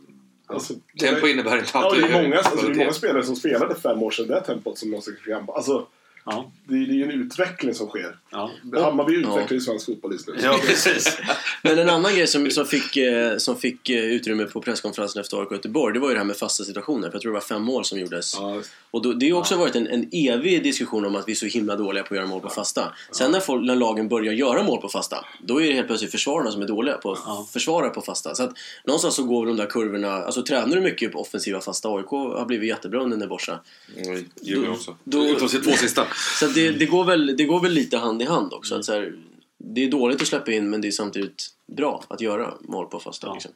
alltså, 0.48 0.74
Tempo 1.00 1.28
innebär 1.28 1.58
inte 1.58 1.70
Ja, 1.74 1.80
alltid 1.86 2.04
det 2.04 2.10
är, 2.10 2.24
många, 2.24 2.38
alltså, 2.38 2.66
det 2.68 2.72
är 2.74 2.76
många 2.76 2.94
spelare 2.94 3.24
som 3.24 3.36
spelade 3.36 3.76
fem 3.76 4.04
år 4.04 4.12
sedan 4.12 4.28
det 4.28 4.42
tempot 4.42 4.78
som 4.78 4.92
de 4.92 5.02
ska 5.02 5.12
gamla. 5.26 5.54
Alltså, 5.54 5.86
Ja. 6.26 6.52
Det, 6.68 6.76
är- 6.76 6.80
ju 6.80 7.04
en 7.04 7.12
utveckling 7.12 7.74
som 7.74 7.88
sker. 7.88 8.16
Ja. 8.32 8.52
Hammarby 8.82 9.14
utvecklar 9.14 9.48
ju 9.54 9.60
svensk 9.60 9.86
fotboll 9.86 10.12
just 10.14 10.28
nu. 10.28 10.34
Ja, 10.44 10.60
precis. 10.68 11.18
Men 11.62 11.80
en 11.80 11.90
annan 11.90 12.16
grej 12.16 12.28
som, 12.28 12.50
som, 12.52 12.66
fick, 12.66 12.98
eh, 12.98 13.38
som 13.38 13.58
fick 13.58 13.90
eh, 13.90 14.04
utrymme 14.04 14.46
på 14.46 14.62
presskonferensen 14.62 15.22
efter 15.22 15.38
AIK 15.42 15.52
Göteborg, 15.52 15.94
det 15.94 16.00
var 16.00 16.08
ju 16.08 16.14
det 16.14 16.20
här 16.20 16.26
med 16.26 16.36
fasta 16.38 16.64
situationer. 16.64 17.08
För 17.10 17.16
jag 17.16 17.22
tror 17.22 17.32
det 17.32 17.34
var 17.34 17.42
fem 17.42 17.62
mål 17.62 17.86
som 17.86 18.00
gjordes. 18.00 18.36
Ja, 18.38 18.62
Och 18.92 19.02
då, 19.02 19.14
det 19.14 19.26
har 19.26 19.30
ju 19.30 19.34
också 19.34 19.56
varit 19.58 19.76
en, 19.76 19.88
en 19.88 20.10
evig 20.12 20.64
diskussion 20.64 21.06
om 21.06 21.16
att 21.16 21.28
vi 21.28 21.32
är 21.32 21.36
så 21.36 21.46
himla 21.46 21.76
dåliga 21.76 22.04
på 22.04 22.14
att 22.14 22.18
göra 22.18 22.28
mål 22.28 22.42
på 22.42 22.50
fasta. 22.50 22.94
Sen 23.12 23.32
när, 23.32 23.40
folk, 23.40 23.64
när 23.66 23.76
lagen 23.76 24.08
börjar 24.10 24.34
göra 24.34 24.64
mål 24.64 24.82
på 24.82 24.90
fasta, 24.90 25.26
då 25.42 25.62
är 25.62 25.68
det 25.68 25.74
helt 25.74 25.88
plötsligt 25.88 26.12
försvararna 26.12 26.52
som 26.52 26.62
är 26.62 26.68
dåliga 26.68 26.98
på 26.98 27.12
att 27.12 27.50
försvara 27.50 27.90
på 27.90 28.02
fasta. 28.02 28.36
Så 28.36 28.44
att 28.44 28.52
någonstans 28.86 29.16
så 29.16 29.24
går 29.24 29.46
väl 29.46 29.56
de 29.58 29.64
där 29.64 29.70
kurvorna, 29.70 30.12
alltså 30.14 30.44
tränar 30.44 30.76
du 30.76 30.82
mycket 30.82 31.12
på 31.12 31.20
offensiva 31.22 31.62
fasta, 31.62 31.90
AIK 31.90 32.08
har 32.08 32.46
blivit 32.46 32.70
jättebra 32.70 33.02
under 33.02 33.18
Neborsa. 33.18 33.60
Mm, 33.98 34.26
Djurgården 34.42 34.72
också. 34.74 34.96
då- 35.04 35.26
Utom 35.26 35.48
två 35.48 35.72
sista. 35.72 36.08
Så 36.40 36.48
det, 36.48 36.72
det, 36.72 36.86
går 36.86 37.06
väl, 37.06 37.38
det 37.38 37.44
går 37.46 37.60
väl 37.60 37.72
lite 37.72 37.98
hand 37.98 38.22
i 38.22 38.26
hand 38.26 38.54
också. 38.54 38.76
Att 38.76 38.86
så 38.86 38.94
här, 38.94 39.14
det 39.58 39.84
är 39.84 39.92
dåligt 39.92 40.22
att 40.22 40.28
släppa 40.28 40.52
in 40.52 40.70
men 40.70 40.82
det 40.82 40.88
är 40.88 40.92
samtidigt 40.92 41.50
bra 41.78 42.04
att 42.08 42.22
göra 42.22 42.54
mål 42.62 42.88
på 42.88 43.00
fasta. 43.00 43.28
Ja. 43.28 43.34
Liksom. 43.34 43.52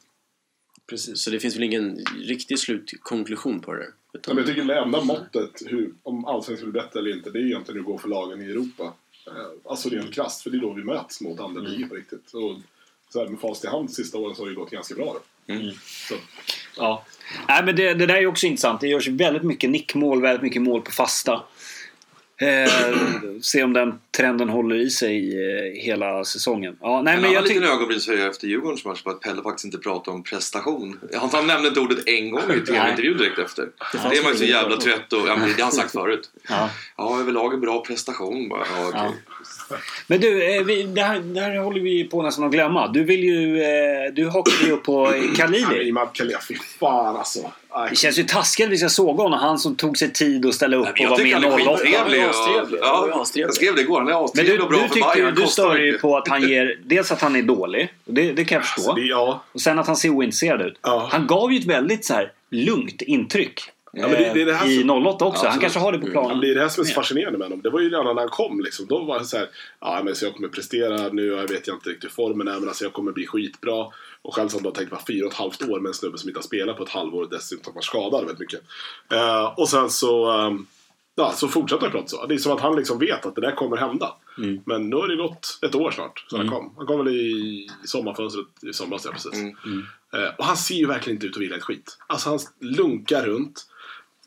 Precis. 0.86 1.20
Så 1.20 1.30
det 1.30 1.40
finns 1.40 1.56
väl 1.56 1.62
ingen 1.62 2.04
riktig 2.24 2.58
slutkonklusion 2.58 3.60
på 3.60 3.72
det 3.72 3.78
där. 3.78 3.84
Nej, 3.86 3.92
Utan, 4.12 4.34
men 4.34 4.44
jag 4.44 4.54
tycker 4.54 4.68
det 4.68 4.78
enda 4.80 5.04
måttet 5.04 5.62
hur, 5.66 5.94
om 6.02 6.24
allsvenskan 6.24 6.70
blir 6.70 6.82
bättre 6.82 7.00
eller 7.00 7.16
inte, 7.16 7.30
det 7.30 7.38
är 7.38 7.40
ju 7.40 7.48
egentligen 7.48 7.76
hur 7.76 7.84
det 7.84 7.92
går 7.92 7.98
för 7.98 8.08
lagen 8.08 8.42
i 8.42 8.44
Europa. 8.44 8.92
Eh, 9.26 9.32
Alltså 9.70 9.88
rent 9.88 10.14
krasst, 10.14 10.42
för 10.42 10.50
det 10.50 10.56
är 10.56 10.60
då 10.60 10.72
vi 10.72 10.84
möts 10.84 11.20
mot 11.20 11.40
andra 11.40 11.60
ligor 11.60 11.88
på 11.88 11.94
riktigt. 11.94 12.34
Och 12.34 12.56
så 13.12 13.18
här, 13.18 13.28
med 13.28 13.40
fast 13.40 13.64
i 13.64 13.68
hand 13.68 13.90
sista 13.90 14.18
åren 14.18 14.36
så 14.36 14.42
har 14.42 14.48
det 14.48 14.54
gått 14.54 14.70
ganska 14.70 14.94
bra. 14.94 15.20
Mm. 15.46 15.70
Så, 16.08 16.14
Ja. 16.76 17.04
Nej, 17.48 17.64
men 17.64 17.76
det, 17.76 17.94
det 17.94 18.06
där 18.06 18.14
är 18.14 18.20
ju 18.20 18.26
också 18.26 18.46
intressant. 18.46 18.80
Det 18.80 18.88
görs 18.88 19.08
väldigt 19.08 19.42
mycket 19.42 19.70
nickmål, 19.70 20.22
väldigt 20.22 20.42
mycket 20.42 20.62
mål 20.62 20.82
på 20.82 20.90
fasta. 20.90 21.42
Eh, 22.40 22.92
se 23.42 23.62
om 23.62 23.72
den 23.72 23.98
trenden 24.16 24.48
håller 24.48 24.76
i 24.76 24.90
sig 24.90 25.16
eh, 25.16 25.82
hela 25.82 26.24
säsongen. 26.24 26.76
Ja, 26.80 27.02
nej, 27.02 27.14
En 27.14 27.20
men 27.20 27.30
annan 27.30 27.32
jag 27.34 27.48
liten 27.48 27.64
ögonbrynshöjare 27.64 28.28
efter 28.28 28.46
Djurgårdens 28.46 28.84
match 28.84 29.02
var 29.04 29.12
att 29.12 29.20
Pelle 29.20 29.42
faktiskt 29.42 29.64
inte 29.64 29.78
pratade 29.78 30.16
om 30.16 30.22
prestation. 30.22 31.00
Han, 31.14 31.30
han 31.32 31.46
nämnde 31.46 31.68
inte 31.68 31.80
ordet 31.80 31.98
en 32.08 32.30
gång 32.30 32.42
i 32.42 32.60
tv-intervjun 32.66 33.18
direkt 33.18 33.38
efter. 33.38 33.68
Det 33.92 34.18
är 34.18 34.22
man 34.22 34.32
ju 34.32 34.38
så 34.38 34.44
jävla 34.44 34.76
trött 34.76 35.12
och 35.12 35.28
ja, 35.28 35.36
men 35.36 35.48
det 35.48 35.54
har 35.54 35.62
han 35.62 35.72
sagt 35.72 35.92
förut. 35.92 36.30
Ja. 36.48 36.70
Ja, 36.96 37.20
överlag 37.20 37.54
en 37.54 37.60
bra 37.60 37.84
prestation 37.84 38.48
bara. 38.48 38.64
Ja, 38.76 38.88
okej. 38.88 39.10
Men 40.06 40.20
du, 40.20 40.56
eh, 40.56 40.64
vi, 40.64 40.82
det, 40.82 41.02
här, 41.02 41.20
det 41.20 41.40
här 41.40 41.56
håller 41.58 41.80
vi 41.80 42.04
på 42.04 42.22
nästan 42.22 42.44
att 42.44 42.52
glömma. 42.52 42.88
Du 42.88 43.04
vill 43.04 43.24
ju... 43.24 43.62
Eh, 43.62 44.12
du 44.12 44.28
hakar 44.28 44.66
ju 44.66 44.72
upp 44.72 44.82
på 44.84 45.12
Khalili. 45.36 45.88
Imad 45.88 46.08
Khalil, 46.12 46.36
fy 46.48 46.54
fan 46.54 47.16
alltså. 47.16 47.52
Det 47.90 47.96
känns 47.96 48.18
ju 48.18 48.22
taskigt 48.24 48.66
att 48.66 48.72
vi 48.72 48.78
ska 48.78 48.88
såga 48.88 49.22
honom. 49.22 49.38
Han 49.40 49.58
som 49.58 49.76
tog 49.76 49.98
sig 49.98 50.12
tid 50.12 50.46
att 50.46 50.54
ställa 50.54 50.76
upp 50.76 50.84
Nej, 50.84 50.92
och 50.92 50.98
jag 51.00 51.08
vara 51.08 51.18
med 51.18 51.26
tycker 51.26 51.28
i 51.28 51.50
han 51.50 51.60
är 51.64 51.72
08. 51.72 51.76
skittrevlig. 51.76 52.20
Ja, 52.20 52.26
och- 52.28 52.30
astrevlig. 52.30 52.78
Ja, 52.80 53.08
Ja, 53.10 53.26
jag 53.34 53.54
skrev 53.54 53.74
det 53.74 53.80
igår. 53.80 53.98
Han 54.00 54.08
är 54.08 54.12
Men 54.14 54.24
astrevlig 54.24 54.58
du, 54.58 54.62
och 54.62 54.68
bra 54.68 54.78
du, 54.82 54.88
för 54.88 54.94
tycker, 54.94 55.14
Bayern. 55.14 55.34
du 55.34 55.46
stör 55.46 55.76
ju 55.78 55.98
på 55.98 56.16
att 56.16 56.28
han 56.28 56.48
ger... 56.48 56.78
Dels 56.84 57.12
att 57.12 57.20
han 57.20 57.36
är 57.36 57.42
dålig. 57.42 57.92
Det, 58.04 58.32
det 58.32 58.44
kan 58.44 58.56
jag 58.56 58.66
förstå. 58.66 58.92
Det, 58.94 59.00
ja, 59.00 59.42
Och 59.52 59.60
sen 59.60 59.78
att 59.78 59.86
han 59.86 59.96
ser 59.96 60.08
ointresserad 60.10 60.62
ut. 60.62 60.78
Ja. 60.82 61.08
Han 61.12 61.26
gav 61.26 61.52
ju 61.52 61.58
ett 61.58 61.66
väldigt 61.66 62.04
så 62.04 62.14
här 62.14 62.32
lugnt 62.50 63.02
intryck. 63.02 63.60
Ja, 64.00 64.08
det- 64.08 64.30
det 64.34 64.42
är 64.42 64.46
det 64.46 64.54
här 64.54 64.66
I 64.68 64.80
som- 64.80 64.90
08 64.90 65.24
också. 65.24 65.38
han 65.40 65.46
absolut. 65.46 65.60
kanske 65.60 65.78
har 65.78 65.92
det 65.92 65.98
på 65.98 66.06
Ja, 66.08 66.10
planen. 66.12 66.30
men 66.30 66.40
det 66.40 66.50
är 66.50 66.54
det 66.54 66.60
här 66.60 66.68
som 66.68 66.80
är 66.80 66.84
så 66.86 66.90
Ja. 66.90 66.94
fascinerande 66.94 67.38
med 67.38 67.46
honom. 67.46 67.62
Det 67.62 67.70
var 67.70 67.80
ju 67.80 67.88
redan 67.90 68.04
när 68.06 68.14
han 68.14 68.28
kom 68.28 68.60
liksom. 68.60 68.86
Då 68.86 69.04
var 69.04 69.18
det 69.18 69.24
så 69.24 69.36
här, 69.36 69.48
ja 69.80 70.00
men 70.04 70.14
så 70.14 70.24
jag 70.24 70.34
kommer 70.34 70.48
prestera 70.48 71.08
nu, 71.12 71.26
jag 71.26 71.48
vet 71.48 71.66
jag 71.66 71.76
inte 71.76 71.90
riktigt 71.90 72.04
hur 72.04 72.14
formen 72.14 72.48
är 72.48 72.58
men 72.60 72.68
alltså 72.68 72.84
jag 72.84 72.92
kommer 72.92 73.12
bli 73.12 73.26
skitbra. 73.26 73.86
Och 74.22 74.34
själv 74.34 74.48
som 74.48 74.62
då 74.62 74.70
tänkt 74.70 74.92
var 74.92 75.00
fyra 75.06 75.26
och 75.26 75.32
ett 75.32 75.38
halvt 75.38 75.62
år 75.68 75.80
med 75.80 75.88
en 75.88 75.94
snubbe 75.94 76.18
som 76.18 76.28
inte 76.28 76.38
har 76.38 76.42
spelat 76.42 76.76
på 76.76 76.82
ett 76.82 76.88
halvår 76.88 77.22
och 77.22 77.30
dessutom 77.30 77.74
var 77.74 77.82
skadad 77.82 78.20
väldigt 78.20 78.38
mycket. 78.40 78.60
Eh, 79.12 79.44
och 79.58 79.68
sen 79.68 79.90
så, 79.90 80.30
ehm, 80.30 80.66
ja 81.14 81.32
så 81.32 81.48
fortsätter 81.48 81.82
han 81.82 81.90
prata 81.90 82.06
så. 82.08 82.26
Det 82.26 82.34
är 82.34 82.38
som 82.38 82.52
att 82.52 82.60
han 82.60 82.76
liksom 82.76 82.98
vet 82.98 83.26
att 83.26 83.34
det 83.34 83.40
där 83.40 83.52
kommer 83.52 83.76
hända. 83.76 84.14
Mm. 84.38 84.60
Men 84.66 84.90
nu 84.90 84.96
har 84.96 85.08
det 85.08 85.16
gått 85.16 85.58
ett 85.62 85.74
år 85.74 85.90
snart 85.90 86.24
så 86.28 86.36
han 86.36 86.48
kom. 86.48 86.74
Han 86.76 86.86
kom 86.86 86.98
väl 87.04 87.14
i 87.14 87.68
sommarfönstret 87.84 88.46
i 88.70 88.72
somras, 88.72 89.04
ja 89.04 89.12
precis. 89.12 89.32
Mm. 89.34 89.54
Eh, 90.14 90.28
och 90.38 90.44
han 90.44 90.56
ser 90.56 90.74
ju 90.74 90.86
verkligen 90.86 91.16
inte 91.16 91.26
ut 91.26 91.36
att 91.36 91.42
vilja 91.42 91.56
ett 91.56 91.62
skit. 91.62 91.98
Alltså 92.06 92.28
han 92.30 92.38
lunkar 92.60 93.22
runt. 93.26 93.66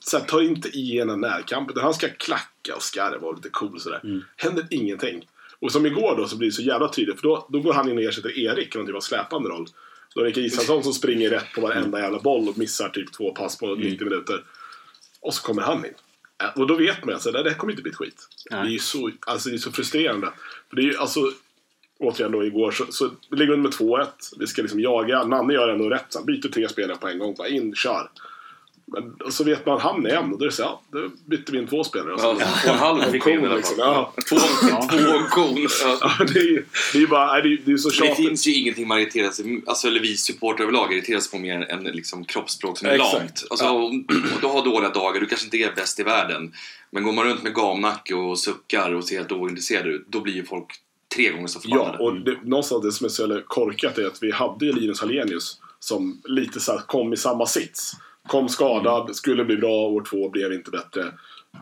Så 0.03 0.17
här, 0.17 0.25
tar 0.25 0.41
inte 0.41 0.69
i 0.69 0.99
en 0.99 1.21
närkamp. 1.21 1.71
Utan 1.71 1.83
han 1.83 1.93
ska 1.93 2.09
klacka 2.09 2.75
och 2.75 2.83
skarva 2.83 3.27
och 3.27 3.35
lite 3.35 3.49
cool 3.49 3.79
sådär. 3.79 4.23
Händer 4.35 4.67
ingenting. 4.69 5.27
Och 5.59 5.71
som 5.71 5.85
igår 5.85 6.15
då 6.17 6.27
så 6.27 6.37
blir 6.37 6.47
det 6.47 6.53
så 6.53 6.61
jävla 6.61 6.87
tydligt. 6.87 7.19
För 7.19 7.27
då, 7.27 7.47
då 7.49 7.59
går 7.59 7.73
han 7.73 7.89
in 7.89 7.97
och 7.97 8.03
ersätter 8.03 8.39
Erik 8.39 8.75
i 8.75 8.77
någon 8.77 8.87
typ 8.87 8.95
av 8.95 9.01
släpande 9.01 9.49
roll. 9.49 9.67
Då 10.15 10.21
är 10.21 10.31
det 10.31 10.41
Israelsson 10.41 10.83
som 10.83 10.93
springer 10.93 11.29
rätt 11.29 11.53
på 11.55 11.61
varenda 11.61 11.99
jävla 11.99 12.19
boll 12.19 12.49
och 12.49 12.57
missar 12.57 12.89
typ 12.89 13.13
två 13.13 13.31
pass 13.31 13.57
på 13.57 13.75
90 13.75 14.03
minuter. 14.03 14.43
Och 15.19 15.33
så 15.33 15.43
kommer 15.43 15.61
han 15.61 15.85
in. 15.85 15.93
Och 16.55 16.67
då 16.67 16.75
vet 16.75 17.05
man 17.05 17.15
att 17.15 17.21
så 17.21 17.31
där, 17.31 17.43
det 17.43 17.49
här 17.49 17.57
kommer 17.57 17.73
inte 17.73 17.83
bli 17.83 17.91
ett 17.91 17.97
skit. 17.97 18.27
Det 18.49 18.55
är 18.55 18.65
ju 18.65 18.79
så, 18.79 19.11
alltså, 19.19 19.49
det 19.49 19.55
är 19.55 19.57
så 19.57 19.71
frustrerande. 19.71 20.29
För 20.69 20.75
det 20.75 20.81
är 20.81 20.85
ju, 20.85 20.97
alltså, 20.97 21.31
återigen 21.99 22.31
då 22.31 22.45
igår 22.45 22.71
så, 22.71 22.85
så 22.89 23.11
ligger 23.31 23.53
under 23.53 23.69
med 23.69 23.89
2-1. 23.89 24.07
Vi 24.39 24.47
ska 24.47 24.61
liksom 24.61 24.79
jaga. 24.79 25.23
Nanne 25.23 25.53
gör 25.53 25.69
ändå 25.69 25.89
rätt. 25.89 26.15
Han 26.15 26.25
byter 26.25 26.49
tre 26.49 26.69
spelare 26.69 26.97
på 26.97 27.07
en 27.07 27.19
gång. 27.19 27.35
Bara 27.37 27.47
in, 27.47 27.75
kör. 27.75 28.09
Men, 28.93 29.31
så 29.31 29.43
vet 29.43 29.65
man 29.65 29.79
han 29.81 30.05
är 30.05 30.09
en 30.09 30.33
och 30.33 30.39
då 30.39 30.45
är 30.45 30.49
det 30.49 30.55
så 30.55 30.61
ja, 30.61 30.81
då 30.91 31.09
byter 31.25 31.51
vi 31.51 31.57
in 31.57 31.67
två 31.67 31.83
spelare. 31.83 32.13
Och 32.13 32.19
så, 32.19 32.37
Ja, 32.39 32.45
två 32.63 32.69
och 32.69 32.73
en 32.73 32.79
halv 32.79 33.01
fick 33.11 33.27
vi 33.27 33.31
in 33.31 33.41
liksom. 33.55 33.75
Ja. 33.79 34.13
Två, 34.29 34.35
två 34.91 35.19
kon. 35.29 35.67
Ja. 36.01 36.25
Det 36.33 36.39
är 36.39 36.43
ju 36.43 36.65
det 36.93 36.99
är 37.03 37.07
bara, 37.07 37.33
nej, 37.33 37.41
det 37.41 37.47
är, 37.53 37.57
det 37.65 37.71
är 37.71 37.77
så 37.77 37.89
Det 37.89 37.95
tjatigt. 37.95 38.15
finns 38.15 38.47
ju 38.47 38.53
ingenting 38.53 38.87
man 38.87 38.99
irriterar 38.99 39.31
sig 39.31 39.61
alltså, 39.65 39.87
eller 39.87 39.99
vi 39.99 40.17
supportrar 40.17 40.63
överlag 40.63 40.93
irriterar 40.93 41.19
sig 41.19 41.31
på 41.31 41.37
mer 41.37 41.61
än 41.71 41.83
liksom, 41.83 42.25
kroppsspråk 42.25 42.77
som 42.77 42.87
är 42.87 42.91
Exakt. 42.91 43.13
lamt. 43.13 43.43
Alltså, 43.49 43.65
Ja. 43.65 43.71
och, 43.71 43.83
och 44.35 44.41
du 44.41 44.47
har 44.47 44.65
dåliga 44.65 44.89
dagar, 44.89 45.19
du 45.19 45.25
kanske 45.25 45.45
inte 45.45 45.57
är 45.57 45.75
bäst 45.75 45.99
i 45.99 46.03
världen. 46.03 46.53
Men 46.91 47.03
går 47.03 47.11
man 47.13 47.25
runt 47.25 47.43
med 47.43 47.53
gamnacke 47.53 48.15
och 48.15 48.39
suckar 48.39 48.93
och 48.93 49.03
ser 49.03 49.15
helt 49.17 49.31
ointresserad 49.31 49.87
ut, 49.87 50.05
då 50.07 50.19
blir 50.19 50.33
ju 50.33 50.45
folk 50.45 50.65
tre 51.15 51.29
gånger 51.29 51.47
så 51.47 51.59
förbannade. 51.59 51.95
Ja, 51.99 52.05
och 52.05 52.15
det, 52.15 52.37
någonstans 52.43 52.83
det 52.83 52.91
som 52.91 53.05
är 53.05 53.09
så 53.09 53.41
korkat 53.47 53.97
är 53.97 54.07
att 54.07 54.23
vi 54.23 54.31
hade 54.31 54.65
ju 54.65 54.71
Linus 54.73 54.99
Hallenius 55.01 55.59
som 55.79 56.21
lite 56.23 56.59
så 56.59 56.71
här 56.71 56.79
kom 56.79 57.13
i 57.13 57.17
samma 57.17 57.45
sits. 57.45 57.93
Kom 58.27 58.49
skadad, 58.49 59.15
skulle 59.15 59.45
bli 59.45 59.57
bra 59.57 59.71
år 59.87 60.03
två, 60.09 60.29
blev 60.29 60.53
inte 60.53 60.71
bättre. 60.71 61.05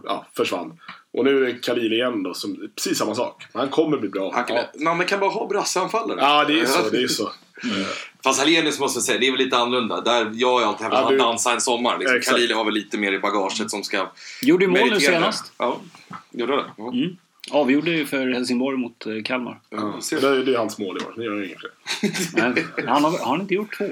Ja, 0.04 0.26
försvann. 0.38 0.80
Och 1.14 1.26
nu 1.26 1.38
är 1.38 1.42
det 1.54 1.54
Khalil 1.66 1.94
igen 1.94 2.24
då, 2.24 2.34
som, 2.34 2.70
precis 2.76 2.98
samma 2.98 3.16
sak. 3.16 3.44
Han 3.54 3.70
kommer 3.70 3.98
bli 3.98 4.10
bra. 4.10 4.32
Han 4.34 4.44
kan, 4.44 4.56
ja. 4.74 4.94
Man 4.96 5.06
kan 5.06 5.20
bara 5.20 5.30
ha 5.30 5.48
brasseanfallare. 5.48 6.20
ja, 6.22 6.46
det 6.46 6.60
är 6.60 6.66
så. 6.66 6.90
Det 6.90 7.04
är 7.04 7.08
så. 7.08 7.32
Fast 8.24 8.40
Hallenius 8.40 8.80
måste 8.80 8.98
jag 8.98 9.04
säga, 9.04 9.20
det 9.20 9.28
är 9.28 9.32
väl 9.32 9.40
lite 9.40 9.58
annorlunda. 9.58 10.02
Där, 10.02 10.32
jag 10.34 10.52
har 10.52 10.60
ju 10.62 10.66
alltid 10.68 10.82
hävdat 10.84 10.98
Ja, 11.00 11.00
att 11.00 11.04
han 11.04 11.14
du- 11.14 11.18
dansar 11.20 11.54
en 11.54 11.62
sommar. 11.62 11.98
Liksom. 11.98 12.18
Exakt. 12.18 12.36
Khalili 12.36 12.54
har 12.54 12.66
väl 12.66 12.74
lite 12.74 12.98
mer 12.98 13.12
i 13.12 13.20
bagaget 13.20 13.72
som 13.72 13.84
ska 13.84 14.08
Gjorde 14.42 14.66
ju 14.66 14.72
mål 14.72 14.90
nu 14.90 15.00
senast. 15.00 15.52
Ja, 15.58 15.80
gjorde 16.32 16.56
det? 16.56 16.66
Ja. 16.78 16.92
Mm. 16.94 17.18
Avgjorde 17.52 17.92
ju 17.92 18.06
för 18.06 18.28
Helsingborg 18.28 18.78
mot 18.78 19.06
eh, 19.06 19.14
Kalmar. 19.26 19.60
Ja, 19.70 19.78
Ja, 19.96 20.02
ser. 20.02 20.22
det, 20.22 20.28
är, 20.28 20.46
det 20.46 20.54
är 20.54 20.58
hans 20.58 20.78
mål 20.78 20.98
i 21.02 21.06
år. 21.06 21.14
Det 21.16 21.24
gör 21.24 21.32
han 21.36 21.44
inget 21.46 21.58
fler. 21.60 22.88
Han 22.88 23.04
har, 23.04 23.12
har 23.12 23.26
han 23.32 23.42
inte 23.42 23.54
gjort 23.54 23.78
två? 23.78 23.86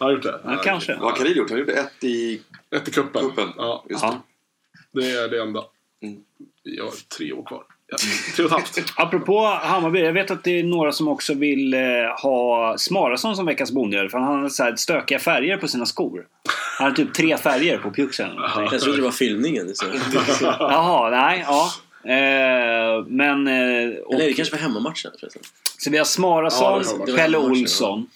Han 0.00 0.06
har 0.08 0.12
gjort 0.12 0.22
det? 0.22 0.40
Ja, 0.44 0.56
kanske. 0.64 0.94
Vad 0.96 1.10
har 1.10 1.16
Khalil 1.16 1.36
gjort? 1.36 1.50
Han 1.50 1.58
gjorde 1.58 1.72
ett 1.72 2.04
i 2.04 2.40
Ett 2.76 2.88
i 2.88 2.90
cupen. 2.90 3.22
cupen. 3.22 3.48
Ja, 3.56 3.84
Just 3.90 4.02
Ja. 4.02 4.22
det 4.92 5.10
är 5.10 5.28
det 5.28 5.42
enda. 5.42 5.64
Mm. 6.02 6.16
Har 6.82 7.16
tre 7.18 7.32
år 7.32 7.42
kvar. 7.46 7.62
Ja, 7.86 7.96
tre 8.36 8.44
och 8.44 8.50
ett 8.50 8.52
halvt. 8.52 8.92
Apropå 8.96 9.46
Hammarby, 9.46 10.00
jag 10.00 10.12
vet 10.12 10.30
att 10.30 10.44
det 10.44 10.60
är 10.60 10.64
några 10.64 10.92
som 10.92 11.08
också 11.08 11.34
vill 11.34 11.74
eh, 11.74 11.80
ha 12.22 12.74
Smarason 12.78 13.36
som 13.36 13.46
veckans 13.46 13.72
bonde. 13.72 14.08
För 14.08 14.18
han 14.18 14.42
har 14.42 14.48
så 14.48 14.62
här 14.64 14.76
stökiga 14.76 15.18
färger 15.18 15.56
på 15.56 15.68
sina 15.68 15.86
skor. 15.86 16.26
Han 16.78 16.88
har 16.90 16.96
typ 16.96 17.14
tre 17.14 17.36
färger 17.36 17.78
på 17.78 17.90
pjuxen. 17.90 18.30
Jag 18.56 18.80
trodde 18.80 18.96
det 18.98 19.02
var 19.04 19.10
filmningen. 19.10 19.74
Så. 19.74 19.84
Jaha, 20.42 21.10
nej, 21.10 21.44
ja. 21.48 21.70
Eh, 22.04 23.04
men... 23.06 23.48
Eh, 23.48 23.96
och, 24.06 24.14
Nej, 24.18 24.26
det 24.28 24.32
kanske 24.32 24.54
var 24.56 24.62
hemmamatchen 24.62 25.10
förresten. 25.20 25.42
Så 25.78 25.90
vi 25.90 25.96
har 25.96 26.00
Ja, 26.00 26.04
Smarason, 26.04 26.82
det. 26.98 27.06
Det 27.06 27.12
var 27.12 27.18
Pelle 27.18 27.38
Olsson. 27.38 28.06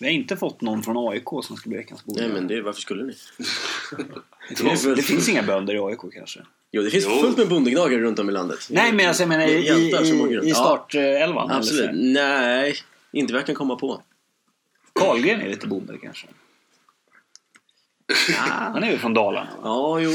Vi 0.00 0.06
har 0.06 0.12
inte 0.12 0.36
fått 0.36 0.60
någon 0.60 0.82
från 0.82 1.08
AIK 1.10 1.24
som 1.42 1.56
ska 1.56 1.68
bli 1.68 1.78
veckans 1.78 2.04
bonde. 2.04 2.22
Nej, 2.22 2.32
men 2.32 2.46
det, 2.48 2.60
varför 2.62 2.80
skulle 2.80 3.04
ni? 3.04 3.14
det, 4.48 4.56
finns, 4.56 4.82
det 4.82 5.02
finns 5.02 5.28
inga 5.28 5.42
bönder 5.42 5.74
i 5.74 5.78
AIK 5.78 6.00
kanske? 6.14 6.40
Jo, 6.70 6.82
det 6.82 6.90
finns 6.90 7.04
Jo. 7.08 7.20
fullt 7.20 7.38
med 7.38 7.48
bondegnagare 7.48 8.00
runt 8.00 8.18
om 8.18 8.28
i 8.28 8.32
landet. 8.32 8.58
Nej, 8.70 8.92
men 8.92 9.08
alltså, 9.08 9.22
jag 9.22 9.28
menar 9.28 9.46
i, 9.46 9.52
i, 9.52 9.68
i, 9.68 10.46
i 10.46 10.48
Ja, 10.48 10.54
startelvan. 10.54 11.50
Absolut. 11.50 11.88
eller 11.90 11.92
så. 11.92 11.98
Nej, 12.30 12.74
inte 13.12 13.32
vad 13.32 13.40
jag 13.40 13.46
kan 13.46 13.54
komma 13.54 13.76
på. 13.76 14.02
Karlgren 14.92 15.40
är 15.40 15.48
lite 15.48 15.66
bonde 15.66 15.98
kanske. 16.02 16.26
Han 18.72 18.84
är 18.84 18.90
väl 18.90 18.98
från 18.98 19.14
Dalarna? 19.14 19.48
Ja, 19.62 20.00
jo. 20.00 20.10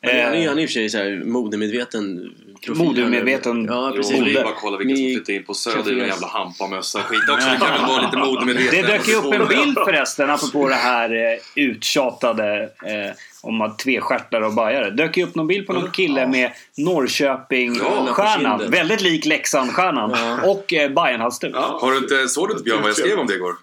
Är, 0.00 0.24
han 0.24 0.34
är, 0.34 0.48
han 0.48 0.58
är 0.58 0.62
i 0.62 0.66
och 0.66 0.68
för 0.68 0.72
sig 0.72 0.88
så 0.88 0.98
här 0.98 1.22
modemedveten 1.24 2.32
profil. 2.66 2.84
Modemedveten 2.84 3.64
Ja, 3.64 3.88
Jo, 3.90 3.96
precis. 3.96 4.14
vi 4.16 4.20
Bonde. 4.20 4.42
bara 4.42 4.54
kolla 4.54 4.76
vilka 4.78 4.94
som 4.96 5.04
Ni- 5.04 5.14
flyttar 5.14 5.32
in 5.32 5.44
på 5.44 5.54
Söder 5.54 5.92
i 5.96 6.00
en 6.00 6.08
jävla 6.08 6.26
hampamössa 6.26 6.98
och 6.98 7.04
skit 7.04 7.20
också. 7.30 7.48
Det 7.50 7.56
kan 7.56 7.72
väl 7.72 7.86
vara 7.88 8.02
lite 8.02 8.16
modemedveten. 8.16 8.82
Det 8.82 8.86
dök 8.86 9.08
ju 9.08 9.14
upp 9.14 9.32
en 9.34 9.48
bild 9.48 9.78
förresten, 9.84 10.30
apropå 10.30 10.68
det 10.68 10.74
här 10.74 11.10
eh, 11.32 11.38
uttjatade 11.64 12.62
eh, 12.62 13.14
om 13.42 13.60
att 13.60 13.78
tvestjärtar 13.78 14.40
och 14.40 14.54
bajare. 14.54 14.90
dök 14.90 15.16
ju 15.16 15.24
upp 15.24 15.34
någon 15.34 15.46
bild 15.46 15.66
på 15.66 15.72
någon 15.72 15.90
kille 15.90 16.26
med 16.26 16.50
Norrköping-stjärnan. 16.76 18.60
Ja. 18.64 18.68
Väldigt 18.70 19.00
lik 19.00 19.24
Leksand-stjärnan. 19.24 20.16
Och 20.44 20.72
eh, 20.72 20.90
Bajenhalsduk. 20.90 21.52
Ja. 21.54 21.78
Har 21.80 21.90
du 21.92 21.98
inte, 21.98 22.28
såg 22.28 22.48
du 22.48 22.52
inte 22.52 22.64
Björn 22.64 22.80
vad 22.82 22.88
jag 22.88 22.96
skrev 22.96 23.18
om 23.18 23.26
det 23.26 23.34
igår? 23.34 23.54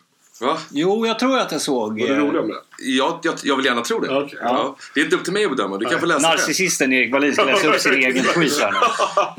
Va? 0.44 0.58
Jo, 0.72 1.08
jag 1.08 1.20
tror 1.20 1.38
att 1.40 1.52
jag 1.52 1.62
såg... 1.62 2.00
Var 2.02 2.08
du 2.08 2.14
eh, 2.14 2.20
rolig 2.20 2.42
om 2.42 2.48
det? 2.48 2.56
Jag, 2.80 3.20
jag, 3.24 3.36
jag 3.44 3.56
vill 3.56 3.66
gärna 3.66 3.82
tro 3.82 4.00
det. 4.00 4.18
Okej. 4.18 4.40
Ja. 4.42 4.76
Det 4.94 5.00
är 5.00 5.04
inte 5.04 5.16
upp 5.16 5.24
till 5.24 5.34
mig 5.34 5.46
att 5.46 5.52
bedöma. 5.52 5.78
Du 5.78 5.86
kan 5.86 6.00
få 6.00 6.06
läsa 6.06 6.20
det. 6.20 6.28
Narcissisten 6.28 6.94
Erik 6.94 7.12
Wallin 7.14 7.34
ska 7.34 7.44
läsa 7.44 7.68
upp 7.68 7.80
sin 7.80 7.94
egen 8.04 8.24
quiz 8.24 8.60
här 8.62 8.72
nu. 8.72 8.78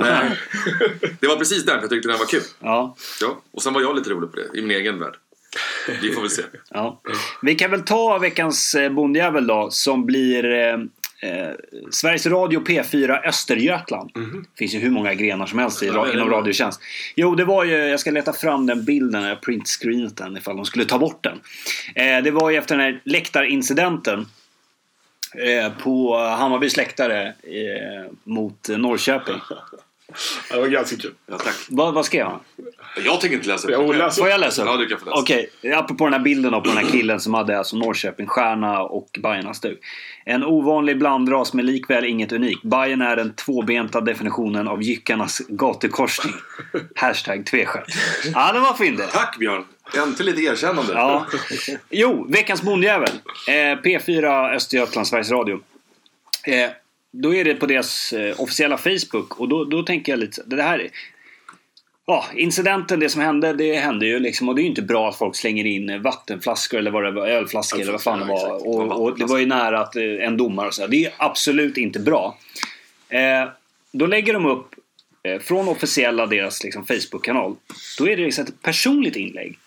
Nej. 0.05 0.38
Det 1.20 1.26
var 1.26 1.36
precis 1.36 1.64
därför 1.64 1.80
jag 1.80 1.90
tyckte 1.90 2.09
den 2.09 2.18
var 2.18 2.26
kul. 2.26 2.42
Ja, 2.61 2.96
Ja. 3.20 3.40
Och 3.52 3.62
sen 3.62 3.72
var 3.72 3.80
jag 3.80 3.96
lite 3.96 4.11
rolig 4.11 4.30
på 4.30 4.36
det, 4.36 4.59
i 4.59 4.62
min 4.62 4.70
egen 4.70 4.98
värld. 5.00 5.14
Vi 6.02 6.12
får 6.12 6.20
väl 6.20 6.30
se. 6.30 6.42
ja. 6.70 7.00
Vi 7.42 7.55
kan 7.55 7.70
väl 7.70 7.82
ta 7.82 8.18
veckans 8.18 8.74
eh, 8.74 8.92
bondjävel 8.92 9.46
då, 9.46 9.68
som 9.70 10.07
blir 10.07 10.44
eh, 11.23 11.51
Sveriges 11.91 12.27
Radio 12.27 12.61
P4 12.61 13.29
Östergötland. 13.29 14.11
Det 14.15 14.59
finns 14.59 14.75
ju 14.75 14.79
hur 14.79 14.91
många 14.91 15.15
grenar 15.15 15.47
som 15.47 15.59
helst 15.59 15.83
i, 15.83 15.87
Ja, 15.87 16.12
inom 16.12 16.31
radiotjänst. 16.31 16.81
Jo, 17.15 17.35
det 17.35 17.45
var 17.45 17.65
ju, 17.65 17.73
jag 17.73 18.01
ska 18.01 18.11
leta 18.11 18.33
fram 18.33 18.67
den 18.67 18.85
bilden, 18.85 19.23
jag 19.23 19.41
printscreenat 19.41 20.17
den 20.17 20.37
ifall 20.37 20.57
de 20.57 20.65
skulle 20.65 20.85
ta 20.85 20.99
bort 20.99 21.25
den. 21.25 21.41
Eh, 21.95 22.23
det 22.23 22.31
var 22.31 22.51
ju 22.51 22.57
efter 22.57 22.77
den 22.77 22.85
här 22.85 23.01
läktarincidenten 23.05 24.27
eh, 25.35 25.73
på 25.73 26.17
Hammarbys 26.17 26.77
läktare 26.77 27.27
eh, 27.27 28.12
mot 28.25 28.69
Norrköping. 28.69 29.41
Ja, 30.51 30.57
det 30.57 30.61
var 30.62 30.69
ganska 30.69 30.97
kul. 30.97 31.15
Ja, 31.27 31.39
tack. 31.39 31.55
Vad, 31.69 31.95
vad 31.95 32.07
skrev 32.07 32.27
han? 32.27 32.41
Jag 33.05 33.21
tänker 33.21 33.37
inte 33.37 33.49
läsa 33.49 33.71
Jag 33.71 33.89
det. 33.93 33.99
läser 33.99 34.23
Får 34.23 34.31
jag 34.31 34.41
läsa 34.41 34.62
upp? 34.62 34.69
Ja, 34.69 34.77
du 34.77 34.87
kan 34.87 34.99
få 34.99 35.05
läsa. 35.05 35.19
Okej, 35.19 35.51
apropå 35.75 36.05
den 36.05 36.12
här 36.12 36.21
bilden 36.21 36.53
då 36.53 36.61
på 36.61 36.69
den 36.69 36.77
här 36.77 36.91
killen 36.91 37.21
som 37.21 37.35
hade 37.35 37.59
alltså 37.59 37.77
Norrköping, 37.77 38.27
Stjärna 38.27 38.83
och 38.83 39.19
Bajarnas 39.23 39.61
dug. 39.61 39.79
En 40.25 40.45
ovanlig 40.45 40.99
blandras 40.99 41.53
men 41.55 41.67
likväl 41.67 42.05
inget 42.05 42.33
unikt. 42.33 42.62
Bajen 42.62 43.03
är 43.03 43.17
den 43.17 43.35
tvåbenta 43.35 44.01
definitionen 44.01 44.69
av 44.69 44.83
jyckarnas 44.83 45.39
gatukorsning. 45.49 46.35
Hashtag 46.97 47.47
tvestjärt. 47.47 47.85
Ja, 48.35 48.53
det 48.53 48.61
var 48.61 48.75
fint 48.75 48.99
det. 48.99 49.07
Tack 49.07 49.39
Björn! 49.39 49.65
Äntligen 49.97 50.35
lite 50.37 50.53
erkännande. 50.53 50.93
Ja. 50.93 51.27
Jo, 51.91 52.27
veckans 52.29 52.62
bondjävel. 52.62 53.09
Eh, 53.49 53.53
P4 53.53 54.55
Östergötland, 54.55 55.07
Sveriges 55.09 55.31
Radio. 55.31 55.61
Eh, 56.47 56.71
då 57.23 57.35
är 57.35 57.45
det 57.45 57.55
på 57.55 57.67
deras 57.67 58.12
eh, 58.12 58.41
officiella 58.41 58.79
Facebook 58.79 59.41
och 59.41 59.49
då, 59.49 59.65
då 59.65 59.83
tänker 59.83 60.12
jag 60.12 60.19
lite 60.19 60.43
det 60.47 60.62
här 60.62 60.79
är, 60.79 60.91
Ja, 62.07 62.25
incidenten, 62.35 63.01
det 63.01 63.09
som 63.09 63.21
hände, 63.21 63.53
det 63.53 63.77
hände 63.77 64.07
ju 64.07 64.19
liksom 64.19 64.49
och 64.49 64.55
det 64.55 64.61
är 64.61 64.62
ju 64.62 64.69
inte 64.69 64.83
bra 64.83 65.09
att 65.09 65.17
folk 65.19 65.37
slänger 65.37 65.67
in 65.67 66.03
vattenflaskor 66.03 66.79
eller 66.79 66.91
vad 66.91 67.05
det 67.05 67.11
var, 67.11 67.27
ölflaskor 67.27 67.81
eller 67.81 67.93
vad 67.93 68.03
fan 68.03 68.19
det 68.19 68.25
var. 68.25 68.67
Och, 68.67 69.03
och 69.03 69.19
det 69.19 69.25
var 69.25 69.39
ju 69.39 69.47
nära 69.47 69.81
att 69.81 69.97
eh, 69.97 70.03
en 70.03 70.37
domare 70.37 70.67
och 70.67 70.75
så. 70.75 70.87
Det 70.87 71.05
är 71.05 71.12
absolut 71.17 71.77
inte 71.77 72.01
bra. 72.01 72.39
Eh, 73.09 73.49
då 73.93 74.07
lägger 74.07 74.33
de 74.33 74.47
upp 74.47 74.75
eh, 75.23 75.41
från 75.41 75.69
officiella 75.69 76.27
deras 76.27 76.65
liksom, 76.65 76.87
Facebook-kanal. 76.87 77.57
Då 77.99 78.09
är 78.09 78.17
det 78.17 78.23
liksom 78.25 78.45
ett 78.45 78.62
personligt 78.62 79.17
inlägg. 79.17 79.59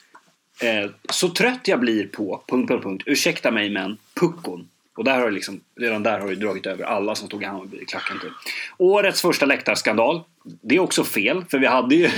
Eh, 0.61 0.89
så 1.09 1.29
trött 1.29 1.67
jag 1.67 1.79
blir 1.79 2.07
på... 2.07 2.43
Punkt, 2.47 2.67
punkt, 2.67 2.83
punkt. 2.83 3.03
Ursäkta 3.05 3.51
mig 3.51 3.69
men 3.69 3.97
puckon. 4.19 4.67
Och 4.97 5.03
där 5.03 5.19
har 5.19 5.25
det 5.25 5.31
liksom, 5.31 5.59
redan 5.79 6.03
där 6.03 6.19
har 6.19 6.27
det 6.27 6.35
dragit 6.35 6.65
över 6.65 6.83
alla 6.83 7.15
som 7.15 7.27
stod 7.27 7.43
i 7.43 7.45
Hammarby-klacken. 7.45 8.19
Typ. 8.19 8.31
Årets 8.77 9.21
första 9.21 9.45
läktarskandal. 9.45 10.21
Det 10.61 10.75
är 10.75 10.79
också 10.79 11.03
fel, 11.03 11.45
för 11.51 11.59
vi 11.59 11.65
hade 11.67 11.95
ju, 11.95 12.09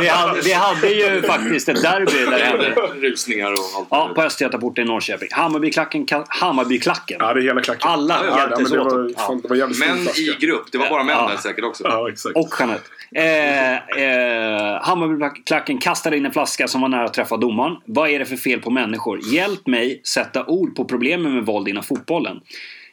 vi 0.00 0.08
hade, 0.08 0.40
vi 0.40 0.52
hade 0.52 0.88
ju 0.88 1.22
faktiskt 1.22 1.68
ett 1.68 1.82
derby 1.82 2.30
där 2.30 2.38
hemma. 2.38 2.62
Rusningar 2.94 3.52
och 3.52 3.58
allt. 3.76 3.86
Ja, 3.90 4.12
på 4.14 4.22
Östgötaporten 4.22 4.84
i 4.84 4.88
Norrköping. 4.88 5.28
Hammarbyklacken, 5.32 6.06
Hammarbyklacken. 6.28 7.16
Ja, 7.20 7.34
det 7.34 7.40
är 7.40 7.42
hela 7.42 7.60
klacken. 7.60 7.90
Alla 7.90 8.14
ja, 8.24 8.30
ja, 8.30 8.38
hjälptes 8.38 8.70
men 8.70 8.78
det 8.78 8.84
åt. 8.86 8.92
var, 8.92 9.12
Ja. 9.16 9.26
fan, 9.26 9.40
det 9.40 9.74
stor 9.74 9.86
Män 9.86 9.98
i 10.16 10.36
grupp. 10.46 10.64
Det 10.72 10.78
var 10.78 10.88
bara 10.90 11.04
män 11.04 11.16
Ja. 11.18 11.28
där 11.28 11.36
säkert 11.36 11.64
också. 11.64 11.84
Ja, 11.84 12.08
exakt. 12.08 12.36
Och 12.36 12.54
Jeanette. 12.58 12.84
Eh, 13.14 13.74
eh, 13.74 14.82
Hammarbyklacken 14.82 15.78
kastade 15.78 16.16
in 16.16 16.26
en 16.26 16.32
flaska 16.32 16.68
som 16.68 16.80
var 16.80 16.88
nära 16.88 17.04
att 17.04 17.14
träffa 17.14 17.36
domaren. 17.36 17.76
Vad 17.84 18.10
är 18.10 18.18
det 18.18 18.24
för 18.24 18.36
fel 18.36 18.60
på 18.60 18.70
människor? 18.70 19.20
Hjälp 19.32 19.66
mig 19.66 20.00
sätta 20.04 20.46
ord 20.46 20.76
på 20.76 20.84
problemen 20.84 21.34
med 21.34 21.46
våld 21.46 21.68
inom 21.68 21.82
fotbollen. 21.82 22.40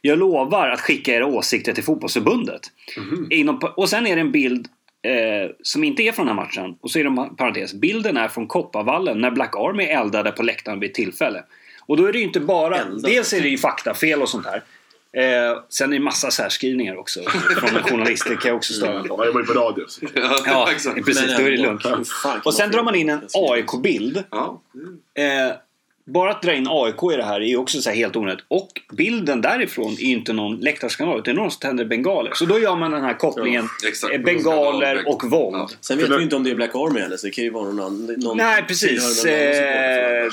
Jag 0.02 0.20
lovar 0.20 0.70
att 0.70 0.82
skicka 0.82 1.14
era 1.14 1.26
åsikter 1.26 1.74
till 1.74 1.84
fotbollsförbundet. 1.84 2.62
Inom, 3.30 3.60
och 3.76 3.90
sen 3.90 4.08
är 4.08 4.16
det 4.16 4.22
en 4.22 4.32
bild 4.32 4.68
eh, 5.08 5.52
som 5.62 5.84
inte 5.84 6.04
är 6.04 6.12
från 6.12 6.26
den 6.26 6.38
här 6.38 6.46
matchen. 6.46 6.78
Och 6.82 6.92
så 6.92 7.00
är 7.00 7.04
det 7.04 7.10
en 7.10 7.36
parentes. 7.36 7.74
Bilden 7.74 8.18
är 8.18 8.28
från 8.28 8.48
Kopparvallen 8.48 9.22
när 9.22 9.32
Black 9.32 9.56
Army 9.56 9.84
eldade 9.84 10.32
på 10.32 10.44
läktaren 10.44 10.80
vid 10.80 10.90
ett 10.90 10.96
tillfälle. 10.96 11.44
Och 11.86 11.98
då 11.98 12.06
är 12.06 12.14
det 12.14 12.20
ju 12.20 12.26
inte 12.26 12.40
bara... 12.40 12.78
Eldade. 12.78 13.14
Dels 13.14 13.34
är 13.34 13.42
det 13.42 13.50
ju 13.50 13.58
faktafel 13.58 14.22
och 14.22 14.30
sånt 14.30 14.46
här. 14.46 14.64
Eh, 15.14 15.60
sen 15.70 15.94
är 15.94 15.98
det 15.98 16.04
massa 16.04 16.32
särskrivningar 16.32 16.96
också 16.96 17.20
från 17.60 17.76
en 17.78 17.84
journalist. 17.84 18.26
Det 18.30 18.36
kan 18.36 18.50
jag 18.50 18.56
också 18.58 18.74
störa 18.74 19.00
mig 19.00 19.10
på. 19.10 19.16
Ja, 19.20 19.26
jag 19.26 19.34
var 19.34 19.42
ju 19.42 19.46
på 19.48 19.54
radio. 19.54 19.86
Så. 19.88 20.06
Ja, 20.46 20.72
exakt. 20.72 21.06
precis. 21.06 21.38
Då 21.38 21.44
är 21.44 21.52
det 21.52 21.58
lugnt. 21.58 21.84
Kan 21.84 22.06
Och 22.44 22.54
sen 22.54 22.66
man 22.68 22.72
drar 22.72 22.84
man 22.84 22.96
in 22.96 23.10
en? 23.10 23.20
AIK-bild. 23.34 24.24
Ja. 24.32 24.62
Eh, 25.24 25.56
bara 26.06 26.32
att 26.32 26.42
dra 26.42 26.54
in 26.54 26.68
AIK 26.70 27.14
i 27.14 27.18
det 27.18 27.24
här 27.24 27.42
är 27.42 27.46
ju 27.46 27.58
också 27.58 27.82
så 27.82 27.90
här 27.90 27.98
helt 27.98 28.16
onödigt. 28.16 28.46
Och 28.48 28.70
bilden 28.98 29.42
därifrån 29.42 29.92
är 29.92 30.06
ju 30.06 30.12
inte 30.12 30.34
någon 30.34 30.56
läktarskandal. 30.58 31.20
utan 31.20 31.24
Det 31.36 31.40
är 31.40 31.42
någon 31.42 31.52
som 31.52 31.60
tänder 31.60 31.86
bengaler. 31.86 32.32
Så 32.36 32.46
då 32.46 32.60
gör 32.60 32.76
man 32.76 32.92
den 32.92 33.02
här 33.04 33.14
kopplingen. 33.14 33.68
exakt. 33.88 34.14
eh, 34.14 34.22
bengaler 34.22 35.08
och 35.08 35.24
våld. 35.32 35.56
Ja. 35.56 35.70
Sen 35.82 35.98
vet 35.98 36.10
vi 36.10 36.16
ju 36.16 36.22
inte 36.24 36.36
om 36.36 36.44
det 36.44 36.52
är 36.52 36.56
Black 36.56 36.76
Army 36.76 37.00
heller, 37.00 37.18
så 37.18 37.28
det 37.28 37.32
kan 37.32 37.44
ju 37.44 37.50
vara 37.50 37.64
någon 37.64 37.80
annan. 37.80 38.16
Någon 38.18 38.38
Nej, 38.38 38.64
precis. 38.68 39.26
Eh, 39.26 40.30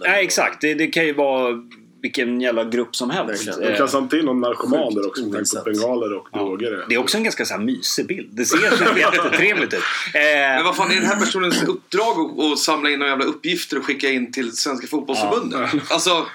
Nej, 0.00 0.24
exakt. 0.24 0.60
Det, 0.60 0.74
det 0.74 0.86
kan 0.86 1.06
ju 1.06 1.12
vara 1.12 1.54
vilken 2.02 2.40
jävla 2.40 2.64
grupp 2.64 2.96
som 2.96 3.10
helst. 3.10 3.48
De 3.60 3.66
Eh, 3.68 3.76
kastar 3.78 3.98
inte 3.98 4.18
in 4.18 4.24
någon 4.24 4.40
narkoman 4.40 4.94
där 4.94 5.06
också 5.06 5.22
med 5.22 5.32
tanke 5.32 5.56
på 5.56 5.70
bengaler 5.70 6.12
och 6.12 6.28
droger. 6.32 6.84
det 6.88 6.94
är 6.94 6.98
också 6.98 7.16
en 7.16 7.24
ganska 7.24 7.44
så 7.44 7.54
här 7.54 7.60
mysig 7.60 8.06
bild. 8.06 8.28
Det 8.32 8.44
ser 8.44 8.56
så 8.76 8.98
jättetrevligt 8.98 9.74
ut. 9.74 9.80
Eh, 10.14 10.20
Men 10.22 10.64
vad 10.64 10.76
fan 10.76 10.90
är 10.90 10.94
den 10.94 11.04
här 11.06 11.20
personens 11.20 11.62
uppdrag 11.62 12.40
att, 12.40 12.58
samla 12.58 12.90
in 12.90 12.98
några 12.98 13.10
jävla 13.10 13.24
uppgifter 13.24 13.78
och 13.78 13.84
skicka 13.84 14.08
in 14.10 14.32
till 14.32 14.56
Svenska 14.56 14.86
fotbollsförbundet? 14.86 15.70
Alltså, 15.90 16.26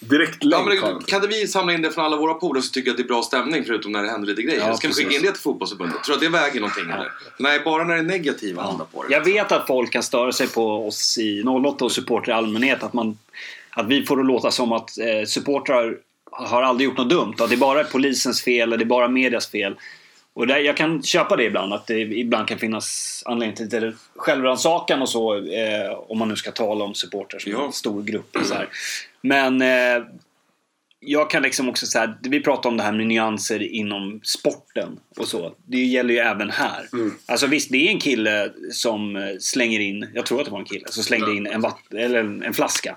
Direkt 0.00 0.36
ja, 0.40 0.48
länk 0.48 0.68
men 0.68 0.78
har 0.92 1.00
det, 1.00 1.06
kan 1.06 1.28
vi 1.28 1.46
samla 1.46 1.72
in 1.72 1.82
det 1.82 1.90
från 1.90 2.04
alla 2.04 2.16
våra 2.16 2.34
polare 2.34 2.62
så 2.62 2.70
tycker 2.72 2.88
jag 2.88 2.92
att 2.92 2.96
det 2.96 3.02
är 3.02 3.08
bra 3.08 3.22
stämning 3.22 3.64
förutom 3.64 3.92
när 3.92 4.02
det 4.02 4.10
händer 4.10 4.28
lite 4.28 4.42
grejer? 4.42 4.60
Ja, 4.60 4.76
Ska 4.76 4.88
vi 4.88 4.94
skicka 4.94 5.14
in 5.16 5.22
det 5.22 5.32
till 5.32 5.40
fotbollsförbundet? 5.40 6.04
Tror 6.04 6.16
du 6.16 6.26
att 6.26 6.32
det 6.32 6.38
väger 6.38 6.60
någonting 6.60 6.84
eller? 6.84 7.12
Nej, 7.38 7.60
bara 7.64 7.84
när 7.84 7.94
det 7.94 8.00
är 8.00 8.04
negativa 8.04 8.62
handlar 8.62 8.84
på 8.84 9.02
det. 9.02 9.12
Jag 9.14 9.24
vet 9.24 9.52
att 9.52 9.66
folk 9.66 9.92
kan 9.92 10.02
störa 10.02 10.32
sig 10.32 10.48
på 10.48 10.86
oss 10.88 11.18
i 11.18 11.42
08 11.42 11.84
och 11.84 11.92
supportrar 11.92 12.34
i 12.34 12.38
allmänhet. 12.38 12.82
Att, 12.82 12.92
man, 12.92 13.18
att 13.78 13.86
vi 13.86 14.06
får 14.06 14.16
det 14.16 14.22
låta 14.22 14.50
som 14.50 14.72
att 14.72 14.98
eh, 14.98 15.24
supportrar 15.26 15.96
har 16.30 16.62
aldrig 16.62 16.88
gjort 16.88 16.98
något 16.98 17.10
dumt. 17.10 17.34
Att 17.38 17.50
det 17.50 17.56
bara 17.56 17.80
är 17.80 17.84
polisens 17.84 18.42
fel 18.42 18.60
eller 18.68 18.76
det 18.76 18.84
är 18.84 18.86
bara 18.86 19.08
medias 19.08 19.50
fel. 19.50 19.76
Och 20.32 20.46
där, 20.46 20.58
jag 20.58 20.76
kan 20.76 21.02
köpa 21.02 21.36
det 21.36 21.44
ibland. 21.44 21.72
Att 21.74 21.86
det 21.86 21.98
ibland 22.00 22.48
kan 22.48 22.58
finnas 22.58 23.22
anledning 23.26 23.56
till 23.56 23.64
lite 23.64 23.92
självrannsakan 24.16 25.02
och 25.02 25.08
så. 25.08 25.34
Eh, 25.34 25.92
om 26.08 26.18
man 26.18 26.28
nu 26.28 26.36
ska 26.36 26.50
tala 26.50 26.84
om 26.84 26.94
supportrar 26.94 27.38
som 27.38 27.52
Ja. 27.52 27.66
en 27.66 27.72
stor 27.72 28.02
grupp. 28.02 28.36
Och 28.36 28.46
så 28.46 28.54
här. 28.54 28.68
Men 29.22 29.62
eh, 29.62 30.04
jag 31.00 31.30
kan 31.30 31.42
liksom 31.42 31.68
också 31.68 31.86
säga, 31.86 32.14
vi 32.22 32.40
pratar 32.40 32.70
om 32.70 32.76
det 32.76 32.82
här 32.82 32.92
med 32.92 33.06
nyanser 33.06 33.62
inom 33.62 34.20
sporten 34.24 35.00
och 35.16 35.28
så. 35.28 35.52
Det 35.66 35.84
gäller 35.84 36.14
ju 36.14 36.20
även 36.20 36.50
här. 36.50 36.88
Alltså 37.26 37.46
visst, 37.46 37.72
det 37.72 37.88
är 37.88 37.90
en 37.90 38.00
kille 38.00 38.52
som 38.72 39.16
eh, 39.16 39.22
slänger 39.40 39.80
in, 39.80 40.08
jag 40.14 40.26
tror 40.26 40.38
att 40.40 40.44
det 40.44 40.50
var 40.52 40.58
en 40.58 40.64
kille, 40.64 40.84
som 40.88 41.02
slängde 41.04 41.32
in 41.34 41.46
en, 41.46 41.60
vatt, 41.60 41.94
eller 41.94 42.20
en, 42.20 42.42
en 42.42 42.54
flaska. 42.54 42.96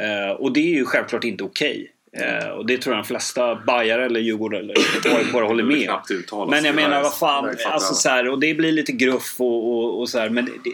Eh, 0.00 0.30
och 0.30 0.52
det 0.52 0.60
är 0.60 0.74
ju 0.74 0.84
självklart 0.84 1.24
inte 1.24 1.44
okej. 1.44 1.92
Eh, 2.12 2.48
och 2.48 2.66
det 2.66 2.78
tror 2.78 2.94
jag 2.96 3.04
de 3.04 3.08
flesta 3.08 3.54
Bajare 3.66 4.04
eller 4.06 4.20
Djurgårdare 4.20 4.60
eller 4.60 4.74
AIK 5.16 5.32
håller 5.32 5.64
med 5.64 5.90
om. 6.32 6.50
Men 6.50 6.64
jag 6.64 6.74
menar 6.74 7.02
vad 7.02 7.18
fan, 7.18 7.54
alltså 7.66 7.94
så 7.94 8.08
här, 8.08 8.28
och 8.28 8.40
det 8.40 8.54
blir 8.54 8.72
lite 8.72 8.92
gruff 8.92 9.34
och, 9.38 9.68
och, 9.72 10.00
och 10.00 10.08
så 10.08 10.18
här, 10.18 10.30
men 10.30 10.48
det, 10.64 10.70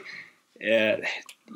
eh, 0.75 0.99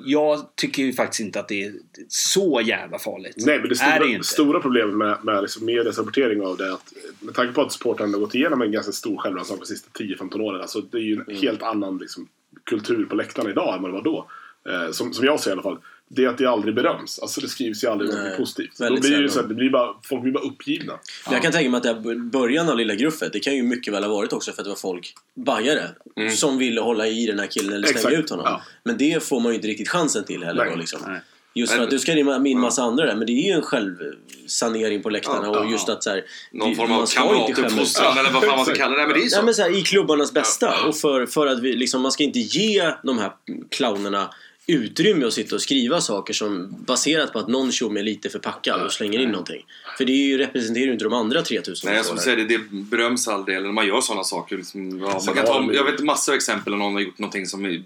jag 0.05 0.57
tycker 0.57 0.83
ju 0.83 0.93
faktiskt 0.93 1.21
inte 1.21 1.41
att 1.41 1.49
det 1.49 1.65
är 1.65 1.73
så 2.09 2.61
jävla 2.65 2.99
farligt. 2.99 3.35
Nej, 3.37 3.59
men 3.59 3.69
det 3.69 3.75
är 3.75 3.77
stora, 3.99 4.19
det 4.19 4.25
stora 4.25 4.61
problemet 4.61 4.95
med, 4.97 5.17
med 5.23 5.43
liksom 5.43 5.65
medias 5.65 5.99
rapportering 5.99 6.43
av 6.43 6.57
det 6.57 6.67
är 6.67 6.73
att 6.73 6.93
med 7.21 7.35
tanke 7.35 7.53
på 7.53 7.63
att 7.63 7.73
sporten 7.73 8.13
har 8.15 8.21
gått 8.21 8.35
igenom 8.35 8.63
en 8.63 8.73
ganska 8.73 8.93
stor 8.93 9.17
självrannsakan 9.19 9.61
de 9.61 9.67
sista 9.67 9.91
10-15 9.99 10.41
åren. 10.41 10.61
Alltså 10.61 10.81
det 10.81 10.99
är 10.99 11.03
ju 11.03 11.13
en 11.15 11.21
Mm. 11.21 11.37
helt 11.43 11.63
annan 11.63 11.99
liksom, 11.99 12.29
kultur 12.65 13.05
på 13.05 13.15
läktarna 13.15 13.51
idag 13.51 13.75
än 13.77 13.83
vad 13.83 13.91
det 13.91 13.95
var 13.95 14.03
då. 14.05 14.27
Eh, 14.69 14.91
som, 14.91 15.13
som 15.13 15.25
jag 15.25 15.41
ser 15.41 15.51
i 15.51 15.53
alla 15.53 15.63
fall. 15.63 15.79
Det 16.09 16.25
är 16.25 16.29
att 16.29 16.39
det 16.39 16.47
aldrig 16.47 16.75
beröms. 16.75 17.19
Alltså 17.19 17.41
det 17.41 17.49
skrivs 17.49 17.85
ju 17.85 17.89
aldrig 17.89 18.11
något 18.11 18.37
positivt. 18.37 18.79
Då 18.79 18.97
blir 19.01 19.11
det 19.17 19.23
ju 19.23 19.29
så 19.29 19.41
här, 19.41 19.49
det 19.49 19.55
blir 19.55 19.71
bara, 19.71 19.95
folk 20.03 20.23
blir 20.23 20.33
bara 20.33 20.45
uppgivna. 20.45 20.93
Jag 21.31 21.43
kan 21.43 21.53
tänka 21.53 21.71
mig 21.71 21.77
att 21.79 21.83
det 21.83 21.89
här 22.09 22.15
början 22.31 22.69
av 22.69 22.77
Lilla 22.77 22.95
Gruffet, 22.95 23.33
det 23.33 23.41
kan 23.41 23.57
ju 23.57 23.63
mycket 23.63 23.95
väl 23.95 24.05
ha 24.05 24.11
varit 24.11 24.33
också 24.33 24.53
för 24.53 24.61
att 24.63 24.65
det 24.65 24.69
var 24.71 24.77
folk, 24.77 25.15
bajare, 25.35 25.89
som 26.37 26.59
ville 26.59 26.81
hålla 26.81 27.07
i 27.07 27.27
den 27.27 27.39
här 27.39 27.47
killen 27.47 27.73
eller 27.73 27.87
stänga 27.87 27.99
Exakt, 27.99 28.15
ut 28.25 28.31
honom. 28.31 28.47
ja. 28.49 28.63
Men 28.85 28.99
det 28.99 29.23
får 29.25 29.41
man 29.41 29.53
ju 29.53 29.57
inte 29.57 29.69
riktigt 29.69 29.89
chansen 29.89 30.25
till 30.25 30.45
heller 30.45 30.65
Nej, 30.65 30.73
då 30.73 30.79
liksom. 30.79 31.01
nej. 31.07 31.21
Just 31.55 31.73
för 31.73 31.83
att 31.83 31.91
du 31.91 31.99
ska 31.99 32.13
in 32.13 32.47
in 32.47 32.61
massa 32.61 32.83
andra 32.83 33.07
där, 33.07 33.17
men 33.17 33.27
det 33.27 33.33
är 33.33 33.47
ju 33.47 33.53
en 33.53 33.63
självsanering 33.63 35.03
på 35.03 35.11
läktarna 35.11 35.41
Ja, 35.43 35.49
och 35.61 35.67
ja, 35.67 35.71
just 35.71 35.89
att 35.89 36.03
så 36.05 36.11
här, 36.11 36.25
Någon 36.53 36.71
det- 36.71 36.77
form 36.77 36.93
av 36.93 37.07
kamratuppfostran 37.07 38.19
eller 38.19 38.31
vad 38.31 38.43
fan 38.45 38.57
man 38.57 38.65
ska 38.65 38.75
kalla 38.75 38.97
det. 38.97 39.07
Men 39.07 39.15
det 39.15 39.21
är 39.21 39.25
ju 39.25 39.29
så. 39.31 39.37
Nej, 39.37 39.45
men 39.45 39.55
så 39.55 39.63
här, 39.63 39.79
I 39.79 39.83
klubbarnas 39.83 40.33
bästa. 40.33 40.87
Och 40.89 40.97
för, 40.97 41.27
för 41.27 41.47
att 41.47 41.61
vi, 41.61 41.77
liksom, 41.77 42.03
man 42.03 42.13
ska 42.13 42.25
inte 42.25 42.39
ge 42.39 42.93
de 43.03 43.19
här 43.19 43.33
clownerna 43.71 44.31
utrymme 44.67 45.27
att 45.27 45.33
sitta 45.33 45.55
och 45.55 45.63
skriva 45.63 46.01
saker 46.01 46.35
som 46.35 46.75
baserat 46.87 47.33
på 47.33 47.39
att 47.39 47.49
någon 47.49 47.73
tjomme 47.73 48.01
är 48.01 48.05
lite 48.05 48.29
för 48.29 48.39
packad 48.39 48.83
och 48.83 48.93
slänger 48.93 49.19
in 49.19 49.29
någonting. 49.29 49.67
För 49.99 50.05
det 50.05 50.13
är 50.13 50.27
ju, 50.27 50.39
representerar 50.39 50.87
ju 50.87 50.93
inte 50.93 51.05
de 51.05 51.13
andra 51.13 51.43
3000 51.43 51.91
Nej, 51.93 52.05
som 52.05 52.17
du 52.17 52.23
säger, 52.23 52.37
det, 52.37 52.45
det 52.45 52.59
beröms 52.71 53.29
aldrig 53.29 53.57
eller 53.57 53.67
när 53.67 53.75
man 53.75 53.87
gör 53.87 54.01
sådana 54.01 54.25
saker. 54.25 54.57
Liksom, 54.57 55.01
ja, 55.01 55.07
man 55.07 55.21
Sen 55.21 55.35
kan 55.35 55.47
ta, 55.47 55.71
jag 55.73 55.85
vet 55.85 56.01
massor 56.01 56.33
av 56.33 56.37
exempel 56.37 56.73
när 56.73 56.79
någon 56.79 56.95
har 56.95 57.01
gjort 57.01 57.19
någonting 57.19 57.47
som 57.47 57.85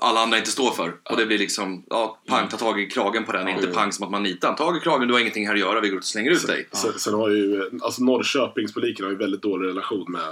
alla 0.00 0.20
andra 0.20 0.38
inte 0.38 0.50
står 0.50 0.70
för. 0.70 0.94
Och 1.02 1.16
det 1.16 1.26
blir 1.26 1.38
liksom, 1.38 1.84
ja, 1.90 2.20
pang, 2.26 2.48
ta 2.48 2.56
tag 2.56 2.80
i 2.80 2.86
kragen 2.86 3.24
på 3.24 3.32
den. 3.32 3.48
Inte 3.48 3.66
pang 3.66 3.92
som 3.92 4.04
att 4.04 4.10
man 4.10 4.22
nitar. 4.22 4.54
Tag 4.54 4.76
i 4.76 4.80
kragen, 4.80 5.08
du 5.08 5.14
har 5.14 5.20
ingenting 5.20 5.46
här 5.46 5.54
att 5.54 5.60
göra, 5.60 5.80
vi 5.80 5.88
går 5.88 5.98
ut 5.98 6.02
och 6.02 6.08
slänger 6.08 6.30
ut 6.30 6.46
dig. 6.46 6.68
Sen, 6.72 6.98
sen 6.98 7.14
har 7.14 7.30
ju, 7.30 7.70
alltså 7.82 8.02
Norrköpingspubliken 8.02 9.04
har 9.04 9.12
ju 9.12 9.18
väldigt 9.18 9.42
dålig 9.42 9.68
relation 9.68 10.04
med 10.08 10.22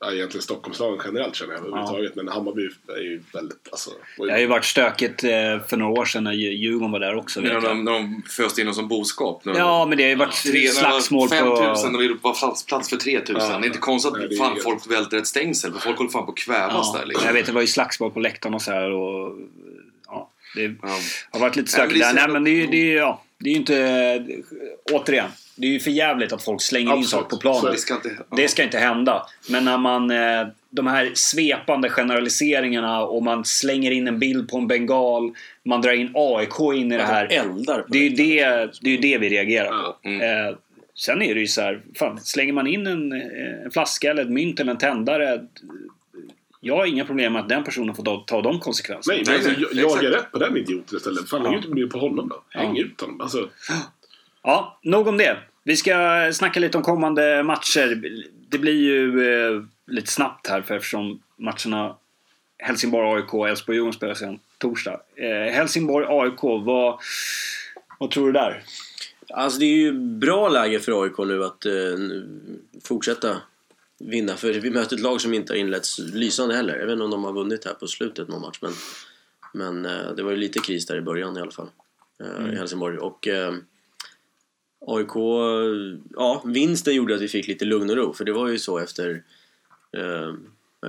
ja, 0.00 0.12
egentligen 0.12 0.42
Stockholmslagen 0.42 1.00
generellt 1.04 1.34
känner 1.36 1.52
jag 1.54 1.60
överhuvudtaget. 1.66 2.14
Men 2.16 2.28
Hammarby 2.28 2.68
är 2.88 3.02
ju 3.02 3.22
väldigt, 3.32 3.68
alltså. 3.70 3.90
ju- 4.18 4.26
Det 4.26 4.32
har 4.32 4.38
ju 4.38 4.46
varit 4.46 4.64
stökigt 4.64 5.24
eh, 5.24 5.30
för 5.68 5.76
några 5.76 6.00
år 6.00 6.04
sedan 6.04 6.24
när 6.24 6.32
Djur- 6.32 6.52
Djurgården 6.52 6.92
var 6.92 7.00
där 7.00 7.16
också. 7.16 7.40
När 7.40 7.60
de, 7.60 7.84
när 7.84 7.92
de 7.92 8.22
föste 8.28 8.60
in 8.60 8.68
oss 8.68 8.76
som 8.76 8.88
boskap. 8.88 9.44
När 9.44 9.54
Ja, 9.58 9.86
men 9.86 9.98
det 9.98 10.04
har 10.04 10.08
ju 10.10 10.16
varit 10.16 10.42
Tre, 10.42 10.68
slagsmål 10.68 11.28
5 11.28 11.46
000 11.46 11.56
på... 11.56 11.62
och 11.62 12.00
vi 12.02 12.08
var 12.22 12.34
plats, 12.38 12.66
plats 12.66 12.88
för 12.88 12.96
3 12.96 13.18
000. 13.18 13.24
Ja. 13.28 13.34
det 13.48 13.54
är 13.54 13.66
inte 13.66 13.78
konstigt 13.78 14.12
Nej, 14.16 14.24
att 14.26 14.32
är 14.32 14.36
fan, 14.36 14.56
folk 14.64 14.90
välter 14.90 15.16
ett 15.16 15.26
stängsel. 15.26 15.72
För 15.72 15.80
folk 15.80 15.96
håller 15.98 16.10
fan 16.10 16.26
på 16.26 16.32
att 16.32 16.38
kvävas 16.38 16.90
Ja, 16.94 16.98
där. 17.00 17.06
Liksom. 17.06 17.26
Jag 17.26 17.34
vet, 17.34 17.46
det 17.46 17.52
var 17.52 17.60
ju 17.60 17.66
slagsmål 17.66 18.10
på 18.10 18.20
läktaren 18.20 18.54
och 18.54 18.62
så 18.62 18.70
här 18.72 18.90
och... 18.90 19.36
Ja, 20.06 20.30
det 20.54 20.62
Ja. 20.82 20.88
har 21.30 21.40
varit 21.40 21.56
lite 21.56 21.76
Nej, 21.78 21.86
men 21.88 21.96
stökigt 21.96 22.04
där. 22.06 22.14
Nej, 22.14 22.28
men 22.32 22.44
det 22.44 22.50
är 22.50 22.52
ju 22.52 22.60
jävla- 22.60 22.70
det 22.70 22.78
är, 22.78 22.84
ju- 22.90 22.96
ja, 22.96 23.22
det 23.38 23.48
är 23.50 23.52
ju 23.52 23.58
inte... 23.58 24.26
Återigen, 24.92 25.28
det 25.58 25.66
är 25.66 25.70
ju 25.70 25.80
för 25.80 25.90
jävligt 25.90 26.32
att 26.32 26.42
folk 26.42 26.62
slänger 26.62 26.86
in 26.86 26.98
Absolut. 26.98 27.10
saker 27.10 27.36
på 27.36 27.40
planen. 27.40 27.72
Det 27.72 27.78
ska 27.78 27.94
inte... 27.94 28.10
Ja. 28.30 28.36
Det 28.36 28.48
ska 28.48 28.62
inte 28.62 28.78
hända. 28.78 29.26
Men 29.50 29.64
när 29.64 29.78
man... 29.78 30.10
Eh, 30.10 30.46
de 30.70 30.86
här 30.86 31.12
svepande 31.14 31.88
generaliseringarna 31.88 33.02
och 33.02 33.22
man 33.22 33.44
slänger 33.44 33.90
in 33.90 34.08
en 34.08 34.18
bild 34.18 34.48
på 34.48 34.58
en 34.58 34.66
bengal. 34.66 35.32
Man 35.64 35.80
drar 35.80 35.92
in 35.92 36.10
AIK 36.14 36.60
in 36.74 36.92
i 36.92 36.96
det 36.96 37.02
här. 37.02 37.32
Eldar 37.32 37.84
Det 37.88 37.98
är 37.98 38.02
ju 38.02 38.10
det, 38.10 38.70
det, 38.80 38.88
är 38.88 38.90
ju 38.90 38.96
det 38.96 39.18
vi 39.18 39.28
reagerar 39.28 39.68
på. 39.68 39.96
Ja, 40.02 40.10
mm. 40.10 40.48
Eh, 40.48 40.56
sen 40.94 41.22
är 41.22 41.34
det 41.34 41.40
ju 41.40 41.46
så 41.46 41.60
här, 41.60 41.82
fan, 41.94 42.20
slänger 42.20 42.52
man 42.52 42.66
in 42.66 42.86
en, 42.86 43.12
eh, 43.12 43.64
en 43.64 43.70
flaska 43.70 44.10
eller 44.10 44.22
ett 44.22 44.30
mynt 44.30 44.60
eller 44.60 44.72
en 44.72 44.78
tändare. 44.78 45.46
Jag 46.60 46.76
har 46.76 46.86
inga 46.86 47.04
problem 47.04 47.32
med 47.32 47.42
att 47.42 47.48
den 47.48 47.64
personen 47.64 47.94
får 47.94 48.02
ta, 48.02 48.24
ta 48.26 48.42
de 48.42 48.60
konsekvenserna. 48.60 49.16
Nej, 49.16 49.24
men 49.26 49.34
alltså, 49.34 49.50
jag, 49.60 49.90
jag 49.90 50.04
är 50.04 50.10
rätt 50.10 50.32
på 50.32 50.38
den 50.38 50.56
idioten 50.56 50.96
istället. 50.96 51.28
Fan, 51.28 51.42
Ja. 51.44 51.50
lägg 51.50 51.58
inte 51.58 51.68
bli 51.68 51.86
på 51.86 51.98
honom 51.98 52.28
då. 52.28 52.42
Häng 52.48 52.78
ut 52.78 53.00
honom. 53.00 53.20
Alltså, 53.20 53.48
Ja, 54.42 54.78
nog 54.82 55.06
om 55.06 55.16
det. 55.16 55.38
Vi 55.64 55.76
ska 55.76 56.30
snacka 56.32 56.60
lite 56.60 56.78
om 56.78 56.84
kommande 56.84 57.42
matcher. 57.42 58.02
Det 58.48 58.58
blir 58.58 58.80
ju 58.80 59.30
eh, 59.32 59.62
lite 59.86 60.12
snabbt 60.12 60.46
här 60.46 60.62
för 60.62 60.76
eftersom 60.76 61.22
matcherna 61.36 61.96
Helsingborg-AIK 62.58 63.34
och 63.34 63.48
Elfsborg-Djurgården 63.48 63.92
spelar 63.92 64.14
sen 64.14 64.38
torsdag. 64.58 65.00
Eh, 65.16 65.52
Helsingborg-AIK, 65.52 66.64
vad, 66.64 67.00
vad 67.98 68.10
tror 68.10 68.26
du 68.26 68.32
där? 68.32 68.62
Alltså 69.34 69.58
det 69.58 69.64
är 69.64 69.76
ju 69.76 69.92
bra 69.92 70.48
läge 70.48 70.80
för 70.80 71.02
AIK 71.02 71.18
nu 71.18 71.44
att 71.44 71.66
eh, 71.66 71.72
fortsätta 72.84 73.36
vinna. 73.98 74.36
För 74.36 74.52
vi 74.52 74.70
möter 74.70 74.96
ett 74.96 75.02
lag 75.02 75.20
som 75.20 75.34
inte 75.34 75.52
har 75.52 75.58
inletts 75.58 75.98
lysande 75.98 76.54
heller. 76.54 76.78
Jag 76.78 76.86
vet 76.86 76.92
inte 76.92 77.04
om 77.04 77.10
de 77.10 77.24
har 77.24 77.32
vunnit 77.32 77.64
här 77.64 77.74
på 77.74 77.86
slutet 77.86 78.28
någon 78.28 78.40
match. 78.40 78.58
Men, 78.62 78.72
men 79.52 79.86
eh, 79.86 80.14
det 80.16 80.22
var 80.22 80.30
ju 80.30 80.36
lite 80.36 80.58
kris 80.58 80.86
där 80.86 80.96
i 80.96 81.00
början 81.00 81.36
i 81.36 81.40
alla 81.40 81.50
fall. 81.50 81.70
Eh, 82.20 82.52
I 82.52 82.56
Helsingborg. 82.56 82.98
Och 82.98 83.28
eh, 83.28 83.54
AIK, 84.86 85.14
ja 86.16 86.42
vinsten 86.46 86.94
gjorde 86.94 87.14
att 87.14 87.20
vi 87.20 87.28
fick 87.28 87.48
lite 87.48 87.64
lugn 87.64 87.90
och 87.90 87.96
ro. 87.96 88.12
För 88.12 88.24
det 88.24 88.32
var 88.32 88.48
ju 88.48 88.58
så 88.58 88.78
efter 88.78 89.22
eh, 89.96 90.34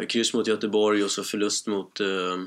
kryss 0.08 0.34
mot 0.34 0.48
Göteborg 0.48 1.04
och 1.04 1.12
så 1.12 1.24
förlust 1.24 1.68
mot 1.68 2.00
eh, 2.00 2.38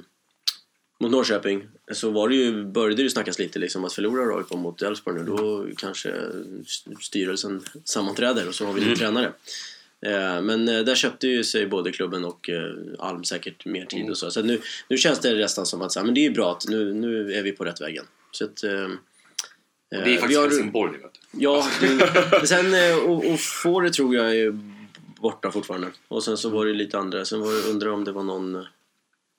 mot 1.01 1.11
Norrköping 1.11 1.68
så 1.93 2.11
var 2.11 2.28
det 2.28 2.34
ju, 2.34 2.64
började 2.64 2.95
det 2.97 3.03
ju 3.03 3.11
snackas 3.11 3.38
lite 3.38 3.59
liksom 3.59 3.84
att 3.84 3.93
förlorar 3.93 4.38
AIK 4.38 4.51
mot 4.51 4.82
Elfsborg 4.82 5.18
nu 5.18 5.24
då 5.24 5.66
kanske 5.76 6.14
styrelsen 7.01 7.62
sammanträder 7.84 8.49
och 8.49 8.55
så 8.55 8.66
har 8.66 8.72
vi 8.72 8.90
en 8.90 8.97
tränare. 8.97 9.32
Eh, 10.07 10.43
Men 10.43 10.68
eh, 10.68 10.80
där 10.80 10.95
köpte 10.95 11.28
ju 11.28 11.45
sig 11.45 11.66
både 11.66 11.93
klubben 11.93 12.24
och 12.24 12.51
eh, 12.51 12.72
Alm 12.99 13.24
säkert 13.24 13.64
mer 13.66 13.84
tid 13.86 14.11
och 14.11 14.18
så. 14.18 14.30
Så 14.30 14.43
nu, 14.43 14.61
nu 14.88 14.97
känns 14.97 15.20
det 15.20 15.34
nästan 15.34 15.66
som 15.66 15.82
att 15.82 15.93
så 15.93 15.99
här, 16.01 16.07
men 16.07 16.14
det 16.14 16.26
är 16.26 16.30
bra 16.30 16.53
att 16.53 16.68
nu, 16.68 16.95
nu 16.95 17.32
är 17.34 17.43
vi 17.43 17.53
på 17.53 17.64
rätt 17.64 17.80
vägen. 17.80 18.05
Så 18.30 18.45
att, 18.45 18.64
eh, 18.64 18.70
Det 19.90 19.97
är 19.97 20.16
faktiskt 20.18 20.38
har- 20.40 20.47
Helsingborg 20.49 20.93
nu 20.93 20.99
vet 20.99 21.14
du. 21.14 21.20
Ja, 21.32 21.66
men, 21.80 22.46
sen 22.46 22.74
eh, 22.74 22.96
och, 22.96 23.32
och 23.32 23.40
få 23.40 23.80
det 23.80 23.90
tror 23.90 24.14
jag 24.14 24.36
är 24.36 24.58
borta 25.20 25.50
fortfarande. 25.50 25.88
Och 26.08 26.24
sen 26.24 26.36
så 26.36 26.48
var 26.50 26.66
det 26.66 26.72
lite 26.72 26.98
andra. 26.98 27.24
Sen 27.24 27.40
var 27.40 27.52
det, 27.52 27.70
undrar 27.70 27.90
om 27.90 28.04
det 28.04 28.12
var 28.12 28.22
någon... 28.22 28.66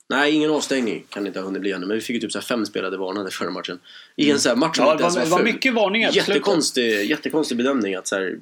Nej, 0.10 0.32
ingen 0.36 0.52
avstängning 0.52 1.04
kan 1.10 1.24
det 1.24 1.28
inte 1.28 1.40
ha 1.40 1.46
hunnit 1.46 1.62
bli 1.62 1.72
ännu. 1.72 1.86
Men 1.86 1.96
vi 1.96 2.02
fick 2.02 2.14
ju 2.14 2.20
typ 2.20 2.32
så 2.32 2.42
fem 2.42 2.66
spelade 2.66 2.98
varnade 2.98 3.32
förra 3.32 3.50
matchen. 3.50 3.80
I 4.16 4.32
en 4.32 4.40
så 4.40 4.50
här 4.50 4.56
match 4.56 4.78
som 4.78 4.86
Ja, 4.86 4.92
inte 4.92 5.04
ens 5.04 5.16
var, 5.18 5.26
var 5.26 5.44
mycket 5.44 5.74
varningar. 5.74 6.12
Jättekonstig, 6.12 7.06
jättekonstig 7.06 7.58
bedömning 7.58 7.96
att 7.96 8.08
så 8.08 8.16
här, 8.16 8.38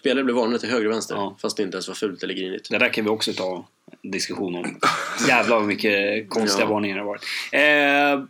spelare 0.00 0.24
blev 0.24 0.36
varnade 0.36 0.58
till 0.58 0.68
höger 0.68 0.86
och 0.86 0.92
vänster. 0.92 1.14
Ja. 1.14 1.36
Fast 1.42 1.56
det 1.56 1.62
inte 1.62 1.76
ens 1.76 1.88
var 1.88 1.94
fult 1.94 2.22
eller 2.22 2.34
grinigt. 2.34 2.70
Det 2.70 2.78
där 2.78 2.92
kan 2.92 3.04
vi 3.04 3.10
också 3.10 3.32
ta 3.32 3.66
en 4.02 4.10
diskussion 4.10 4.54
om. 4.54 4.78
Jävlar 5.28 5.56
vad 5.56 5.66
mycket 5.66 6.28
konstiga 6.30 6.64
Ja. 6.64 6.70
varningar 6.70 6.96
det 6.96 7.02
har 7.02 7.08
varit. 7.08 7.24
Eh, 7.52 8.26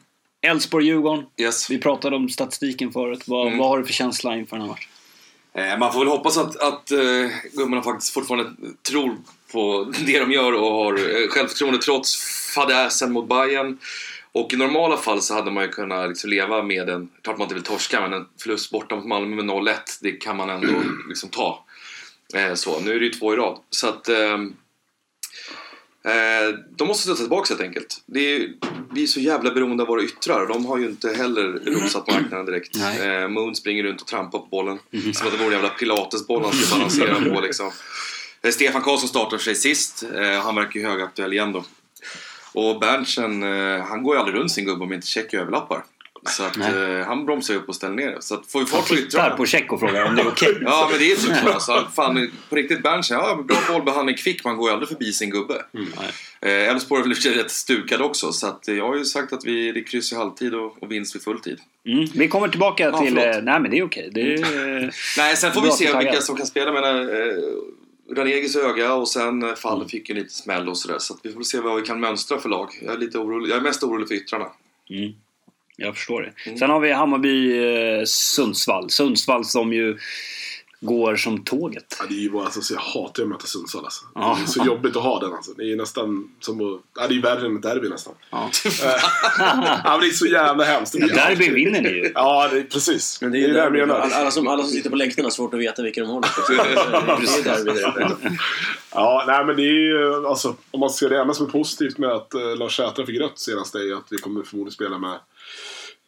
Elfsborg-Djurgården. 0.46 1.24
Yes. 1.36 1.70
Vi 1.70 1.78
pratade 1.78 2.16
om 2.16 2.28
statistiken 2.28 2.92
förut. 2.92 3.22
Vad, 3.26 3.46
Mm. 3.46 3.58
vad 3.58 3.68
har 3.68 3.78
du 3.78 3.84
för 3.84 3.92
känsla 3.92 4.36
inför 4.36 4.56
den 4.56 4.62
här 4.66 4.68
matchen? 4.72 4.90
Eh, 5.72 5.78
Man 5.78 5.92
får 5.92 5.98
väl 6.00 6.08
hoppas 6.08 6.36
att, 6.38 6.56
att 6.56 6.92
uh, 6.92 7.28
gubbarna 7.52 7.82
faktiskt 7.82 8.14
fortfarande 8.14 8.50
tror 8.88 9.16
på 9.52 9.92
det 10.06 10.18
de 10.18 10.32
gör 10.32 10.52
och 10.52 10.70
har 10.72 10.92
eh, 10.94 11.28
självförtroende 11.28 11.78
trots 11.78 12.16
fadäsen 12.54 13.12
mot 13.12 13.28
Bayern. 13.28 13.78
Och 14.32 14.52
i 14.52 14.56
normala 14.56 14.96
fall 14.96 15.22
så 15.22 15.34
hade 15.34 15.50
man 15.50 15.62
ju 15.64 15.70
kunnat 15.70 16.08
liksom 16.08 16.30
leva 16.30 16.62
med 16.62 16.88
en, 16.88 17.08
klart 17.22 17.38
man 17.38 17.44
inte 17.44 17.54
vill 17.54 17.64
torska, 17.64 18.00
men 18.00 18.12
en 18.12 18.26
förlust 18.42 18.70
borta 18.70 18.96
mot 18.96 19.06
Malmö 19.06 19.36
med 19.36 19.44
0-1, 19.44 19.74
det 20.00 20.12
kan 20.12 20.36
man 20.36 20.50
ändå 20.50 20.68
liksom 21.08 21.28
ta. 21.28 21.64
Eh, 22.34 22.54
så, 22.54 22.80
nu 22.80 22.94
är 22.94 22.98
det 23.00 23.04
ju 23.06 23.12
två 23.12 23.32
i 23.34 23.36
rad. 23.36 23.58
Så 23.70 23.88
att... 23.88 24.08
Eh, 24.08 24.38
de 26.76 26.88
måste 26.88 27.02
studsa 27.02 27.22
tillbaka 27.22 27.54
helt 27.54 27.60
enkelt. 27.60 28.02
Det 28.06 28.36
är, 28.36 28.48
vi 28.92 29.02
är 29.02 29.06
så 29.06 29.20
jävla 29.20 29.50
beroende 29.50 29.82
av 29.82 29.88
våra 29.88 30.02
yttrar 30.02 30.46
de 30.46 30.66
har 30.66 30.78
ju 30.78 30.86
inte 30.86 31.08
heller 31.12 31.60
rosat 31.66 32.06
marknaden 32.06 32.46
direkt. 32.46 32.76
Eh, 32.76 33.28
Moon 33.28 33.54
springer 33.54 33.82
runt 33.82 34.00
och 34.00 34.06
trampar 34.06 34.38
på 34.38 34.46
bollen. 34.46 34.78
Som 35.14 35.26
att 35.26 35.32
det 35.32 35.38
vore 35.38 35.46
en 35.46 35.52
jävla 35.52 35.68
pilatesboll 35.68 36.44
han 36.44 36.52
ska 36.52 36.76
balansera 36.76 37.34
på 37.34 37.40
liksom. 37.40 37.70
Eh, 38.42 38.50
Stefan 38.50 38.82
Karlsson 38.82 39.08
startar 39.08 39.38
sig 39.38 39.54
sist. 39.54 40.04
Eh, 40.14 40.40
han 40.42 40.54
verkar 40.54 40.80
ju 40.80 40.86
högaktuell 40.86 41.32
igen 41.32 41.52
då. 41.52 41.64
Och 42.52 42.80
Berntsen, 42.80 43.42
eh, 43.42 43.84
han 43.84 44.02
går 44.02 44.14
ju 44.14 44.20
aldrig 44.20 44.40
runt 44.40 44.52
sin 44.52 44.64
gubbe 44.64 44.84
om 44.84 44.92
inte 44.92 45.06
check 45.06 45.34
överlappar. 45.34 45.84
Så 46.26 46.42
att 46.44 46.56
eh, 46.56 47.06
han 47.06 47.26
bromsar 47.26 47.54
ju 47.54 47.60
upp 47.60 47.68
och 47.68 47.74
ställer 47.74 47.94
ner. 47.94 48.16
Så 48.20 48.34
att 48.34 48.46
får 48.46 48.60
vi 48.60 48.66
fart 48.66 48.88
på 48.88 48.94
yttrarna. 48.94 49.36
på 49.36 49.46
check 49.46 49.72
och 49.72 49.80
frågar 49.80 50.04
om 50.04 50.16
det 50.16 50.22
är 50.22 50.28
okej. 50.28 50.58
Ja 50.62 50.88
men 50.90 50.98
det 50.98 51.12
är 51.12 51.16
såklart. 51.16 51.54
Alltså, 51.54 51.88
fan, 51.94 52.30
på 52.48 52.56
riktigt 52.56 52.82
Berntsen, 52.82 53.16
ja 53.18 53.42
bra 53.48 53.56
bollbehandling, 53.72 54.16
kvick. 54.16 54.44
Man 54.44 54.56
går 54.56 54.68
ju 54.68 54.72
aldrig 54.72 54.88
förbi 54.88 55.12
sin 55.12 55.30
gubbe. 55.30 55.62
Nej. 55.72 55.84
Eh, 56.40 56.70
Elfsborg 56.70 57.02
är 57.02 57.10
i 57.10 57.12
och 57.12 57.16
för 57.16 57.30
rätt 57.30 57.50
stukad 57.50 58.02
också. 58.02 58.32
Så 58.32 58.46
att, 58.46 58.68
eh, 58.68 58.74
jag 58.74 58.86
har 58.88 58.96
ju 58.96 59.04
sagt 59.04 59.32
att 59.32 59.44
vi, 59.44 59.72
det 59.72 59.80
är 59.80 59.84
kryss 59.84 60.12
i 60.12 60.16
halvtid 60.16 60.54
och, 60.54 60.82
och 60.82 60.92
vinst 60.92 61.14
vid 61.14 61.22
fulltid. 61.22 61.58
Mm. 61.86 62.06
Vi 62.14 62.28
kommer 62.28 62.48
tillbaka 62.48 62.84
Ja, 62.84 62.98
till... 62.98 63.14
förlåt. 63.18 63.36
eh, 63.36 63.42
nej 63.42 63.60
men 63.60 63.70
det 63.70 63.78
är 63.78 63.84
okej. 63.84 64.10
Det 64.14 64.20
är, 64.34 64.94
Nej, 65.18 65.36
sen 65.36 65.52
får 65.52 65.60
vi 65.60 65.70
se 65.70 65.98
vilka 65.98 66.20
som 66.20 66.36
kan 66.36 66.46
spela. 66.46 66.72
med 66.72 66.84
eh, 67.00 67.36
Ranegis 68.16 68.56
öga 68.56 68.94
och 68.94 69.08
sen 69.08 69.42
eh, 69.42 69.54
Fall 69.54 69.88
fick 69.88 70.08
ju 70.08 70.14
lite 70.14 70.34
smäll 70.34 70.68
och 70.68 70.78
sådär. 70.78 70.98
Så 70.98 71.14
att 71.14 71.20
vi 71.22 71.32
får 71.32 71.42
se 71.42 71.60
vad 71.60 71.76
vi 71.76 71.82
kan 71.82 72.00
mönstra 72.00 72.38
för 72.38 72.48
lag. 72.48 72.68
Jag 72.82 72.94
är 72.94 72.98
lite 72.98 73.18
orolig. 73.18 73.50
Jag 73.50 73.56
är 73.56 73.60
mest 73.62 73.82
orolig 73.82 74.08
för 74.08 74.14
yttrarna. 74.14 74.46
Mm. 74.90 75.12
Jag 75.76 75.96
förstår 75.96 76.22
det. 76.22 76.32
Mm. 76.46 76.58
Sen 76.58 76.70
har 76.70 76.80
vi 76.80 76.92
Hammarby-Sundsvall. 76.92 78.88
Sundsvall 78.88 79.44
som 79.44 79.72
ju 79.72 79.98
går 80.80 81.16
som 81.16 81.44
tåget. 81.44 81.96
ja, 82.00 82.04
det 82.08 82.14
är 82.14 82.20
ju 82.20 82.30
bara, 82.30 82.44
alltså, 82.44 82.60
så 82.60 82.74
jag 82.74 82.80
hatar 82.80 83.22
att 83.22 83.28
möta 83.28 83.46
Sundsvall 83.46 83.84
alltså. 83.84 84.04
Ja. 84.14 84.38
Det 84.38 84.42
är 84.42 84.46
så 84.46 84.64
jobbigt 84.64 84.96
att 84.96 85.02
ha 85.02 85.20
den 85.20 85.32
alltså. 85.32 85.52
Det 85.52 85.72
är 85.72 85.76
nästan 85.76 86.30
som 86.40 86.74
att, 86.74 86.80
ja, 86.96 87.08
det 87.08 87.14
är 87.14 87.22
värre 87.22 87.46
än 87.46 87.56
ett 87.56 87.62
derby 87.62 87.88
nästan. 87.88 88.14
Ja. 88.30 88.50
ja, 89.38 89.80
men 89.84 90.00
det 90.00 90.06
är 90.06 90.10
så 90.10 90.26
jävla 90.26 90.64
hemskt. 90.64 90.92
Det 90.92 90.98
blir 90.98 91.14
Derby 91.14 91.48
vinner 91.50 91.82
ni 91.82 91.88
ju. 91.88 92.12
Ja, 92.14 92.48
det 92.52 92.58
är 92.58 92.62
precis. 92.62 93.18
Men 93.20 93.32
det 93.32 93.38
är 93.38 93.40
ju 93.40 93.52
det 93.52 93.58
jag 93.58 93.72
derby. 93.72 93.80
menar. 93.80 94.00
alla, 94.00 94.30
som, 94.30 94.48
alla 94.48 94.62
som 94.62 94.72
sitter 94.72 94.90
på 94.90 94.96
läktarna 94.96 95.26
har 95.26 95.30
svårt 95.30 95.54
att 95.54 95.60
veta 95.60 95.82
vilka 95.82 96.00
de 96.00 96.10
håller 96.10 96.28
på. 96.28 96.52
Det 96.52 97.50
är 97.50 97.64
derby 97.64 97.80
uppe. 97.80 98.36
Ja, 98.94 99.24
nej 99.26 99.44
men 99.44 99.56
det 99.56 99.62
är 99.62 99.72
ju, 99.72 100.26
alltså, 100.26 100.56
om 100.70 100.80
man 100.80 100.90
ser 100.90 101.08
det 101.08 101.20
enda 101.20 101.34
som 101.34 101.46
är 101.46 101.50
positivt 101.50 101.98
med 101.98 102.10
att 102.10 102.34
eh, 102.34 102.56
Lars 102.56 102.76
Sätra 102.76 103.06
fick 103.06 103.20
rött 103.20 103.38
senast 103.38 103.74
är 103.74 103.82
ju 103.82 103.96
att 103.96 104.06
vi 104.10 104.18
kommer 104.18 104.42
förmodligen 104.42 104.72
spela 104.72 104.98
med 104.98 105.18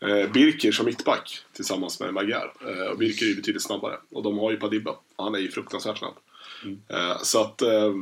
eh, 0.00 0.32
Birker 0.32 0.72
som 0.72 0.86
mittback 0.86 1.40
tillsammans 1.52 2.00
med 2.00 2.14
Magyar. 2.14 2.52
Eh, 2.66 2.86
och 2.92 2.98
Birker 2.98 3.26
är 3.26 3.30
ju 3.30 3.36
betydligt 3.36 3.62
snabbare. 3.62 3.96
Och 4.10 4.22
de 4.22 4.38
har 4.38 4.50
ju 4.50 4.56
Padibba. 4.56 4.90
och 5.16 5.24
Han 5.24 5.34
är 5.34 5.38
ju 5.38 5.50
fruktansvärt 5.50 5.98
snabb. 5.98 6.14
Eh, 6.88 7.22
så 7.22 7.40
att 7.40 7.62
eh, 7.62 7.94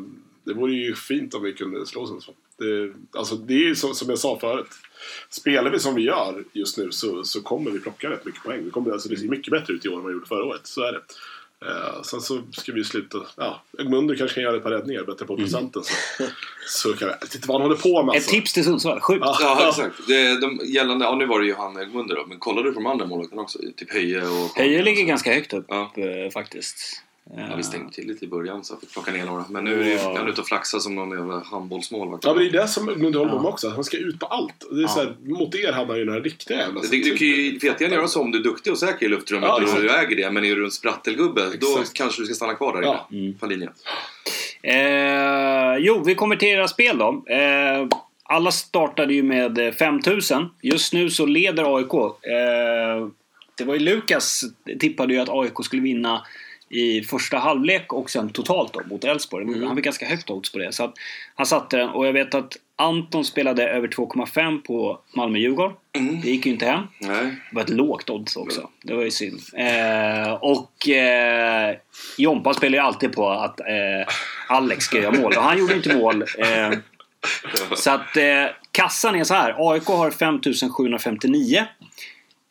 det 0.45 0.55
vore 0.55 0.73
ju 0.73 0.95
fint 0.95 1.35
om 1.35 1.43
vi 1.43 1.53
kunde 1.53 1.87
slå 1.87 2.07
Sundsvall. 2.07 2.35
Det, 2.59 2.93
alltså, 3.19 3.37
det 3.37 3.55
är 3.55 3.65
ju 3.65 3.75
som, 3.77 3.95
som 3.95 4.11
jag 4.11 4.19
sa 4.19 4.39
förut. 4.39 4.69
Spelar 5.31 5.71
vi 5.71 5.79
som 5.79 5.95
vi 5.95 6.03
gör 6.03 6.45
just 6.53 6.79
nu 6.79 6.93
så, 6.93 7.25
så 7.25 7.43
kommer 7.43 7.71
vi 7.71 7.81
plocka 7.81 8.11
rätt 8.11 8.25
mycket 8.25 8.43
poäng. 8.43 8.65
Vi 8.65 8.71
kommer, 8.71 8.93
alltså, 8.93 9.09
det 9.09 9.17
ser 9.17 9.29
mycket 9.29 9.51
bättre 9.51 9.75
ut 9.75 9.85
i 9.85 9.89
år 9.89 9.97
än 9.97 10.03
vad 10.03 10.13
det 10.13 10.15
gjorde 10.15 10.27
förra 10.27 10.45
året. 10.45 10.67
Så 10.67 10.83
är 10.83 10.93
det. 10.93 11.01
Eh, 11.65 12.03
sen 12.03 12.21
så 12.21 12.43
ska 12.53 12.73
vi 12.73 12.85
sluta... 12.85 13.19
Ja, 13.37 13.63
Egmunder 13.79 14.15
kanske 14.17 14.35
kan 14.35 14.43
göra 14.43 14.57
ett 14.57 14.63
par 14.63 14.71
räddningar, 14.71 15.05
bättre 15.05 15.27
på 15.27 15.37
procenten. 15.37 15.83
Så, 15.85 16.25
så 16.69 16.93
kan 16.97 17.09
vet 17.09 17.35
inte 17.35 17.49
vad 17.49 17.61
han 17.61 17.71
håller 17.71 17.83
på 17.83 18.03
med 18.03 18.13
Ett 18.13 18.17
alltså. 18.17 18.31
tips 18.31 18.53
till 18.53 18.65
Sundsvall. 18.65 19.01
Sjukt. 19.01 19.23
Ja. 19.25 19.37
Ja, 19.41 19.69
exakt. 19.69 19.97
Det, 20.09 20.41
de, 20.41 20.61
gällande, 20.65 21.05
ja, 21.05 21.15
nu 21.15 21.27
var 21.27 21.41
det 21.41 21.47
ju 21.47 21.55
han 21.55 21.77
Egmunder 21.77 22.15
då. 22.17 22.27
Men 22.27 22.39
kollade 22.39 22.69
du 22.69 22.73
på 22.73 22.81
de 22.81 22.87
andra 22.87 23.07
målvakterna 23.07 23.43
också? 23.43 23.59
Typ 23.77 23.93
Höje 23.93 24.23
och... 24.23 24.57
Höje 24.57 24.83
ligger 24.83 25.05
ganska 25.05 25.35
högt 25.35 25.53
upp 25.53 25.65
Ja. 25.69 25.93
eh, 25.97 26.31
faktiskt. 26.33 27.03
Ja, 27.37 27.57
vi 27.57 27.63
stängde 27.63 27.93
till 27.93 28.07
lite 28.07 28.25
i 28.25 28.29
början 28.29 28.65
så 28.65 28.73
jag 28.75 28.81
fick 28.81 28.93
plocka 28.93 29.13
ner 29.13 29.25
några. 29.25 29.45
Men 29.51 29.65
nu 29.65 29.81
är 29.81 29.85
det- 29.85 29.93
Ja. 29.93 30.15
han 30.19 30.29
ute 30.29 30.41
och 30.41 30.47
flaxar 30.47 30.79
som 30.79 30.95
någon 30.95 31.11
jävla 31.19 31.43
handbollsmålvakt. 31.45 32.25
Ja, 32.25 32.35
men 32.35 32.43
det 32.43 32.49
är 32.59 32.63
det 32.63 32.69
som 32.69 32.87
Gunde 32.87 33.19
håller 33.19 33.31
på 33.31 33.37
med 33.37 33.45
Ja. 33.45 33.49
också. 33.53 33.69
Han 33.69 33.85
ska 33.85 33.97
ut 33.97 34.21
på 34.21 34.27
allt. 34.27 34.55
Det 34.71 34.83
är 34.83 34.87
så 34.87 35.01
här, 35.01 35.15
mot 35.25 35.55
er 35.55 35.73
hade 35.73 35.87
han 35.93 35.99
ju 35.99 36.05
några 36.05 36.21
riktiga 36.21 36.59
jävla... 36.59 36.81
Du, 36.81 36.89
du 37.03 37.17
kan 37.17 37.27
ju 37.27 37.53
jättegärna 37.53 37.95
göra 37.95 38.09
så 38.09 38.23
om 38.23 38.31
du 38.31 38.39
är 38.39 38.43
duktig 38.43 38.73
och 38.73 38.79
säker 38.79 39.07
i 39.07 39.09
luftrummet 39.09 39.49
Ja, 39.49 39.55
och 39.75 39.81
du 39.83 39.91
äger 39.91 40.17
det. 40.17 40.31
Men 40.31 40.45
är 40.45 40.57
du 40.57 40.65
en 40.65 40.71
sprattelgubbe 40.71 41.41
då 41.61 41.67
Exakt. 41.67 41.93
kanske 41.93 42.23
du 42.23 42.27
ska 42.27 42.35
stanna 42.35 42.55
kvar 42.55 42.73
där 42.77 42.83
Ja. 42.83 43.09
inne. 43.11 43.33
På 43.33 43.47
linjen. 43.47 43.73
Eh, 44.63 45.77
jo, 45.79 46.03
vi 46.07 46.15
kommer 46.15 46.37
till 46.37 46.49
era 46.49 46.69
spel 46.69 46.99
då. 46.99 47.25
Eh, 47.27 47.87
alla 48.23 48.51
startade 48.51 49.15
ju 49.15 49.23
med 49.23 49.59
eh, 49.59 49.73
5000. 49.73 50.49
Just 50.63 50.93
nu 50.93 51.11
så 51.11 51.27
leder 51.27 51.77
AIK. 51.77 51.95
Eh, 52.23 53.09
det 53.59 53.65
var 53.65 53.75
ju 53.75 53.81
Lukas 53.81 54.41
tippade 54.81 55.15
ju 55.15 55.21
att 55.21 55.29
AIK 55.29 55.65
skulle 55.65 55.83
vinna 55.83 56.23
i 56.69 57.03
första 57.03 57.39
halvlek 57.39 57.93
och 57.93 58.11
sen 58.11 58.31
totalt 58.31 58.73
då 58.73 58.83
mot 58.91 59.05
Elfsborg. 59.05 59.65
Han 59.65 59.77
fick 59.77 59.85
ganska 59.85 60.07
högt 60.07 60.31
odds 60.31 60.53
på 60.53 60.59
det. 60.59 60.73
Så 60.73 60.93
han 61.35 61.47
satte 61.47 61.77
den 61.77 61.89
och 61.89 62.07
jag 62.07 62.13
vet 62.13 62.35
att 62.35 62.57
Anton 62.77 63.25
spelade 63.25 63.69
över 63.69 63.89
2,5 63.89 64.63
på 64.63 65.01
Malmö-Djurgården. 65.13 65.77
Det 66.23 66.31
gick 66.31 66.47
ju 66.47 66.53
inte 66.53 66.67
hem. 66.67 66.83
Nej. 66.99 67.25
Det 67.25 67.57
var 67.57 67.63
ett 67.63 67.69
lågt 67.69 68.11
odds 68.11 68.37
också. 68.37 68.71
Det 68.83 68.95
var 68.95 69.03
ju 69.03 69.11
synd. 69.11 69.41
Eh, 69.55 70.33
och 70.33 70.89
eh, 70.89 71.77
Jompa 72.19 72.55
spelar 72.55 72.79
ju 72.79 72.85
alltid 72.85 73.13
på 73.13 73.29
att 73.29 73.61
eh, 73.61 74.15
Alex 74.49 74.85
ska 74.85 74.99
göra 74.99 75.21
mål. 75.21 75.33
Och 75.37 75.43
han 75.43 75.59
gjorde 75.59 75.75
inte 75.75 75.97
mål. 75.97 76.23
Eh, 76.39 76.71
så 77.77 77.91
att 77.91 78.17
eh, 78.17 78.47
kassan 78.73 79.15
är 79.15 79.25
så 79.25 79.35
här. 79.35 79.55
AIK 79.73 79.87
har 79.87 80.11
5759. 80.11 81.67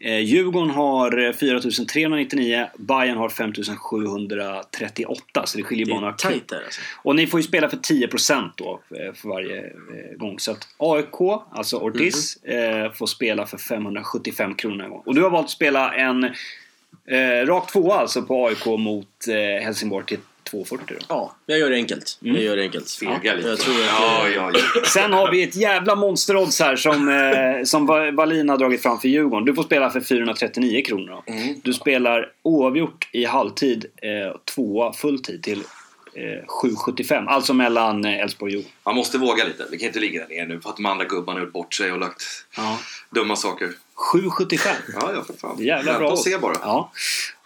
Eh, 0.06 0.20
Djurgården 0.20 0.70
har 0.70 1.26
eh, 1.26 1.32
4399. 1.32 2.68
Bayern 2.78 3.18
har 3.18 3.30
5738. 3.30 5.46
Så 5.46 5.58
det 5.58 5.64
skiljer 5.64 5.86
bara 5.86 6.00
några 6.00 6.14
tajt 6.14 6.48
där 6.48 6.62
alltså. 6.66 6.82
och 7.04 7.16
ni 7.16 7.28
får 7.28 7.40
ju 7.40 7.44
spela 7.44 7.70
för 7.70 7.78
10% 7.78 8.50
då 8.56 8.82
eh, 8.90 9.14
för 9.14 9.30
varje 9.30 9.66
eh, 9.66 10.18
gång. 10.18 10.40
Så 10.40 10.52
att 10.52 10.68
AIK, 10.78 11.42
alltså 11.52 11.78
Ortiz, 11.78 12.44
eh, 12.44 12.92
får 12.92 13.08
spela 13.08 13.46
för 13.46 13.58
575 13.58 14.56
kronor 14.56 14.84
en 14.84 14.90
gång. 14.90 15.04
Och 15.06 15.16
du 15.16 15.24
har 15.24 15.30
valt 15.30 15.46
att 15.46 15.52
spela 15.52 15.94
en 15.94 16.24
eh, 17.08 17.46
rak 17.46 17.72
tvåa 17.72 17.96
alltså 17.96 18.22
på 18.22 18.48
AIK 18.48 18.66
mot 18.66 19.28
eh, 19.28 19.64
Helsingborg 19.64 20.06
till 20.06 20.20
240 20.52 20.96
då. 21.00 21.06
Ja, 21.10 21.36
jag 21.46 21.60
gör 21.60 21.70
det 21.70 21.76
enkelt. 21.76 22.18
Jag 22.20 22.42
gör 22.42 22.56
det 22.56 22.62
enkelt. 22.64 22.92
Fega 22.92 23.34
lite. 23.34 23.50
Jag 23.50 23.60
tror 23.60 23.74
att 23.74 23.80
ja, 24.00 24.28
eh, 24.28 24.36
ja, 24.36 24.52
ja. 24.54 24.82
Sen 24.86 25.14
har 25.14 25.32
vi 25.32 25.44
ett 25.44 25.56
jävla 25.56 25.96
monsterodds 25.96 26.60
här 26.60 26.76
som, 26.76 27.10
eh, 27.10 27.64
som 27.64 27.86
Wallin 28.16 28.50
har 28.50 28.58
dragit 28.58 28.82
fram 28.82 29.00
för 29.00 29.08
Djurgården. 29.08 29.46
Du 29.46 29.54
får 29.56 29.64
spela 29.64 29.90
för 29.90 30.02
439 30.02 30.84
kronor. 30.86 31.08
Då. 31.26 31.34
Du 31.64 31.74
spelar 31.74 32.32
oavgjort 32.44 33.10
i 33.12 33.26
halvtid, 33.26 33.86
eh, 34.02 34.38
tvåa 34.56 34.94
fulltid 34.94 35.44
till 35.44 35.60
eh, 36.14 36.48
775. 36.48 37.28
Alltså 37.28 37.54
mellan 37.54 38.06
eh, 38.06 38.20
Elfsborg 38.20 38.50
och 38.50 38.52
Djurgården. 38.52 38.72
Man 38.86 38.96
måste 38.96 39.18
våga 39.18 39.44
lite. 39.44 39.66
Vi 39.72 39.78
kan 39.78 39.88
inte 39.88 40.00
ligga 40.00 40.28
där 40.28 40.36
nere 40.36 40.48
nu 40.48 40.62
för 40.62 40.70
att 40.70 40.76
de 40.76 40.86
andra 40.86 41.06
gubbarna 41.06 41.40
har 41.40 41.46
gjort 41.46 41.54
bort 41.54 41.74
sig 41.74 41.92
och 41.92 42.00
lagt 42.00 42.24
Ja. 42.58 42.80
dumma 43.12 43.36
saker. 43.36 43.70
775. 43.96 44.76
Ja, 45.02 45.12
ja 45.14 45.24
för 45.24 45.34
fan. 45.34 45.56
Jävla 45.64 45.84
Vänta 45.92 46.00
bra. 46.00 46.12
och 46.12 46.20
se 46.20 46.38
bara. 46.38 46.54
Ja. 46.62 46.92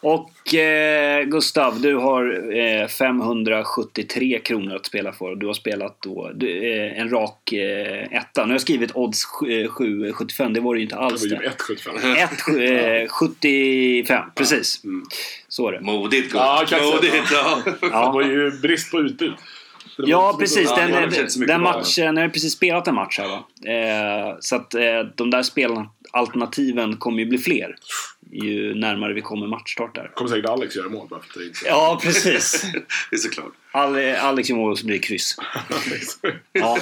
Och 0.01 0.53
eh, 0.55 1.23
Gustav, 1.23 1.81
du 1.81 1.95
har 1.95 2.53
eh, 2.57 2.87
573 2.87 4.39
kronor 4.43 4.75
att 4.75 4.85
spela 4.85 5.11
för. 5.11 5.35
Du 5.35 5.45
har 5.47 5.53
spelat 5.53 5.97
då 6.01 6.31
du, 6.35 6.73
eh, 6.73 6.99
en 7.01 7.09
rak 7.09 7.51
eh, 7.53 8.03
etta. 8.17 8.41
Nu 8.41 8.47
har 8.47 8.53
jag 8.53 8.61
skrivit 8.61 8.91
odds 8.95 9.25
sju- 9.25 9.63
eh, 9.63 9.69
775, 9.71 10.53
det 10.53 10.59
var 10.59 10.73
det 10.73 10.79
ju 10.79 10.83
inte 10.83 10.95
Det 10.95 11.01
alls 11.01 11.21
var 11.21 11.27
ju 11.29 11.35
det. 11.35 11.49
1,75. 11.49 13.03
1, 13.03 13.03
eh, 13.03 13.09
75, 13.09 14.23
precis. 14.35 14.81
Så 15.47 15.67
är 15.67 15.71
det. 15.71 15.81
Modigt 15.81 16.33
Ja, 16.33 16.57
jag 16.59 16.69
säga. 16.69 16.83
Modigt, 16.83 17.31
ja. 17.31 17.57
Det 17.81 17.87
Ja, 17.91 18.11
var 18.11 18.21
ju 18.21 18.51
brist 18.51 18.91
på 18.91 18.99
utbud. 18.99 19.33
Det 19.97 20.03
ja 20.09 20.35
precis. 20.39 20.69
Ja, 20.69 20.75
Den, 20.75 20.91
det 21.09 21.27
den, 21.37 21.47
den 21.47 21.61
matchen, 21.61 22.15
ni 22.15 22.21
har 22.21 22.29
precis 22.29 22.53
spelat 22.53 22.87
en 22.87 22.95
match 22.95 23.19
här 23.19 23.27
va? 23.27 23.43
Eh, 23.73 24.37
så 24.39 24.55
att 24.55 24.73
eh, 24.73 24.81
de 25.15 25.29
där 25.31 25.43
spelalternativen 26.09 26.97
kommer 26.97 27.19
ju 27.19 27.25
bli 27.25 27.37
fler. 27.37 27.75
Ju 28.31 28.75
närmare 28.75 29.13
vi 29.13 29.21
kommer 29.21 29.47
matchstart 29.47 29.95
där. 29.95 30.11
kommer 30.15 30.29
säkert 30.29 30.45
Alex 30.49 30.75
göra 30.75 30.89
mål 30.89 31.07
bara 31.09 31.19
för 31.19 31.39
att 31.41 31.65
Ja, 31.65 31.99
precis. 32.03 32.61
Det 33.09 33.15
är 33.15 33.17
såklart. 33.17 33.51
Ale- 33.71 34.19
Alex 34.19 34.49
gör 34.49 34.55
mål 34.57 34.71
och 34.71 34.79
så 34.79 34.85
blir 34.85 34.95
det 34.95 35.01
kryss. 35.07 35.35
Ja, 36.53 36.77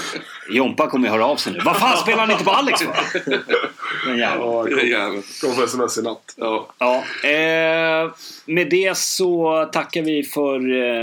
Jompa 0.50 0.90
kommer 0.90 1.08
ju 1.08 1.12
höra 1.12 1.26
av 1.26 1.36
sig 1.36 1.54
nu. 1.54 1.60
Vad 1.66 1.78
fan 1.78 1.98
spelar 1.98 2.20
han 2.20 2.32
inte 2.32 2.44
på 2.44 2.52
Alex 2.52 2.82
för? 2.82 2.96
Den 4.10 4.18
jäveln. 4.18 4.42
Ja, 4.42 4.64
Det 4.64 4.72
är 4.72 4.80
kom, 4.80 4.88
jävligt. 4.90 5.42
kom 5.42 5.54
för 5.56 5.64
sms 5.64 5.98
i 5.98 6.02
natt. 6.02 6.34
Ja. 6.38 6.68
Ja, 6.78 6.96
eh, 7.30 8.12
med 8.46 8.70
det 8.70 8.98
så 8.98 9.66
tackar 9.74 10.02
vi 10.02 10.24
för 10.24 10.56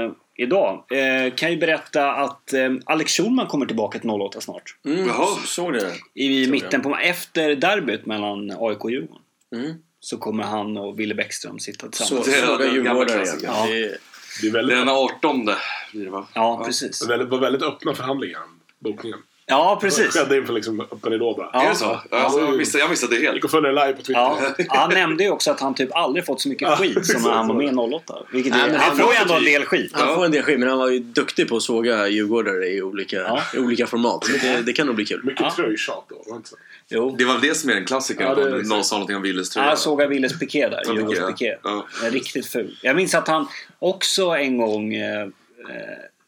eh, 0.05 0.11
idag. 0.37 0.85
Eh, 0.91 1.35
kan 1.35 1.51
ju 1.51 1.57
berätta 1.57 2.13
att 2.13 2.53
eh, 2.53 2.73
Alex 2.85 3.13
Schulman 3.17 3.47
kommer 3.47 3.67
tillbaka 3.67 3.99
till 3.99 4.11
08 4.11 4.41
snart. 4.41 4.77
Mm, 4.85 5.07
Jaha. 5.07 5.27
Såg 5.47 5.73
det? 5.73 5.93
I 6.15 6.45
Tror 6.45 6.53
mitten 6.53 6.83
på, 6.83 6.97
efter 6.97 7.55
derbyt 7.57 8.07
mellan 8.07 8.51
AIK 8.51 8.85
och 8.85 8.91
Djurgården. 8.91 9.23
Mm. 9.57 9.75
Så 10.01 10.19
kommer 10.19 10.43
han 10.45 10.77
och 10.77 11.01
Ville 11.01 11.15
Bäckström 11.15 11.59
sitta 11.59 11.87
Så, 11.87 11.91
tillsammans. 11.91 12.27
Det 12.27 12.65
är 12.67 12.73
djurgårdare. 12.75 13.25
Ja. 13.43 13.67
Det 13.69 13.85
är- 13.85 13.97
Det 14.41 14.47
är 14.49 14.53
väldigt, 14.53 14.77
Den 14.79 14.89
18 14.89 15.45
blir 15.93 16.05
det 16.05 16.11
va? 16.11 16.27
Ja, 16.35 16.63
precis. 16.67 17.01
det 17.07 17.25
var 17.25 17.39
väldigt 17.39 17.63
öppna 17.63 17.95
förhandlingar 17.95 18.41
bokningen. 18.79 19.19
Ja, 19.47 19.79
Det 19.81 19.87
precis. 19.87 20.07
skedde 20.17 20.37
inför 20.37 20.53
liksom 20.53 20.81
öppen 20.81 21.13
ridå 21.13 21.35
bara. 21.35 21.51
Ja. 21.53 21.63
Är 21.65 21.69
det 21.69 21.75
så? 21.77 22.01
Alltså, 22.11 22.41
jag, 22.41 22.57
missade, 22.57 22.83
jag 22.85 22.91
missade 22.91 23.15
det 23.15 23.21
Gick 23.21 23.29
helt. 23.31 23.45
och 23.45 23.51
följde 23.51 23.71
live 23.73 23.93
på 23.93 24.03
Twitter. 24.03 24.21
Ja, 24.59 24.67
han 24.69 24.91
nämnde 24.91 25.25
ju 25.25 25.31
också 25.31 25.51
att 25.51 25.61
han 25.61 25.75
typ 25.75 25.97
aldrig 25.97 26.27
fått 26.27 26.41
så 26.41 26.49
mycket 26.49 26.69
skit 26.79 27.07
som 27.07 27.23
när 27.23 27.31
han 27.31 27.49
var 27.49 27.55
med 27.55 27.67
i 27.73 27.77
08. 27.77 28.15
Vilket 28.33 28.55
är, 28.55 28.69
Nej, 28.69 28.77
han 28.79 28.97
får 28.97 29.13
ju 29.13 29.19
ändå 29.19 29.35
en 29.35 29.45
del 29.45 29.65
skit. 29.65 29.91
Han 29.95 30.15
får 30.15 30.25
en 30.25 30.31
del 30.31 30.43
skit, 30.43 30.59
men 30.61 30.69
han 30.69 30.79
var 30.79 30.89
ju 30.89 30.99
duktig 30.99 31.49
på 31.49 31.57
att 31.57 31.63
såga 31.63 32.09
djurgårdare 32.09 32.67
i 32.69 32.83
olika, 32.83 33.17
Ja. 33.17 33.41
i 33.55 33.59
olika 33.59 33.87
format. 33.87 34.25
Så 34.27 34.33
det, 34.33 34.63
det 34.67 34.73
kan 34.73 34.87
nog 34.87 34.97
bli 34.97 35.05
kul. 35.07 35.21
Mycket 35.25 35.41
Ja. 35.43 35.53
tröjtjat 35.57 36.05
då, 36.09 36.15
var 36.27 36.33
det 36.33 36.37
inte 36.37 36.49
så? 36.49 36.57
Jo. 36.89 37.15
Det 37.19 37.25
var 37.25 37.33
väl 37.33 37.43
det 37.43 37.55
som 37.55 37.71
är 37.71 37.75
den 37.75 37.85
klassikern. 37.85 38.27
Ja, 38.29 38.35
det 38.35 38.49
exakt. 38.49 38.69
någon 38.69 38.85
sa 38.85 38.95
någonting 38.97 39.17
om 39.17 39.23
Willes 39.23 39.49
Ja, 39.57 39.61
tröja. 39.61 39.69
jag 39.69 39.79
såg 39.79 40.03
Willes 40.09 40.39
piké 40.39 40.69
där. 40.69 40.83
Djurgårdens 40.95 41.19
ja. 41.19 41.27
piké. 41.33 41.57
Ja. 41.63 41.85
Riktigt 42.11 42.47
ful. 42.47 42.79
Jag 42.83 42.97
minns 42.97 43.15
att 43.15 43.29
han 43.29 43.47
också 43.79 44.23
en 44.29 44.59
gång 44.59 44.95
eh, 44.95 45.21
eh, 45.23 45.29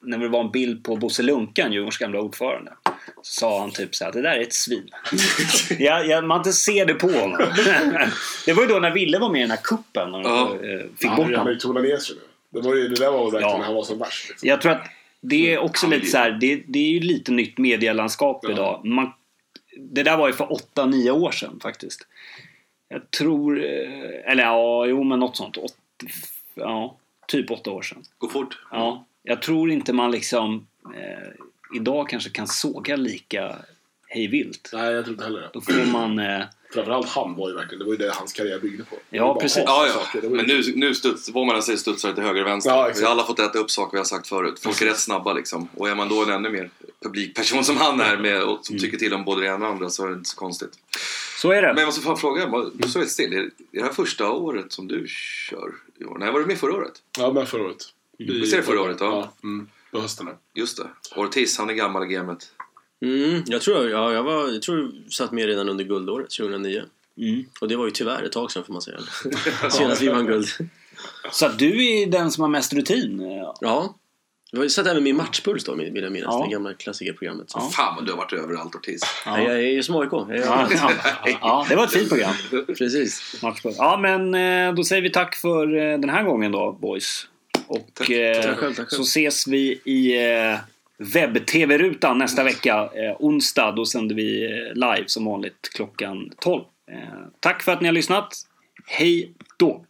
när 0.03 0.19
det 0.19 0.29
var 0.29 0.41
en 0.41 0.51
bild 0.51 0.85
på 0.85 0.97
Bosse 0.97 1.23
Lunkan, 1.23 1.73
Djurgårdens 1.73 1.99
gamla 1.99 2.21
ordförande. 2.21 2.73
Så 3.23 3.41
sa 3.41 3.61
han 3.61 3.71
typ 3.71 3.95
så 3.95 4.05
här, 4.05 4.13
det 4.13 4.23
där 4.23 4.31
är 4.37 4.41
ett 4.41 4.53
svin. 4.53 4.91
jag, 5.79 6.07
jag, 6.07 6.25
man 6.25 6.39
inte 6.39 6.53
ser 6.53 6.87
det 6.87 6.95
på 6.95 7.09
honom. 7.09 7.39
det 8.47 8.53
var 8.53 8.63
ju 8.63 8.69
då 8.69 8.79
när 8.79 8.91
Ville 8.91 9.19
var 9.19 9.29
med 9.31 9.39
i 9.39 9.43
den 9.43 9.51
här 9.51 9.59
kuppen 9.65 10.15
och 10.15 10.23
Ja. 10.25 10.55
eh, 10.55 10.81
fick 10.81 11.11
Ja, 11.11 11.17
bort 11.17 11.27
honom. 11.27 11.47
sig 12.01 12.17
nu. 12.17 12.23
Det, 12.61 12.69
var 12.69 12.75
ju, 12.75 12.89
det 12.89 12.95
där 13.01 13.11
var 13.11 13.25
verkligen 13.31 13.51
Ja. 13.51 13.59
när 13.59 13.65
han 13.65 13.75
var 13.75 13.83
som 13.83 13.99
värst. 13.99 14.29
Liksom. 14.29 14.49
Jag 14.49 14.61
tror 14.61 14.73
att 14.73 14.87
det 15.21 15.55
är 15.55 15.59
också 15.59 15.87
vill 15.87 15.99
lite 15.99 16.11
så 16.11 16.19
här, 16.19 16.31
det, 16.31 16.63
det 16.67 16.79
är 16.79 16.91
ju 16.91 17.01
lite 17.01 17.33
nytt 17.33 17.59
medielandskap 17.59 18.41
Ja. 18.43 18.51
idag. 18.51 18.85
Man, 18.85 19.13
det 19.79 20.03
där 20.03 20.17
var 20.17 20.27
ju 20.27 20.33
för 20.33 20.45
8-9 20.77 21.11
år 21.11 21.31
sedan 21.31 21.59
faktiskt. 21.63 22.07
Jag 22.89 23.11
tror, 23.11 23.65
eh, 23.65 24.31
eller 24.33 24.43
ja, 24.43 24.87
jo 24.87 25.03
men 25.05 25.19
något 25.19 25.37
sånt. 25.37 25.57
Åt, 25.59 25.75
ja, 26.55 26.97
typ 27.29 27.51
8 27.51 27.71
år 27.71 27.83
sedan. 27.83 28.03
Gå 28.19 28.29
fort. 28.29 28.59
Ja, 28.71 29.05
jag 29.23 29.43
tror 29.43 29.71
inte 29.71 29.93
man 29.93 30.11
liksom 30.11 30.67
eh, 30.95 31.29
idag 31.75 32.09
kanske 32.09 32.31
kan 32.31 32.47
såga 32.47 32.97
lika 32.97 33.57
hejvilt. 34.09 34.71
Nej, 34.73 34.93
jag 34.93 35.05
tror 35.05 35.13
inte 35.15 35.25
heller 35.25 35.41
det. 35.41 35.51
Då 35.53 35.61
får 35.61 35.93
man... 35.93 36.19
Eh, 36.19 36.43
Framförallt 36.75 37.09
han 37.09 37.35
var 37.35 37.49
ju 37.49 37.55
verkligen, 37.55 37.79
det 37.79 37.85
var 37.85 37.93
ju 37.93 37.99
det 37.99 38.11
hans 38.15 38.33
karriär 38.33 38.59
byggde 38.59 38.85
på. 38.85 38.97
Ja, 39.11 39.41
precis. 39.41 39.63
Ja, 39.67 39.87
ja. 40.15 40.21
Men 40.31 40.47
nu, 40.47 40.63
nu 40.75 40.95
studs, 40.95 41.29
vad 41.31 41.47
man 41.47 41.57
än 41.57 41.63
säger 41.63 41.79
studsar 41.79 42.09
det 42.09 42.15
till 42.15 42.25
höger 42.25 42.41
och 42.41 42.47
vänster. 42.47 42.71
Ja, 42.71 42.83
exakt. 42.87 43.01
vi 43.01 43.05
har 43.05 43.11
alla 43.13 43.25
fått 43.25 43.39
äta 43.39 43.59
upp 43.59 43.71
saker 43.71 43.93
vi 43.93 43.99
har 43.99 44.05
sagt 44.05 44.27
förut. 44.29 44.59
Folk 44.63 44.83
är 44.83 44.87
rätt 44.87 44.99
snabba 44.99 45.33
liksom. 45.33 45.69
Och 45.75 45.89
är 45.89 45.95
man 45.95 46.09
då 46.09 46.23
en 46.23 46.31
ännu 46.31 46.51
mer 46.51 46.71
publikperson 47.03 47.65
som 47.65 47.77
han 47.77 48.01
är 48.01 48.17
med 48.17 48.43
och 48.43 48.51
Mm. 48.51 48.63
som 48.63 48.79
tycker 48.79 48.99
till 48.99 49.15
om 49.15 49.25
både 49.25 49.41
det 49.41 49.47
ena 49.47 49.55
och 49.55 49.61
det 49.61 49.67
andra 49.69 49.91
så 49.91 50.05
är 50.05 50.09
det 50.09 50.15
inte 50.15 50.29
så 50.31 50.37
konstigt. 50.37 50.71
så 51.41 51.51
är 51.53 51.63
det. 51.63 51.69
Men 51.69 51.77
jag 51.79 51.87
måste 51.87 52.01
fan 52.01 52.17
fråga, 52.17 52.71
du 52.75 52.89
står 52.89 53.01
helt 53.01 53.13
still. 53.13 53.33
Är 53.35 53.51
det 53.71 53.83
här 53.83 53.93
första 53.93 54.31
året 54.31 54.73
som 54.73 54.89
du 54.89 55.05
kör? 55.09 55.73
Nej, 56.19 56.33
var 56.33 56.41
du 56.41 56.47
med 56.47 56.59
förra 56.59 56.73
året? 56.75 56.93
Ja, 57.19 57.33
men 57.33 57.47
förra 57.47 57.63
året. 57.63 57.83
Visst 58.19 58.53
är 58.53 58.57
det 58.57 58.63
förra 58.63 58.81
året, 58.81 58.97
ja. 59.01 59.07
Ja, 59.07 59.33
mm, 59.49 59.69
på 59.97 60.03
hösten. 60.03 60.29
Just 60.55 60.77
det. 60.77 60.87
Ortiz, 61.17 61.59
han 61.59 61.71
är 61.71 61.75
gammal 61.75 62.05
i 62.11 62.15
gamet. 62.15 62.53
Mm, 63.03 63.43
jag 63.47 63.63
tror 63.63 63.89
ja, 63.91 64.13
jag, 64.13 64.23
var, 64.23 64.49
jag 64.49 64.63
tror 64.63 64.79
jag 65.05 65.13
satt 65.13 65.33
med 65.33 65.47
redan 65.47 65.69
under 65.69 65.85
guldåret 65.85 66.31
2009. 66.31 66.83
Mm. 67.19 67.45
Och 67.61 67.69
det 67.69 67.77
var 67.77 67.85
ju 67.85 67.91
tyvärr 67.91 68.23
ett 68.23 68.33
tag 68.33 68.53
sedan 68.53 68.65
får 68.65 68.73
man 68.73 68.83
säga. 68.83 68.99
Senast 69.71 70.03
vi 70.03 70.09
vann 70.09 70.27
guld. 70.27 70.47
Så 71.33 71.47
att 71.47 71.59
du 71.59 71.87
är 71.87 72.07
den 72.07 72.31
som 72.31 72.43
har 72.43 72.49
mest 72.49 72.73
rutin. 72.73 73.21
eh, 73.21 73.53
Ja. 73.61 73.95
Jag 74.51 74.71
satt 74.71 74.87
även 74.87 75.03
med 75.03 75.11
i 75.11 75.13
Matchpuls 75.13 75.65
då, 75.65 75.75
vill 75.75 76.03
jag 76.03 76.13
minnas. 76.13 76.29
Ja. 76.31 76.45
Det 76.47 76.53
gamla 76.53 76.75
klassikerprogrammet. 76.75 77.51
Så. 77.51 77.59
Ja. 77.59 77.71
Fan 77.71 77.95
vad 77.97 78.07
du 78.07 78.11
har 78.13 78.19
varit 78.19 78.33
överallt 78.33 78.75
Ortiz. 78.75 79.03
Ja. 79.27 79.41
Jag 79.41 79.53
är 79.53 79.59
ju 79.59 79.83
som 79.83 79.97
AIK. 79.97 80.13
Jag 80.13 80.31
Ja, 80.39 80.69
ja, 80.71 80.91
ja, 81.41 81.67
det 81.69 81.77
var 81.77 81.85
ett 81.85 81.93
fint 81.93 82.09
program. 82.09 82.35
Precis. 82.67 83.43
Matchboll. 83.43 83.73
Ja, 83.77 83.97
men 83.97 84.35
eh, 84.69 84.75
då 84.75 84.85
säger 84.85 85.03
vi 85.03 85.11
tack 85.11 85.37
för 85.37 85.77
eh, 85.77 85.99
den 85.99 86.11
här 86.11 86.23
gången 86.23 86.53
då, 86.53 86.73
boys. 86.81 87.29
Och 87.67 87.87
Tack. 87.95 88.09
Tack 88.61 88.77
tack 88.77 88.93
så 88.93 89.03
ses 89.03 89.47
vi 89.47 89.81
i 89.85 90.29
eh, 90.31 90.59
webb-tv-rutan 90.99 92.19
nästa 92.19 92.45
vecka. 92.45 92.91
Eh, 92.95 93.17
onsdag, 93.19 93.73
då 93.73 93.87
sänder 93.87 94.15
vi 94.15 94.45
eh, 94.45 94.75
live 94.75 95.05
som 95.07 95.25
vanligt 95.25 95.71
klockan 95.75 96.31
12. 96.41 96.65
Eh, 96.91 96.99
tack 97.41 97.63
för 97.63 97.73
att 97.73 97.81
ni 97.81 97.89
har 97.89 97.93
lyssnat. 97.93 98.35
Hej 98.87 99.33
då! 99.57 99.85